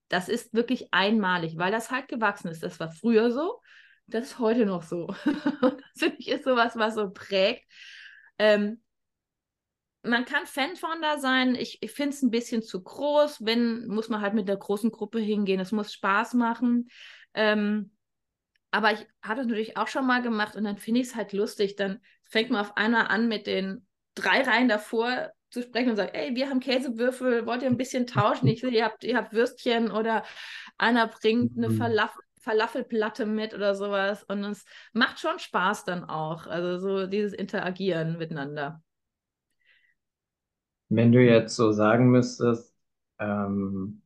das 0.09 0.29
ist 0.29 0.53
wirklich 0.53 0.87
einmalig, 0.91 1.57
weil 1.57 1.71
das 1.71 1.91
halt 1.91 2.07
gewachsen 2.07 2.49
ist. 2.49 2.63
Das 2.63 2.79
war 2.79 2.91
früher 2.91 3.31
so, 3.31 3.61
das 4.07 4.25
ist 4.25 4.39
heute 4.39 4.65
noch 4.65 4.83
so. 4.83 5.07
das 5.25 5.73
finde 5.97 6.17
ich 6.19 6.29
ist 6.29 6.45
sowas, 6.45 6.75
was 6.75 6.95
so 6.95 7.09
prägt. 7.11 7.65
Ähm, 8.37 8.81
man 10.03 10.25
kann 10.25 10.45
Fan 10.45 10.75
von 10.75 11.01
da 11.01 11.17
sein. 11.17 11.55
Ich, 11.55 11.79
ich 11.81 11.91
finde 11.91 12.15
es 12.15 12.21
ein 12.21 12.31
bisschen 12.31 12.61
zu 12.61 12.81
groß. 12.81 13.43
Wenn, 13.45 13.87
muss 13.87 14.07
man 14.07 14.21
halt 14.21 14.33
mit 14.33 14.47
der 14.47 14.57
großen 14.57 14.91
Gruppe 14.91 15.19
hingehen. 15.19 15.59
Es 15.59 15.73
muss 15.73 15.91
Spaß 15.91 16.35
machen. 16.35 16.89
Ähm, 17.33 17.91
aber 18.71 18.93
ich 18.93 19.05
habe 19.21 19.37
das 19.37 19.47
natürlich 19.47 19.75
auch 19.75 19.87
schon 19.87 20.07
mal 20.07 20.21
gemacht 20.21 20.55
und 20.55 20.63
dann 20.63 20.77
finde 20.77 21.01
ich 21.01 21.07
es 21.07 21.15
halt 21.15 21.33
lustig. 21.33 21.75
Dann 21.75 21.99
fängt 22.23 22.49
man 22.49 22.61
auf 22.61 22.77
einmal 22.77 23.07
an 23.07 23.27
mit 23.27 23.47
den 23.47 23.85
drei 24.15 24.41
Reihen 24.41 24.69
davor 24.69 25.31
zu 25.57 25.63
sprechen 25.63 25.89
und 25.91 25.95
sagen, 25.95 26.13
ey, 26.13 26.35
wir 26.35 26.49
haben 26.49 26.59
Käsewürfel, 26.59 27.45
wollt 27.45 27.63
ihr 27.63 27.69
ein 27.69 27.77
bisschen 27.77 28.05
tauschen? 28.05 28.47
Ich 28.47 28.61
sehe, 28.61 28.69
ihr 28.69 28.85
habt, 28.85 29.03
ihr 29.03 29.17
habt 29.17 29.33
Würstchen 29.33 29.91
oder 29.91 30.23
einer 30.77 31.07
bringt 31.07 31.57
eine 31.57 31.69
mhm. 31.69 31.77
Falaf 31.77 32.17
Falafelplatte 32.39 33.25
mit 33.25 33.53
oder 33.53 33.75
sowas. 33.75 34.23
Und 34.23 34.45
es 34.45 34.63
macht 34.93 35.19
schon 35.19 35.37
Spaß 35.37 35.83
dann 35.83 36.05
auch. 36.05 36.47
Also 36.47 36.77
so 36.79 37.07
dieses 37.07 37.33
Interagieren 37.33 38.17
miteinander. 38.17 38.81
Wenn 40.87 41.11
du 41.11 41.21
jetzt 41.21 41.57
so 41.57 41.73
sagen 41.73 42.09
müsstest, 42.09 42.73
ähm, 43.19 44.01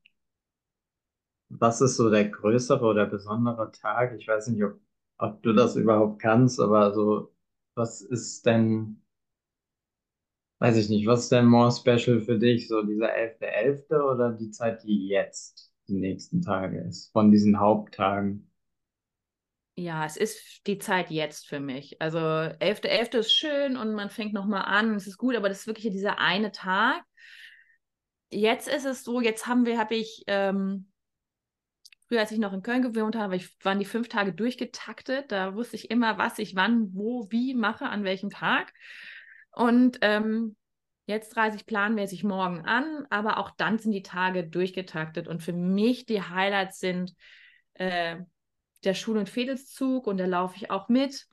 was 1.50 1.82
ist 1.82 1.98
so 1.98 2.10
der 2.10 2.30
größere 2.30 2.84
oder 2.84 3.06
besondere 3.06 3.72
Tag? 3.72 4.16
Ich 4.18 4.28
weiß 4.28 4.48
nicht, 4.48 4.64
ob, 4.64 4.80
ob 5.18 5.44
du 5.44 5.54
das 5.54 5.76
überhaupt 5.76 6.20
kannst, 6.20 6.60
aber 6.60 6.94
so, 6.94 7.36
was 7.76 8.02
ist 8.02 8.46
denn 8.48 9.01
weiß 10.62 10.78
ich 10.78 10.90
nicht, 10.90 11.08
was 11.08 11.24
ist 11.24 11.32
denn 11.32 11.48
more 11.48 11.72
special 11.72 12.22
für 12.22 12.38
dich? 12.38 12.68
So 12.68 12.84
dieser 12.84 13.08
11.11. 13.08 13.88
.11. 13.90 14.14
oder 14.14 14.32
die 14.32 14.52
Zeit, 14.52 14.84
die 14.84 15.08
jetzt 15.08 15.74
die 15.88 15.96
nächsten 15.96 16.44
Tage 16.44 16.82
ist, 16.82 17.12
von 17.12 17.32
diesen 17.32 17.60
Haupttagen? 17.60 18.48
Ja, 19.76 20.06
es 20.06 20.18
ist 20.18 20.68
die 20.68 20.78
Zeit 20.78 21.10
jetzt 21.10 21.48
für 21.48 21.60
mich. 21.60 22.00
Also 22.00 22.20
11.11. 22.20 22.84
.11. 22.84 23.18
ist 23.18 23.34
schön 23.34 23.76
und 23.76 23.96
man 23.96 24.12
fängt 24.12 24.34
nochmal 24.34 24.66
an, 24.66 24.94
es 24.94 25.08
ist 25.08 25.18
gut, 25.18 25.36
aber 25.36 25.50
das 25.50 25.62
ist 25.62 25.68
wirklich 25.68 25.92
dieser 25.92 26.20
eine 26.20 26.52
Tag. 26.52 27.02
Jetzt 28.30 28.68
ist 28.68 28.86
es 28.86 29.04
so, 29.04 29.20
jetzt 29.20 29.48
haben 29.48 29.66
wir, 29.66 29.80
habe 29.80 29.96
ich, 29.96 30.24
ähm, 30.28 30.92
früher 32.08 32.20
als 32.20 32.32
ich 32.32 32.38
noch 32.38 32.54
in 32.54 32.62
Köln 32.62 32.84
gewohnt 32.84 33.16
habe, 33.16 33.36
ich, 33.36 33.50
waren 33.66 33.80
die 33.80 33.86
fünf 33.86 34.10
Tage 34.10 34.32
durchgetaktet. 34.32 35.32
Da 35.32 35.56
wusste 35.56 35.76
ich 35.76 35.90
immer, 35.90 36.20
was 36.20 36.38
ich 36.38 36.56
wann, 36.56 36.94
wo, 36.94 37.26
wie 37.32 37.56
mache, 37.56 37.86
an 37.86 38.04
welchem 38.04 38.30
Tag. 38.30 38.72
Und 39.52 40.00
ähm, 40.02 40.56
jetzt 41.06 41.36
reise 41.38 41.58
ich 41.58 41.66
planmäßig 41.66 42.24
morgen 42.24 42.66
an, 42.66 43.06
aber 43.10 43.38
auch 43.38 43.52
dann 43.52 43.78
sind 43.78 43.92
die 43.92 44.04
Tage 44.04 44.48
durchgetaktet. 44.48 45.28
Und 45.28 45.44
für 45.44 45.54
mich 45.54 46.06
die 46.06 46.22
Highlights 46.22 46.80
sind 46.80 47.14
äh, 47.74 48.18
der 48.84 48.94
Schul- 48.94 49.18
und 49.18 49.30
Fädelszug 49.30 50.08
und 50.08 50.18
da 50.18 50.26
laufe 50.26 50.56
ich 50.56 50.72
auch 50.72 50.90
mit 50.90 51.28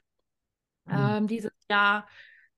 mhm. 0.85 0.95
ähm, 0.95 1.27
dieses 1.27 1.53
Jahr. 1.71 2.09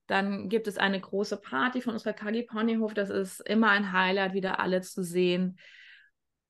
Dann 0.07 0.49
gibt 0.49 0.67
es 0.67 0.77
eine 0.77 0.99
große 0.99 1.37
Party 1.37 1.81
von 1.81 1.93
unserer 1.93 2.13
KG 2.13 2.43
Ponyhof. 2.43 2.93
Das 2.93 3.09
ist 3.09 3.39
immer 3.47 3.69
ein 3.69 3.93
Highlight, 3.93 4.33
wieder 4.33 4.59
alle 4.59 4.81
zu 4.81 5.03
sehen. 5.03 5.57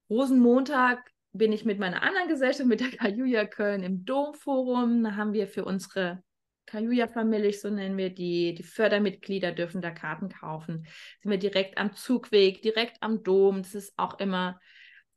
Rosenmontag 0.09 1.12
bin 1.34 1.53
ich 1.53 1.64
mit 1.64 1.80
meiner 1.80 2.01
anderen 2.01 2.28
Gesellschaft, 2.28 2.68
mit 2.68 2.80
der 2.80 2.89
Kajuja 2.89 3.45
Köln 3.45 3.84
im 3.84 4.03
Domforum. 4.03 5.03
Da 5.03 5.16
haben 5.16 5.34
wir 5.34 5.47
für 5.47 5.64
unsere 5.64 6.24
Kajuja-Familie, 6.72 7.51
so 7.51 7.69
nennen 7.69 7.97
wir 7.97 8.09
die, 8.09 8.53
die 8.53 8.63
Fördermitglieder 8.63 9.51
dürfen 9.51 9.82
da 9.82 9.91
Karten 9.91 10.30
kaufen. 10.30 10.88
Sind 11.19 11.32
wir 11.32 11.38
direkt 11.38 11.78
am 11.78 11.93
Zugweg, 11.93 12.61
direkt 12.61 13.03
am 13.03 13.24
Dom. 13.24 13.61
Das 13.61 13.76
ist 13.76 13.93
auch 13.97 14.19
immer 14.19 14.57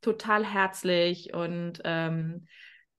total 0.01 0.45
herzlich 0.45 1.33
und 1.33 1.81
ähm, 1.85 2.49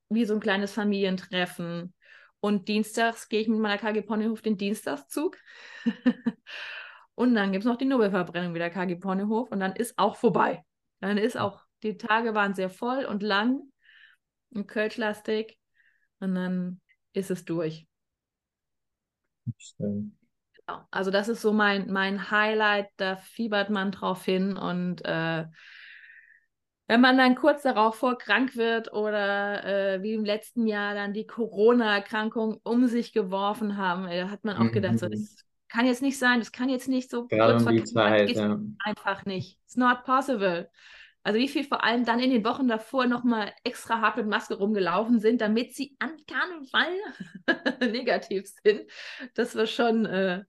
wie 0.08 0.24
so 0.24 0.36
ein 0.36 0.40
kleines 0.40 0.72
Familientreffen. 0.72 1.94
Und 2.40 2.70
dienstags 2.70 3.28
gehe 3.28 3.42
ich 3.42 3.50
mit 3.50 3.60
meiner 3.60 3.78
KG 3.78 4.02
Ponyhof 4.02 4.42
den 4.42 4.58
Dienstagszug. 4.58 5.38
und 7.16 7.36
dann 7.36 7.52
gibt 7.52 7.66
es 7.66 7.68
noch 7.68 7.78
die 7.78 7.86
Nobelverbrennung 7.86 8.54
wieder 8.54 8.70
KG 8.70 8.96
Ponyhof 8.96 9.52
und 9.52 9.60
dann 9.60 9.76
ist 9.76 9.98
auch 9.98 10.16
vorbei. 10.16 10.64
Dann 11.02 11.18
ist 11.18 11.38
auch, 11.38 11.62
die 11.84 11.98
Tage 11.98 12.34
waren 12.36 12.54
sehr 12.54 12.70
voll 12.70 13.04
und 13.04 13.22
lang 13.22 13.64
und 14.52 14.68
kölschlastig 14.68 15.58
und 16.20 16.36
dann 16.36 16.80
ist 17.12 17.32
es 17.32 17.44
durch. 17.44 17.86
Genau. 19.78 20.82
Also 20.92 21.12
das 21.12 21.28
ist 21.28 21.42
so 21.42 21.54
mein, 21.54 21.92
mein 21.92 22.32
Highlight, 22.32 22.90
da 22.98 23.16
fiebert 23.16 23.70
man 23.70 23.92
drauf 23.92 24.26
hin 24.26 24.58
und 24.58 25.04
äh, 25.06 25.46
wenn 26.88 27.02
man 27.02 27.18
dann 27.18 27.36
kurz 27.36 27.64
darauf 27.64 27.96
vor 27.96 28.18
krank 28.18 28.56
wird 28.56 28.94
oder 28.94 29.64
äh, 29.64 30.04
wie 30.04 30.14
im 30.14 30.24
letzten 30.24 30.68
Jahr 30.68 30.94
dann 30.94 31.14
die 31.14 31.26
Corona-Erkrankung 31.26 32.60
um 32.64 32.88
sich 32.88 33.12
geworfen 33.12 33.78
haben, 33.78 34.08
äh, 34.08 34.26
hat 34.26 34.44
man 34.44 34.58
auch 34.58 34.72
gedacht, 34.72 34.94
mhm. 34.94 34.98
so, 35.00 35.10
das 35.10 35.38
kann 35.68 35.88
jetzt 35.88 36.04
nicht 36.04 36.20
sein, 36.20 36.40
das 36.40 36.52
kann 36.52 36.70
jetzt 36.70 36.88
nicht 36.88 37.10
so 37.10 37.28
Gerade 37.28 37.54
kurz 37.54 37.66
um 37.66 37.76
die 37.76 37.84
Zeit, 37.84 38.30
ja. 38.32 38.60
einfach 38.84 39.26
nicht. 39.26 39.60
It's 39.66 39.76
not 39.76 40.04
possible. 40.04 40.70
Also 41.26 41.40
wie 41.40 41.48
viel 41.48 41.64
vor 41.64 41.84
allem 41.84 42.06
dann 42.06 42.20
in 42.20 42.30
den 42.30 42.46
Wochen 42.46 42.68
davor 42.68 43.08
nochmal 43.08 43.52
extra 43.64 44.00
hart 44.00 44.18
mit 44.18 44.28
Maske 44.28 44.54
rumgelaufen 44.54 45.20
sind, 45.20 45.42
damit 45.42 45.74
sie 45.74 45.96
an 45.98 46.12
Karneval 46.28 46.94
negativ 47.92 48.46
sind. 48.64 48.84
Das 49.34 49.56
war 49.56 49.66
schon, 49.66 50.06
äh, 50.06 50.44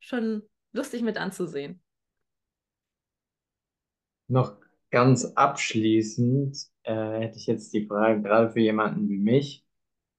schon 0.00 0.42
lustig 0.72 1.00
mit 1.00 1.16
anzusehen. 1.16 1.82
Noch 4.28 4.58
ganz 4.90 5.24
abschließend 5.24 6.54
äh, 6.82 7.20
hätte 7.20 7.38
ich 7.38 7.46
jetzt 7.46 7.72
die 7.72 7.86
Frage, 7.86 8.20
gerade 8.20 8.50
für 8.50 8.60
jemanden 8.60 9.08
wie 9.08 9.16
mich, 9.16 9.64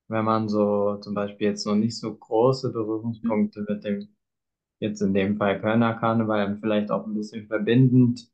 wenn 0.07 0.25
man 0.25 0.49
so 0.49 0.97
zum 0.97 1.13
Beispiel 1.13 1.49
jetzt 1.49 1.65
noch 1.67 1.75
nicht 1.75 1.95
so 1.95 2.15
große 2.15 2.71
Berührungspunkte 2.73 3.63
mit 3.69 3.83
dem, 3.83 4.07
jetzt 4.79 5.01
in 5.01 5.13
dem 5.13 5.37
Fall 5.37 5.61
Kölner 5.61 5.93
Karneval 5.93 6.57
vielleicht 6.59 6.89
auch 6.89 7.05
ein 7.05 7.13
bisschen 7.13 7.45
verbindend 7.45 8.31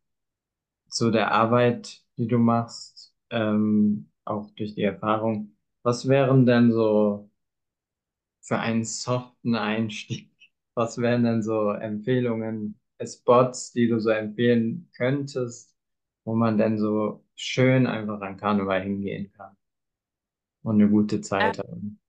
zu 0.92 1.12
der 1.12 1.32
Arbeit, 1.32 2.04
die 2.18 2.28
du 2.28 2.38
machst, 2.38 3.16
ähm, 3.32 4.12
auch 4.26 4.52
durch 4.52 4.76
die 4.76 4.84
Erfahrung, 4.84 5.58
was 5.84 6.08
wären 6.08 6.46
denn 6.46 6.72
so 6.72 7.30
für 8.42 8.60
einen 8.60 8.84
soften 8.84 9.56
Einstieg, 9.56 10.32
was 10.76 10.98
wären 10.98 11.24
denn 11.24 11.42
so 11.44 11.72
Empfehlungen, 11.72 12.78
Spots, 13.04 13.72
die 13.74 13.88
du 13.88 14.00
so 14.00 14.12
empfehlen 14.12 14.90
könntest, 14.96 15.76
wo 16.24 16.36
man 16.36 16.58
denn 16.58 16.78
so 16.78 17.26
schön 17.36 17.88
einfach 17.88 18.22
an 18.22 18.38
Karneval 18.38 18.84
hingehen 18.84 19.32
kann 19.34 19.56
und 20.64 20.76
eine 20.76 20.90
gute 20.90 21.22
Zeit 21.22 21.58
äh, 21.58 21.64
haben. 21.64 22.00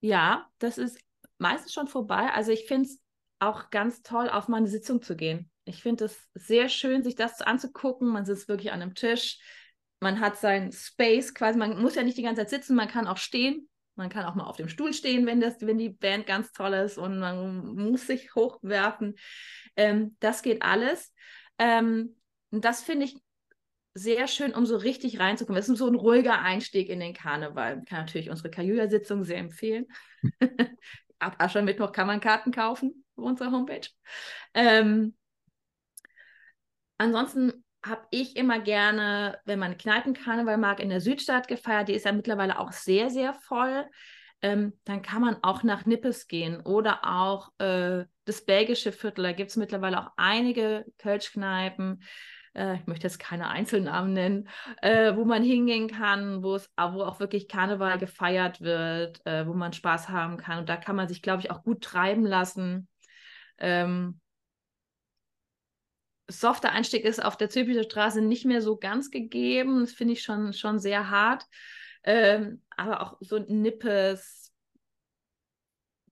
Ja, 0.00 0.48
das 0.58 0.78
ist 0.78 0.98
meistens 1.38 1.72
schon 1.72 1.88
vorbei. 1.88 2.30
Also 2.32 2.52
ich 2.52 2.66
finde 2.66 2.88
es 2.88 3.00
auch 3.38 3.70
ganz 3.70 4.02
toll, 4.02 4.28
auf 4.28 4.48
meine 4.48 4.68
Sitzung 4.68 5.02
zu 5.02 5.16
gehen. 5.16 5.50
Ich 5.66 5.82
finde 5.82 6.06
es 6.06 6.18
sehr 6.34 6.68
schön, 6.68 7.02
sich 7.02 7.16
das 7.16 7.42
anzugucken. 7.42 8.08
Man 8.08 8.24
sitzt 8.24 8.48
wirklich 8.48 8.72
an 8.72 8.80
einem 8.80 8.94
Tisch. 8.94 9.38
Man 10.00 10.20
hat 10.20 10.38
sein 10.38 10.72
Space 10.72 11.34
quasi. 11.34 11.58
Man 11.58 11.82
muss 11.82 11.96
ja 11.96 12.04
nicht 12.04 12.16
die 12.16 12.22
ganze 12.22 12.42
Zeit 12.42 12.50
sitzen, 12.50 12.76
man 12.76 12.88
kann 12.88 13.08
auch 13.08 13.16
stehen. 13.16 13.68
Man 13.96 14.08
kann 14.08 14.24
auch 14.26 14.34
mal 14.34 14.44
auf 14.44 14.56
dem 14.56 14.68
Stuhl 14.68 14.92
stehen, 14.92 15.26
wenn, 15.26 15.40
das, 15.40 15.60
wenn 15.60 15.78
die 15.78 15.88
Band 15.88 16.26
ganz 16.26 16.52
toll 16.52 16.74
ist 16.74 16.98
und 16.98 17.18
man 17.18 17.74
muss 17.74 18.06
sich 18.06 18.34
hochwerfen. 18.34 19.16
Ähm, 19.74 20.16
das 20.20 20.42
geht 20.42 20.62
alles. 20.62 21.12
Ähm, 21.58 22.14
das 22.50 22.82
finde 22.82 23.06
ich 23.06 23.16
sehr 23.94 24.28
schön, 24.28 24.54
um 24.54 24.66
so 24.66 24.76
richtig 24.76 25.18
reinzukommen. 25.18 25.58
Es 25.58 25.68
ist 25.68 25.78
so 25.78 25.86
ein 25.86 25.94
ruhiger 25.94 26.42
Einstieg 26.42 26.90
in 26.90 27.00
den 27.00 27.14
Karneval. 27.14 27.80
Ich 27.82 27.88
kann 27.88 28.00
natürlich 28.00 28.28
unsere 28.28 28.50
Kajuja-Sitzung 28.50 29.24
sehr 29.24 29.38
empfehlen. 29.38 29.86
Ab 31.18 31.36
Aschermittwoch 31.38 31.92
kann 31.92 32.06
man 32.06 32.20
Karten 32.20 32.52
kaufen 32.52 33.04
auf 33.16 33.24
unserer 33.24 33.50
Homepage. 33.50 33.88
Ähm, 34.52 35.16
ansonsten 36.98 37.64
habe 37.84 38.06
ich 38.10 38.36
immer 38.36 38.58
gerne, 38.58 39.38
wenn 39.44 39.58
man 39.58 39.78
Kneipenkarneval 39.78 40.58
mag, 40.58 40.80
in 40.80 40.88
der 40.88 41.00
Südstadt 41.00 41.48
gefeiert. 41.48 41.88
Die 41.88 41.94
ist 41.94 42.04
ja 42.04 42.12
mittlerweile 42.12 42.58
auch 42.58 42.72
sehr, 42.72 43.10
sehr 43.10 43.34
voll. 43.34 43.86
Ähm, 44.42 44.74
dann 44.84 45.02
kann 45.02 45.22
man 45.22 45.38
auch 45.42 45.62
nach 45.62 45.86
Nippes 45.86 46.28
gehen 46.28 46.60
oder 46.60 47.00
auch 47.04 47.50
äh, 47.58 48.04
das 48.24 48.44
belgische 48.44 48.92
Viertel. 48.92 49.22
Da 49.22 49.32
gibt 49.32 49.50
es 49.50 49.56
mittlerweile 49.56 50.00
auch 50.00 50.12
einige 50.16 50.84
Kölschkneipen 50.98 52.02
äh, 52.56 52.76
ich 52.76 52.86
möchte 52.86 53.06
jetzt 53.06 53.18
keine 53.18 53.48
Einzelnamen 53.48 54.12
nennen, 54.12 54.48
äh, 54.82 55.14
wo 55.14 55.24
man 55.24 55.42
hingehen 55.42 55.88
kann, 55.88 56.42
wo 56.42 56.54
es 56.54 56.70
wo 56.76 57.02
auch 57.02 57.20
wirklich 57.20 57.48
Karneval 57.48 57.98
gefeiert 57.98 58.60
wird, 58.60 59.24
äh, 59.26 59.46
wo 59.46 59.52
man 59.52 59.72
Spaß 59.72 60.08
haben 60.08 60.36
kann. 60.38 60.60
Und 60.60 60.68
da 60.68 60.76
kann 60.76 60.96
man 60.96 61.08
sich, 61.08 61.22
glaube 61.22 61.42
ich, 61.42 61.50
auch 61.50 61.62
gut 61.62 61.82
treiben 61.82 62.24
lassen. 62.24 62.88
Ähm, 63.58 64.20
softer 66.28 66.72
Einstieg 66.72 67.04
ist 67.04 67.24
auf 67.24 67.36
der 67.36 67.50
Zülpicher 67.50 67.84
Straße 67.84 68.20
nicht 68.20 68.44
mehr 68.44 68.62
so 68.62 68.76
ganz 68.76 69.10
gegeben. 69.10 69.80
Das 69.80 69.92
finde 69.92 70.14
ich 70.14 70.22
schon, 70.22 70.52
schon 70.52 70.78
sehr 70.78 71.10
hart. 71.10 71.44
Ähm, 72.04 72.62
aber 72.76 73.00
auch 73.00 73.16
so 73.20 73.38
Nippes, 73.38 74.52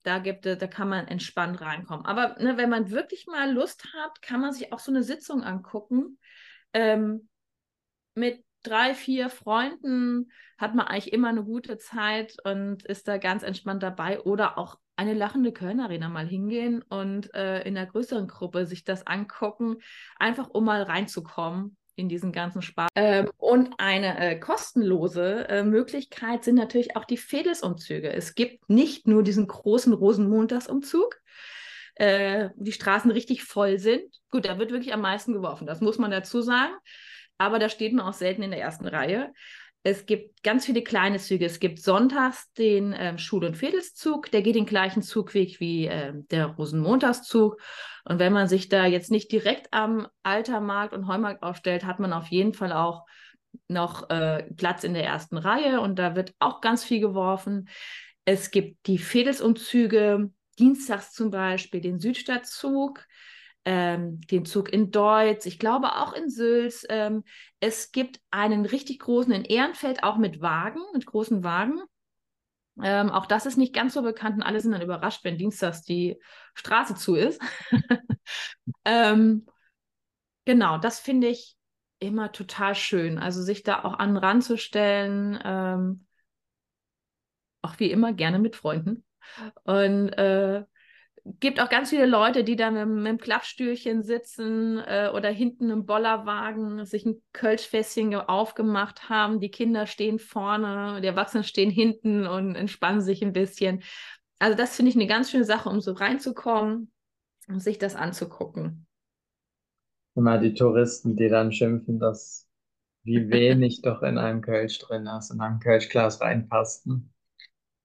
da 0.02 0.18
gibt 0.18 0.44
da 0.44 0.66
kann 0.66 0.88
man 0.88 1.08
entspannt 1.08 1.60
reinkommen. 1.60 2.04
Aber 2.04 2.36
ne, 2.42 2.56
wenn 2.56 2.70
man 2.70 2.90
wirklich 2.90 3.26
mal 3.26 3.52
Lust 3.52 3.86
hat, 3.94 4.20
kann 4.22 4.40
man 4.40 4.52
sich 4.52 4.72
auch 4.72 4.78
so 4.78 4.92
eine 4.92 5.02
Sitzung 5.02 5.42
angucken. 5.42 6.18
Ähm, 6.72 7.28
mit 8.14 8.44
drei, 8.62 8.94
vier 8.94 9.30
Freunden 9.30 10.30
hat 10.58 10.74
man 10.74 10.86
eigentlich 10.86 11.12
immer 11.12 11.28
eine 11.28 11.44
gute 11.44 11.78
Zeit 11.78 12.36
und 12.44 12.84
ist 12.84 13.08
da 13.08 13.18
ganz 13.18 13.42
entspannt 13.42 13.82
dabei. 13.82 14.20
Oder 14.20 14.58
auch 14.58 14.78
eine 14.97 15.14
lachende 15.14 15.53
Kölner 15.53 15.84
Arena 15.84 16.09
mal 16.09 16.26
hingehen 16.26 16.82
und 16.82 17.32
äh, 17.34 17.62
in 17.62 17.76
einer 17.76 17.86
größeren 17.86 18.28
Gruppe 18.28 18.66
sich 18.66 18.84
das 18.84 19.07
angucken, 19.07 19.76
einfach 20.18 20.49
um 20.51 20.64
mal 20.64 20.82
reinzukommen 20.82 21.76
in 21.97 22.09
diesen 22.09 22.32
ganzen 22.32 22.62
Spaß. 22.62 22.88
Ähm, 22.95 23.30
und 23.36 23.74
eine 23.78 24.18
äh, 24.18 24.38
kostenlose 24.38 25.49
äh, 25.49 25.62
Möglichkeit 25.62 26.45
sind 26.45 26.57
natürlich 26.57 26.97
auch 26.97 27.05
die 27.05 27.16
Fedelsumzüge. 27.16 28.12
Es 28.12 28.34
gibt 28.34 28.68
nicht 28.68 29.07
nur 29.07 29.22
diesen 29.22 29.47
großen 29.47 29.92
Rosenmontagsumzug, 29.92 31.16
äh, 31.97 32.51
die 32.57 32.72
Straßen 32.72 33.11
richtig 33.11 33.45
voll 33.45 33.78
sind. 33.78 34.03
Gut, 34.30 34.45
da 34.47 34.59
wird 34.59 34.72
wirklich 34.72 34.92
am 34.92 35.03
meisten 35.03 35.32
geworfen, 35.32 35.66
das 35.66 35.80
muss 35.80 35.99
man 35.99 36.11
dazu 36.11 36.40
sagen. 36.42 36.74
Aber 37.38 37.59
da 37.59 37.68
steht 37.68 37.92
man 37.92 38.07
auch 38.07 38.12
selten 38.12 38.42
in 38.42 38.51
der 38.51 38.61
ersten 38.61 38.86
Reihe. 38.86 39.32
Es 39.87 40.07
gibt 40.07 40.43
ganz 40.43 40.64
viele 40.64 40.82
kleine 40.82 41.18
Züge. 41.18 41.45
Es 41.45 41.61
gibt 41.61 41.78
sonntags 41.78 42.51
den 42.55 42.95
ähm, 42.99 43.18
Schul- 43.18 43.45
und 43.45 43.55
Fädelszug, 43.55 44.30
der 44.30 44.41
geht 44.41 44.55
den 44.55 44.64
gleichen 44.64 45.03
Zugweg 45.03 45.61
wie 45.61 45.87
äh, 45.87 46.14
der 46.30 46.47
Rosenmontagszug. 46.47 47.61
Und 48.07 48.18
wenn 48.18 48.32
man 48.32 48.49
sich 48.49 48.70
da 48.70 48.87
jetzt 48.87 49.11
nicht 49.11 49.30
direkt 49.30 49.68
am 49.72 50.09
Altermarkt 50.22 50.95
und 50.95 51.07
Heumarkt 51.07 51.43
aufstellt, 51.43 51.85
hat 51.85 52.01
man 52.01 52.14
auf 52.14 52.28
jeden 52.28 52.55
Fall 52.55 52.72
auch 52.72 53.05
noch 53.68 54.09
äh, 54.09 54.45
Platz 54.57 54.85
in 54.85 54.95
der 54.95 55.05
ersten 55.05 55.37
Reihe 55.37 55.80
und 55.82 55.99
da 55.99 56.16
wird 56.16 56.32
auch 56.39 56.62
ganz 56.62 56.82
viel 56.82 57.01
geworfen. 57.01 57.68
Es 58.24 58.51
gibt 58.51 58.87
die 58.87 58.99
Fädelsumzüge, 58.99 60.30
dienstags 60.59 61.12
zum 61.12 61.30
Beispiel 61.30 61.82
den 61.82 62.01
Südstadtzug, 62.01 63.05
ähm, 63.64 64.20
den 64.22 64.44
Zug 64.44 64.72
in 64.72 64.90
Deutz, 64.90 65.46
ich 65.46 65.58
glaube 65.58 65.96
auch 65.96 66.12
in 66.12 66.28
Sülz. 66.28 66.86
Ähm, 66.88 67.24
es 67.60 67.92
gibt 67.92 68.20
einen 68.30 68.66
richtig 68.66 69.00
großen 69.00 69.32
in 69.32 69.44
Ehrenfeld, 69.44 70.02
auch 70.02 70.16
mit 70.16 70.40
Wagen, 70.40 70.80
mit 70.92 71.06
großen 71.06 71.44
Wagen. 71.44 71.80
Ähm, 72.82 73.10
auch 73.10 73.26
das 73.26 73.46
ist 73.46 73.56
nicht 73.56 73.72
ganz 73.72 73.94
so 73.94 74.02
bekannt 74.02 74.36
und 74.36 74.42
alle 74.42 74.60
sind 74.60 74.72
dann 74.72 74.82
überrascht, 74.82 75.24
wenn 75.24 75.38
dienstags 75.38 75.82
die 75.82 76.20
Straße 76.54 76.96
zu 76.96 77.14
ist. 77.14 77.40
ähm, 78.84 79.46
genau, 80.44 80.78
das 80.78 80.98
finde 80.98 81.28
ich 81.28 81.56
immer 82.00 82.32
total 82.32 82.74
schön. 82.74 83.18
Also 83.18 83.42
sich 83.42 83.62
da 83.62 83.84
auch 83.84 83.98
an 83.98 84.16
ranzustellen, 84.16 85.38
ähm, 85.44 86.06
auch 87.62 87.78
wie 87.78 87.90
immer 87.90 88.12
gerne 88.12 88.38
mit 88.38 88.56
Freunden. 88.56 89.04
Und 89.62 90.10
äh, 90.10 90.64
gibt 91.24 91.60
auch 91.60 91.70
ganz 91.70 91.90
viele 91.90 92.06
Leute, 92.06 92.44
die 92.44 92.56
da 92.56 92.70
mit, 92.70 92.86
mit 92.86 93.06
dem 93.06 93.18
Klappstühlchen 93.18 94.02
sitzen 94.02 94.78
äh, 94.78 95.10
oder 95.14 95.30
hinten 95.30 95.70
im 95.70 95.86
Bollerwagen 95.86 96.84
sich 96.84 97.06
ein 97.06 97.22
Kölschfässchen 97.32 98.14
aufgemacht 98.14 99.08
haben. 99.08 99.40
Die 99.40 99.50
Kinder 99.50 99.86
stehen 99.86 100.18
vorne, 100.18 101.00
die 101.00 101.06
Erwachsenen 101.06 101.44
stehen 101.44 101.70
hinten 101.70 102.26
und 102.26 102.54
entspannen 102.54 103.00
sich 103.00 103.22
ein 103.22 103.32
bisschen. 103.32 103.82
Also 104.38 104.56
das 104.56 104.76
finde 104.76 104.90
ich 104.90 104.96
eine 104.96 105.06
ganz 105.06 105.30
schöne 105.30 105.44
Sache, 105.44 105.70
um 105.70 105.80
so 105.80 105.92
reinzukommen 105.92 106.92
und 107.48 107.60
sich 107.60 107.78
das 107.78 107.96
anzugucken. 107.96 108.86
Immer 110.14 110.38
die 110.38 110.54
Touristen, 110.54 111.16
die 111.16 111.28
dann 111.28 111.52
schimpfen, 111.52 111.98
dass 111.98 112.48
wie 113.02 113.28
wenig 113.30 113.80
doch 113.80 114.02
in 114.02 114.18
einem 114.18 114.42
Kölsch 114.42 114.78
drin 114.78 115.06
ist, 115.06 115.30
in 115.30 115.40
einem 115.40 115.58
Kölschglas 115.58 116.20
reinpasst. 116.20 116.86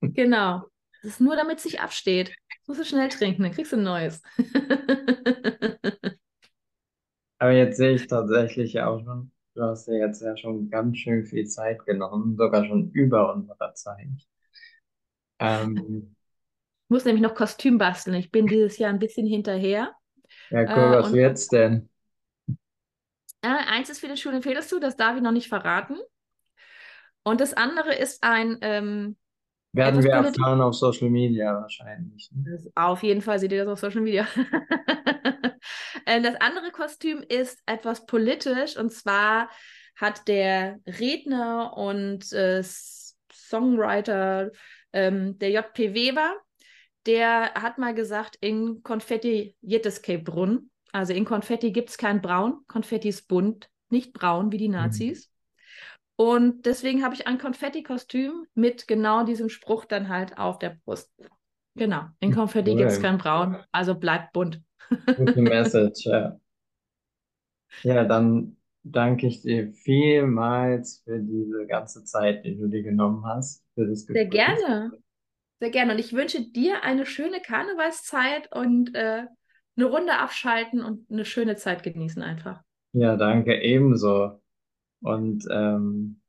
Genau. 0.02 0.66
Das 1.02 1.12
ist 1.12 1.22
nur, 1.22 1.38
damit 1.38 1.58
es 1.58 1.64
sich 1.64 1.80
absteht. 1.80 2.36
Musst 2.70 2.80
du 2.82 2.86
schnell 2.86 3.10
trinken, 3.10 3.44
dann 3.44 3.52
kriegst 3.52 3.74
du 3.74 3.78
ein 3.78 3.84
neues. 3.84 4.22
Aber 7.38 7.52
jetzt 7.52 7.76
sehe 7.78 7.96
ich 7.96 8.08
tatsächlich 8.08 8.80
auch 8.80 9.04
schon, 9.04 9.32
du 9.56 9.64
hast 9.64 9.88
ja 9.88 9.96
jetzt 9.96 10.22
ja 10.22 10.38
schon 10.38 10.70
ganz 10.70 10.98
schön 11.00 11.26
viel 11.26 11.48
Zeit 11.48 11.86
genommen, 11.86 12.38
sogar 12.38 12.66
schon 12.66 12.92
über 12.92 13.34
unserer 13.34 13.74
Zeit. 13.76 14.08
Ähm, 15.40 16.16
Ich 16.86 16.90
muss 16.90 17.06
nämlich 17.06 17.22
noch 17.22 17.36
Kostüm 17.36 17.78
basteln. 17.78 18.16
Ich 18.18 18.32
bin 18.32 18.48
dieses 18.48 18.78
Jahr 18.78 18.90
ein 18.90 19.00
bisschen 19.00 19.28
hinterher. 19.28 19.94
ja, 20.50 20.66
cool, 20.76 20.92
Äh, 20.92 20.98
was 20.98 21.12
wird's 21.14 21.48
denn? 21.48 21.90
äh, 23.42 23.48
eins 23.48 23.90
ist 23.90 24.00
für 24.00 24.08
den 24.08 24.16
Schule 24.18 24.42
fehlst 24.42 24.72
du, 24.72 24.80
das 24.80 24.96
darf 24.98 25.16
ich 25.18 25.22
noch 25.22 25.32
nicht 25.32 25.48
verraten. 25.50 25.98
Und 27.24 27.42
das 27.42 27.54
andere 27.54 27.96
ist 27.96 28.24
ein 28.24 28.58
ähm, 28.62 29.18
Werden 29.72 30.04
wir 30.04 30.12
erfahren 30.12 30.62
auf 30.62 30.74
Social 30.74 31.10
Media 31.10 31.62
wahrscheinlich. 31.62 32.30
Ne? 32.34 32.60
Auf 32.76 33.04
jeden 33.04 33.22
Fall 33.22 33.40
seht 33.40 33.52
ihr 33.52 33.66
das 33.66 33.72
auf 33.72 33.80
Social 33.80 34.02
Media. 34.02 34.28
Ähm, 36.06 36.24
Das 36.24 36.36
andere 36.40 36.72
Kostüm 36.72 37.24
ist 37.28 37.62
etwas 37.66 38.06
politisch 38.06 38.78
und 38.78 38.92
zwar 38.92 39.50
hat 39.96 40.28
der 40.28 40.80
Redner 40.88 41.78
und 41.78 42.32
äh, 42.32 42.64
Songwriter 43.32 44.52
ähm, 44.94 45.38
der 45.38 45.52
JP 45.52 45.94
Weber, 45.94 46.36
der 47.06 47.54
hat 47.54 47.78
mal 47.78 47.94
gesagt, 47.94 48.38
in 48.42 48.82
Konfetti 48.82 49.56
gibt 49.62 49.86
es 49.86 50.02
kein 50.02 50.24
Brunnen. 50.24 50.72
Also 50.92 51.14
in 51.14 51.26
Konfetti 51.26 51.72
gibt 51.72 51.90
es 51.90 51.98
kein 51.98 52.22
Braun. 52.22 52.62
Konfetti 52.68 53.10
ist 53.10 53.28
bunt, 53.28 53.70
nicht 53.90 54.14
braun 54.14 54.52
wie 54.52 54.58
die 54.58 54.70
Nazis. 54.70 55.30
Und 56.20 56.66
deswegen 56.66 57.02
habe 57.04 57.16
ich 57.16 57.28
ein 57.28 57.38
Konfetti-Kostüm 57.38 58.46
mit 58.54 58.88
genau 58.90 59.24
diesem 59.24 59.48
Spruch 59.48 59.86
dann 59.86 60.10
halt 60.10 60.38
auf 60.38 60.60
der 60.60 60.78
Brust. 60.84 61.14
Genau, 61.76 62.04
in 62.20 62.34
Konfetti 62.34 62.76
gibt 62.76 62.92
es 62.92 62.98
Cool. 62.98 63.04
kein 63.04 63.18
Braun, 63.18 63.64
also 63.72 63.96
bleibt 63.96 64.34
bunt. 64.34 64.62
Gute 65.16 65.42
Message, 65.42 66.06
ja. 66.08 66.40
Ja, 67.84 68.04
dann 68.06 68.58
danke 68.84 69.28
ich 69.28 69.42
dir 69.42 69.72
vielmals 69.74 71.02
für 71.06 71.20
diese 71.20 71.66
ganze 71.68 72.04
Zeit, 72.06 72.44
die 72.46 72.58
du 72.58 72.68
dir 72.68 72.84
genommen 72.84 73.26
hast, 73.26 73.64
für 73.76 73.88
das 73.88 74.06
Sehr 74.14 74.26
Gespräch. 74.26 74.60
gerne, 74.60 74.92
sehr 75.60 75.72
gerne. 75.72 75.94
Und 75.94 76.00
ich 76.00 76.14
wünsche 76.14 76.42
dir 76.52 76.84
eine 76.84 77.06
schöne 77.06 77.42
Karnevalszeit 77.42 78.52
und 78.56 78.96
äh, 78.96 79.26
eine 79.78 79.86
Runde 79.86 80.18
abschalten 80.18 80.84
und 80.84 81.10
eine 81.12 81.26
schöne 81.26 81.56
Zeit 81.58 81.84
genießen 81.84 82.22
einfach. 82.24 82.64
Ja, 82.94 83.16
danke 83.18 83.56
ebenso. 83.62 84.40
Und 85.02 85.46
ähm, 85.52 86.22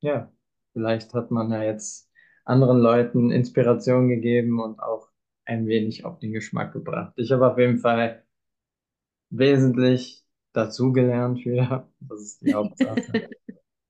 ja, 0.00 0.32
vielleicht 0.72 1.14
hat 1.14 1.30
man 1.30 1.50
ja 1.52 1.62
jetzt 1.64 2.10
anderen 2.44 2.80
Leuten 2.80 3.30
Inspiration 3.30 4.08
gegeben 4.08 4.60
und 4.60 4.80
auch 4.80 5.08
ein 5.46 5.66
wenig 5.66 6.04
auf 6.04 6.18
den 6.20 6.32
Geschmack 6.32 6.72
gebracht. 6.72 7.14
Ich 7.16 7.32
habe 7.32 7.50
auf 7.50 7.58
jeden 7.58 7.78
Fall 7.78 8.24
wesentlich 9.30 10.24
dazugelernt 10.52 11.44
wieder. 11.44 11.88
Das 12.00 12.20
ist 12.20 12.42
die 12.42 12.52
Hauptsache. 12.54 13.30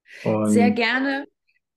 Sehr 0.42 0.70
Und 0.70 0.72
gerne. 0.72 1.26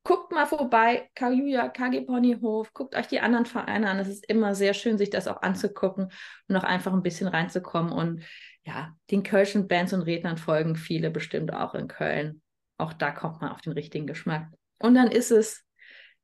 Guckt 0.06 0.34
mal 0.34 0.46
vorbei, 0.46 1.10
Kajuja, 1.16 1.70
KG 1.70 2.02
Ponyhof, 2.02 2.74
guckt 2.74 2.96
euch 2.96 3.08
die 3.08 3.22
anderen 3.22 3.46
Vereine 3.46 3.90
an. 3.90 4.00
Es 4.00 4.10
ist 4.10 4.30
immer 4.30 4.54
sehr 4.54 4.74
schön, 4.74 4.98
sich 4.98 5.10
das 5.10 5.30
auch 5.30 5.42
anzugucken 5.42 6.12
und 6.50 6.56
auch 6.58 6.64
einfach 6.64 6.92
ein 6.92 7.04
bisschen 7.04 7.30
reinzukommen. 7.30 7.94
Und 7.94 8.24
ja, 8.66 8.96
den 9.12 9.24
Kölschen 9.24 9.68
Bands 9.68 9.94
und 9.94 10.02
Rednern 10.02 10.38
folgen 10.38 10.76
viele 10.76 11.10
bestimmt 11.10 11.54
auch 11.54 11.74
in 11.74 11.88
Köln. 11.88 12.42
Auch 12.78 12.92
da 12.92 13.12
kommt 13.12 13.42
man 13.42 13.52
auf 13.52 13.62
den 13.62 13.74
richtigen 13.74 14.06
Geschmack. 14.06 14.50
Und 14.80 14.96
dann 14.96 15.10
ist 15.10 15.32
es, 15.32 15.66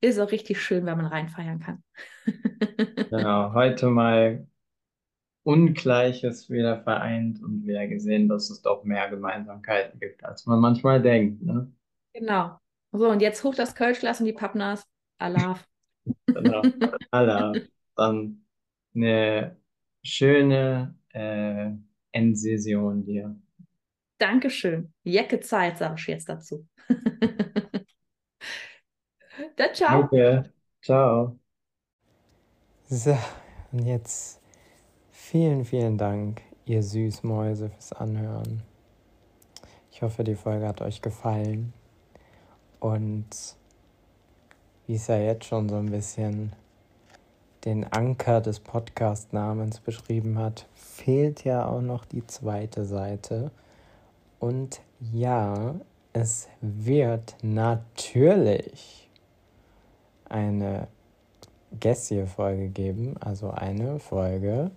ist 0.02 0.20
auch 0.20 0.32
richtig 0.32 0.62
schön, 0.62 0.86
wenn 0.86 0.98
man 0.98 1.06
reinfeiern 1.06 1.60
kann. 1.60 1.84
genau, 3.10 3.54
heute 3.54 3.88
mal 3.88 4.46
Ungleiches 5.44 6.50
wieder 6.50 6.84
vereint 6.84 7.42
und 7.42 7.66
wieder 7.66 7.88
gesehen, 7.88 8.28
dass 8.28 8.50
es 8.50 8.62
doch 8.62 8.84
mehr 8.84 9.10
Gemeinsamkeiten 9.10 10.00
gibt, 10.00 10.24
als 10.24 10.46
man 10.46 10.60
manchmal 10.60 11.02
denkt. 11.02 11.42
Ne? 11.42 11.72
Genau. 12.14 12.60
So, 12.92 13.10
und 13.10 13.22
jetzt 13.22 13.44
hoch 13.44 13.56
das 13.56 13.76
Kölschglas 13.76 14.20
und 14.20 14.26
die 14.26 14.34
Pappnas. 14.34 14.84
Alaf. 15.20 15.68
Allah, 17.12 17.54
dann 17.96 18.46
eine 18.96 19.58
schöne 20.04 20.96
äh, 21.14 21.72
Endsession 22.12 23.06
dir. 23.06 23.36
Dankeschön. 24.18 24.94
Jecke 25.04 25.40
Zeit, 25.40 25.78
sage 25.78 25.96
ich 25.98 26.08
jetzt 26.08 26.28
dazu. 26.30 26.68
Dann 29.56 29.74
ciao. 29.74 30.02
Danke. 30.02 30.52
Ciao. 30.82 31.40
So, 32.86 33.18
und 33.72 33.86
jetzt 33.86 34.42
vielen, 35.12 35.64
vielen 35.64 35.98
Dank, 35.98 36.42
ihr 36.66 36.82
Süßmäuse, 36.82 37.70
fürs 37.70 37.94
Anhören. 37.94 38.64
Ich 39.92 40.02
hoffe, 40.02 40.24
die 40.24 40.36
Folge 40.36 40.68
hat 40.68 40.82
euch 40.82 41.02
gefallen. 41.02 41.74
Und 42.80 43.28
wie 44.88 44.96
es 44.96 45.08
ja 45.08 45.18
jetzt 45.18 45.46
schon 45.46 45.70
so 45.70 45.76
ein 45.76 45.92
bisschen 45.92 46.54
den 47.66 47.84
Anker 47.92 48.42
des 48.42 48.60
Podcast-Namens 48.60 49.82
beschrieben 49.82 50.40
hat, 50.40 50.68
fehlt 50.76 51.44
ja 51.44 51.66
auch 51.68 51.82
noch 51.82 52.06
die 52.06 52.26
zweite 52.26 52.86
Seite. 52.86 53.52
Und 54.40 54.82
ja, 55.12 55.76
es 56.14 56.48
wird 56.62 57.36
natürlich 57.42 59.10
eine 60.30 60.88
Gessie-Folge 61.80 62.70
geben, 62.70 63.16
also 63.20 63.52
eine 63.52 64.00
Folge 64.00 64.72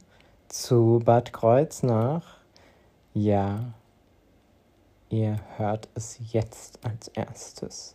zu 0.48 1.00
Bad 1.04 1.32
Kreuznach. 1.32 2.38
Ja, 3.14 3.74
ihr 5.12 5.38
hört 5.58 5.88
es 5.94 6.18
jetzt 6.32 6.84
als 6.84 7.08
erstes. 7.08 7.94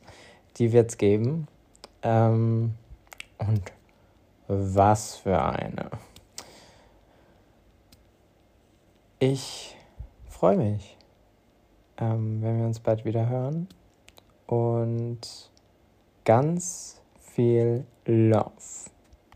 Die 0.58 0.72
wird 0.72 0.92
es 0.92 0.98
geben. 0.98 1.48
Ähm, 2.04 2.76
und 3.40 3.62
was 4.48 5.18
für 5.18 5.42
eine. 5.42 5.90
Ich 9.20 9.76
freue 10.30 10.58
mich, 10.58 10.96
ähm, 11.98 12.42
wenn 12.44 12.60
wir 12.60 12.66
uns 12.68 12.80
bald 12.80 13.04
wieder 13.04 13.28
hören. 13.28 13.68
Und 14.46 15.50
ganz 16.24 17.02
viel 17.20 17.84
Love. 18.06 18.92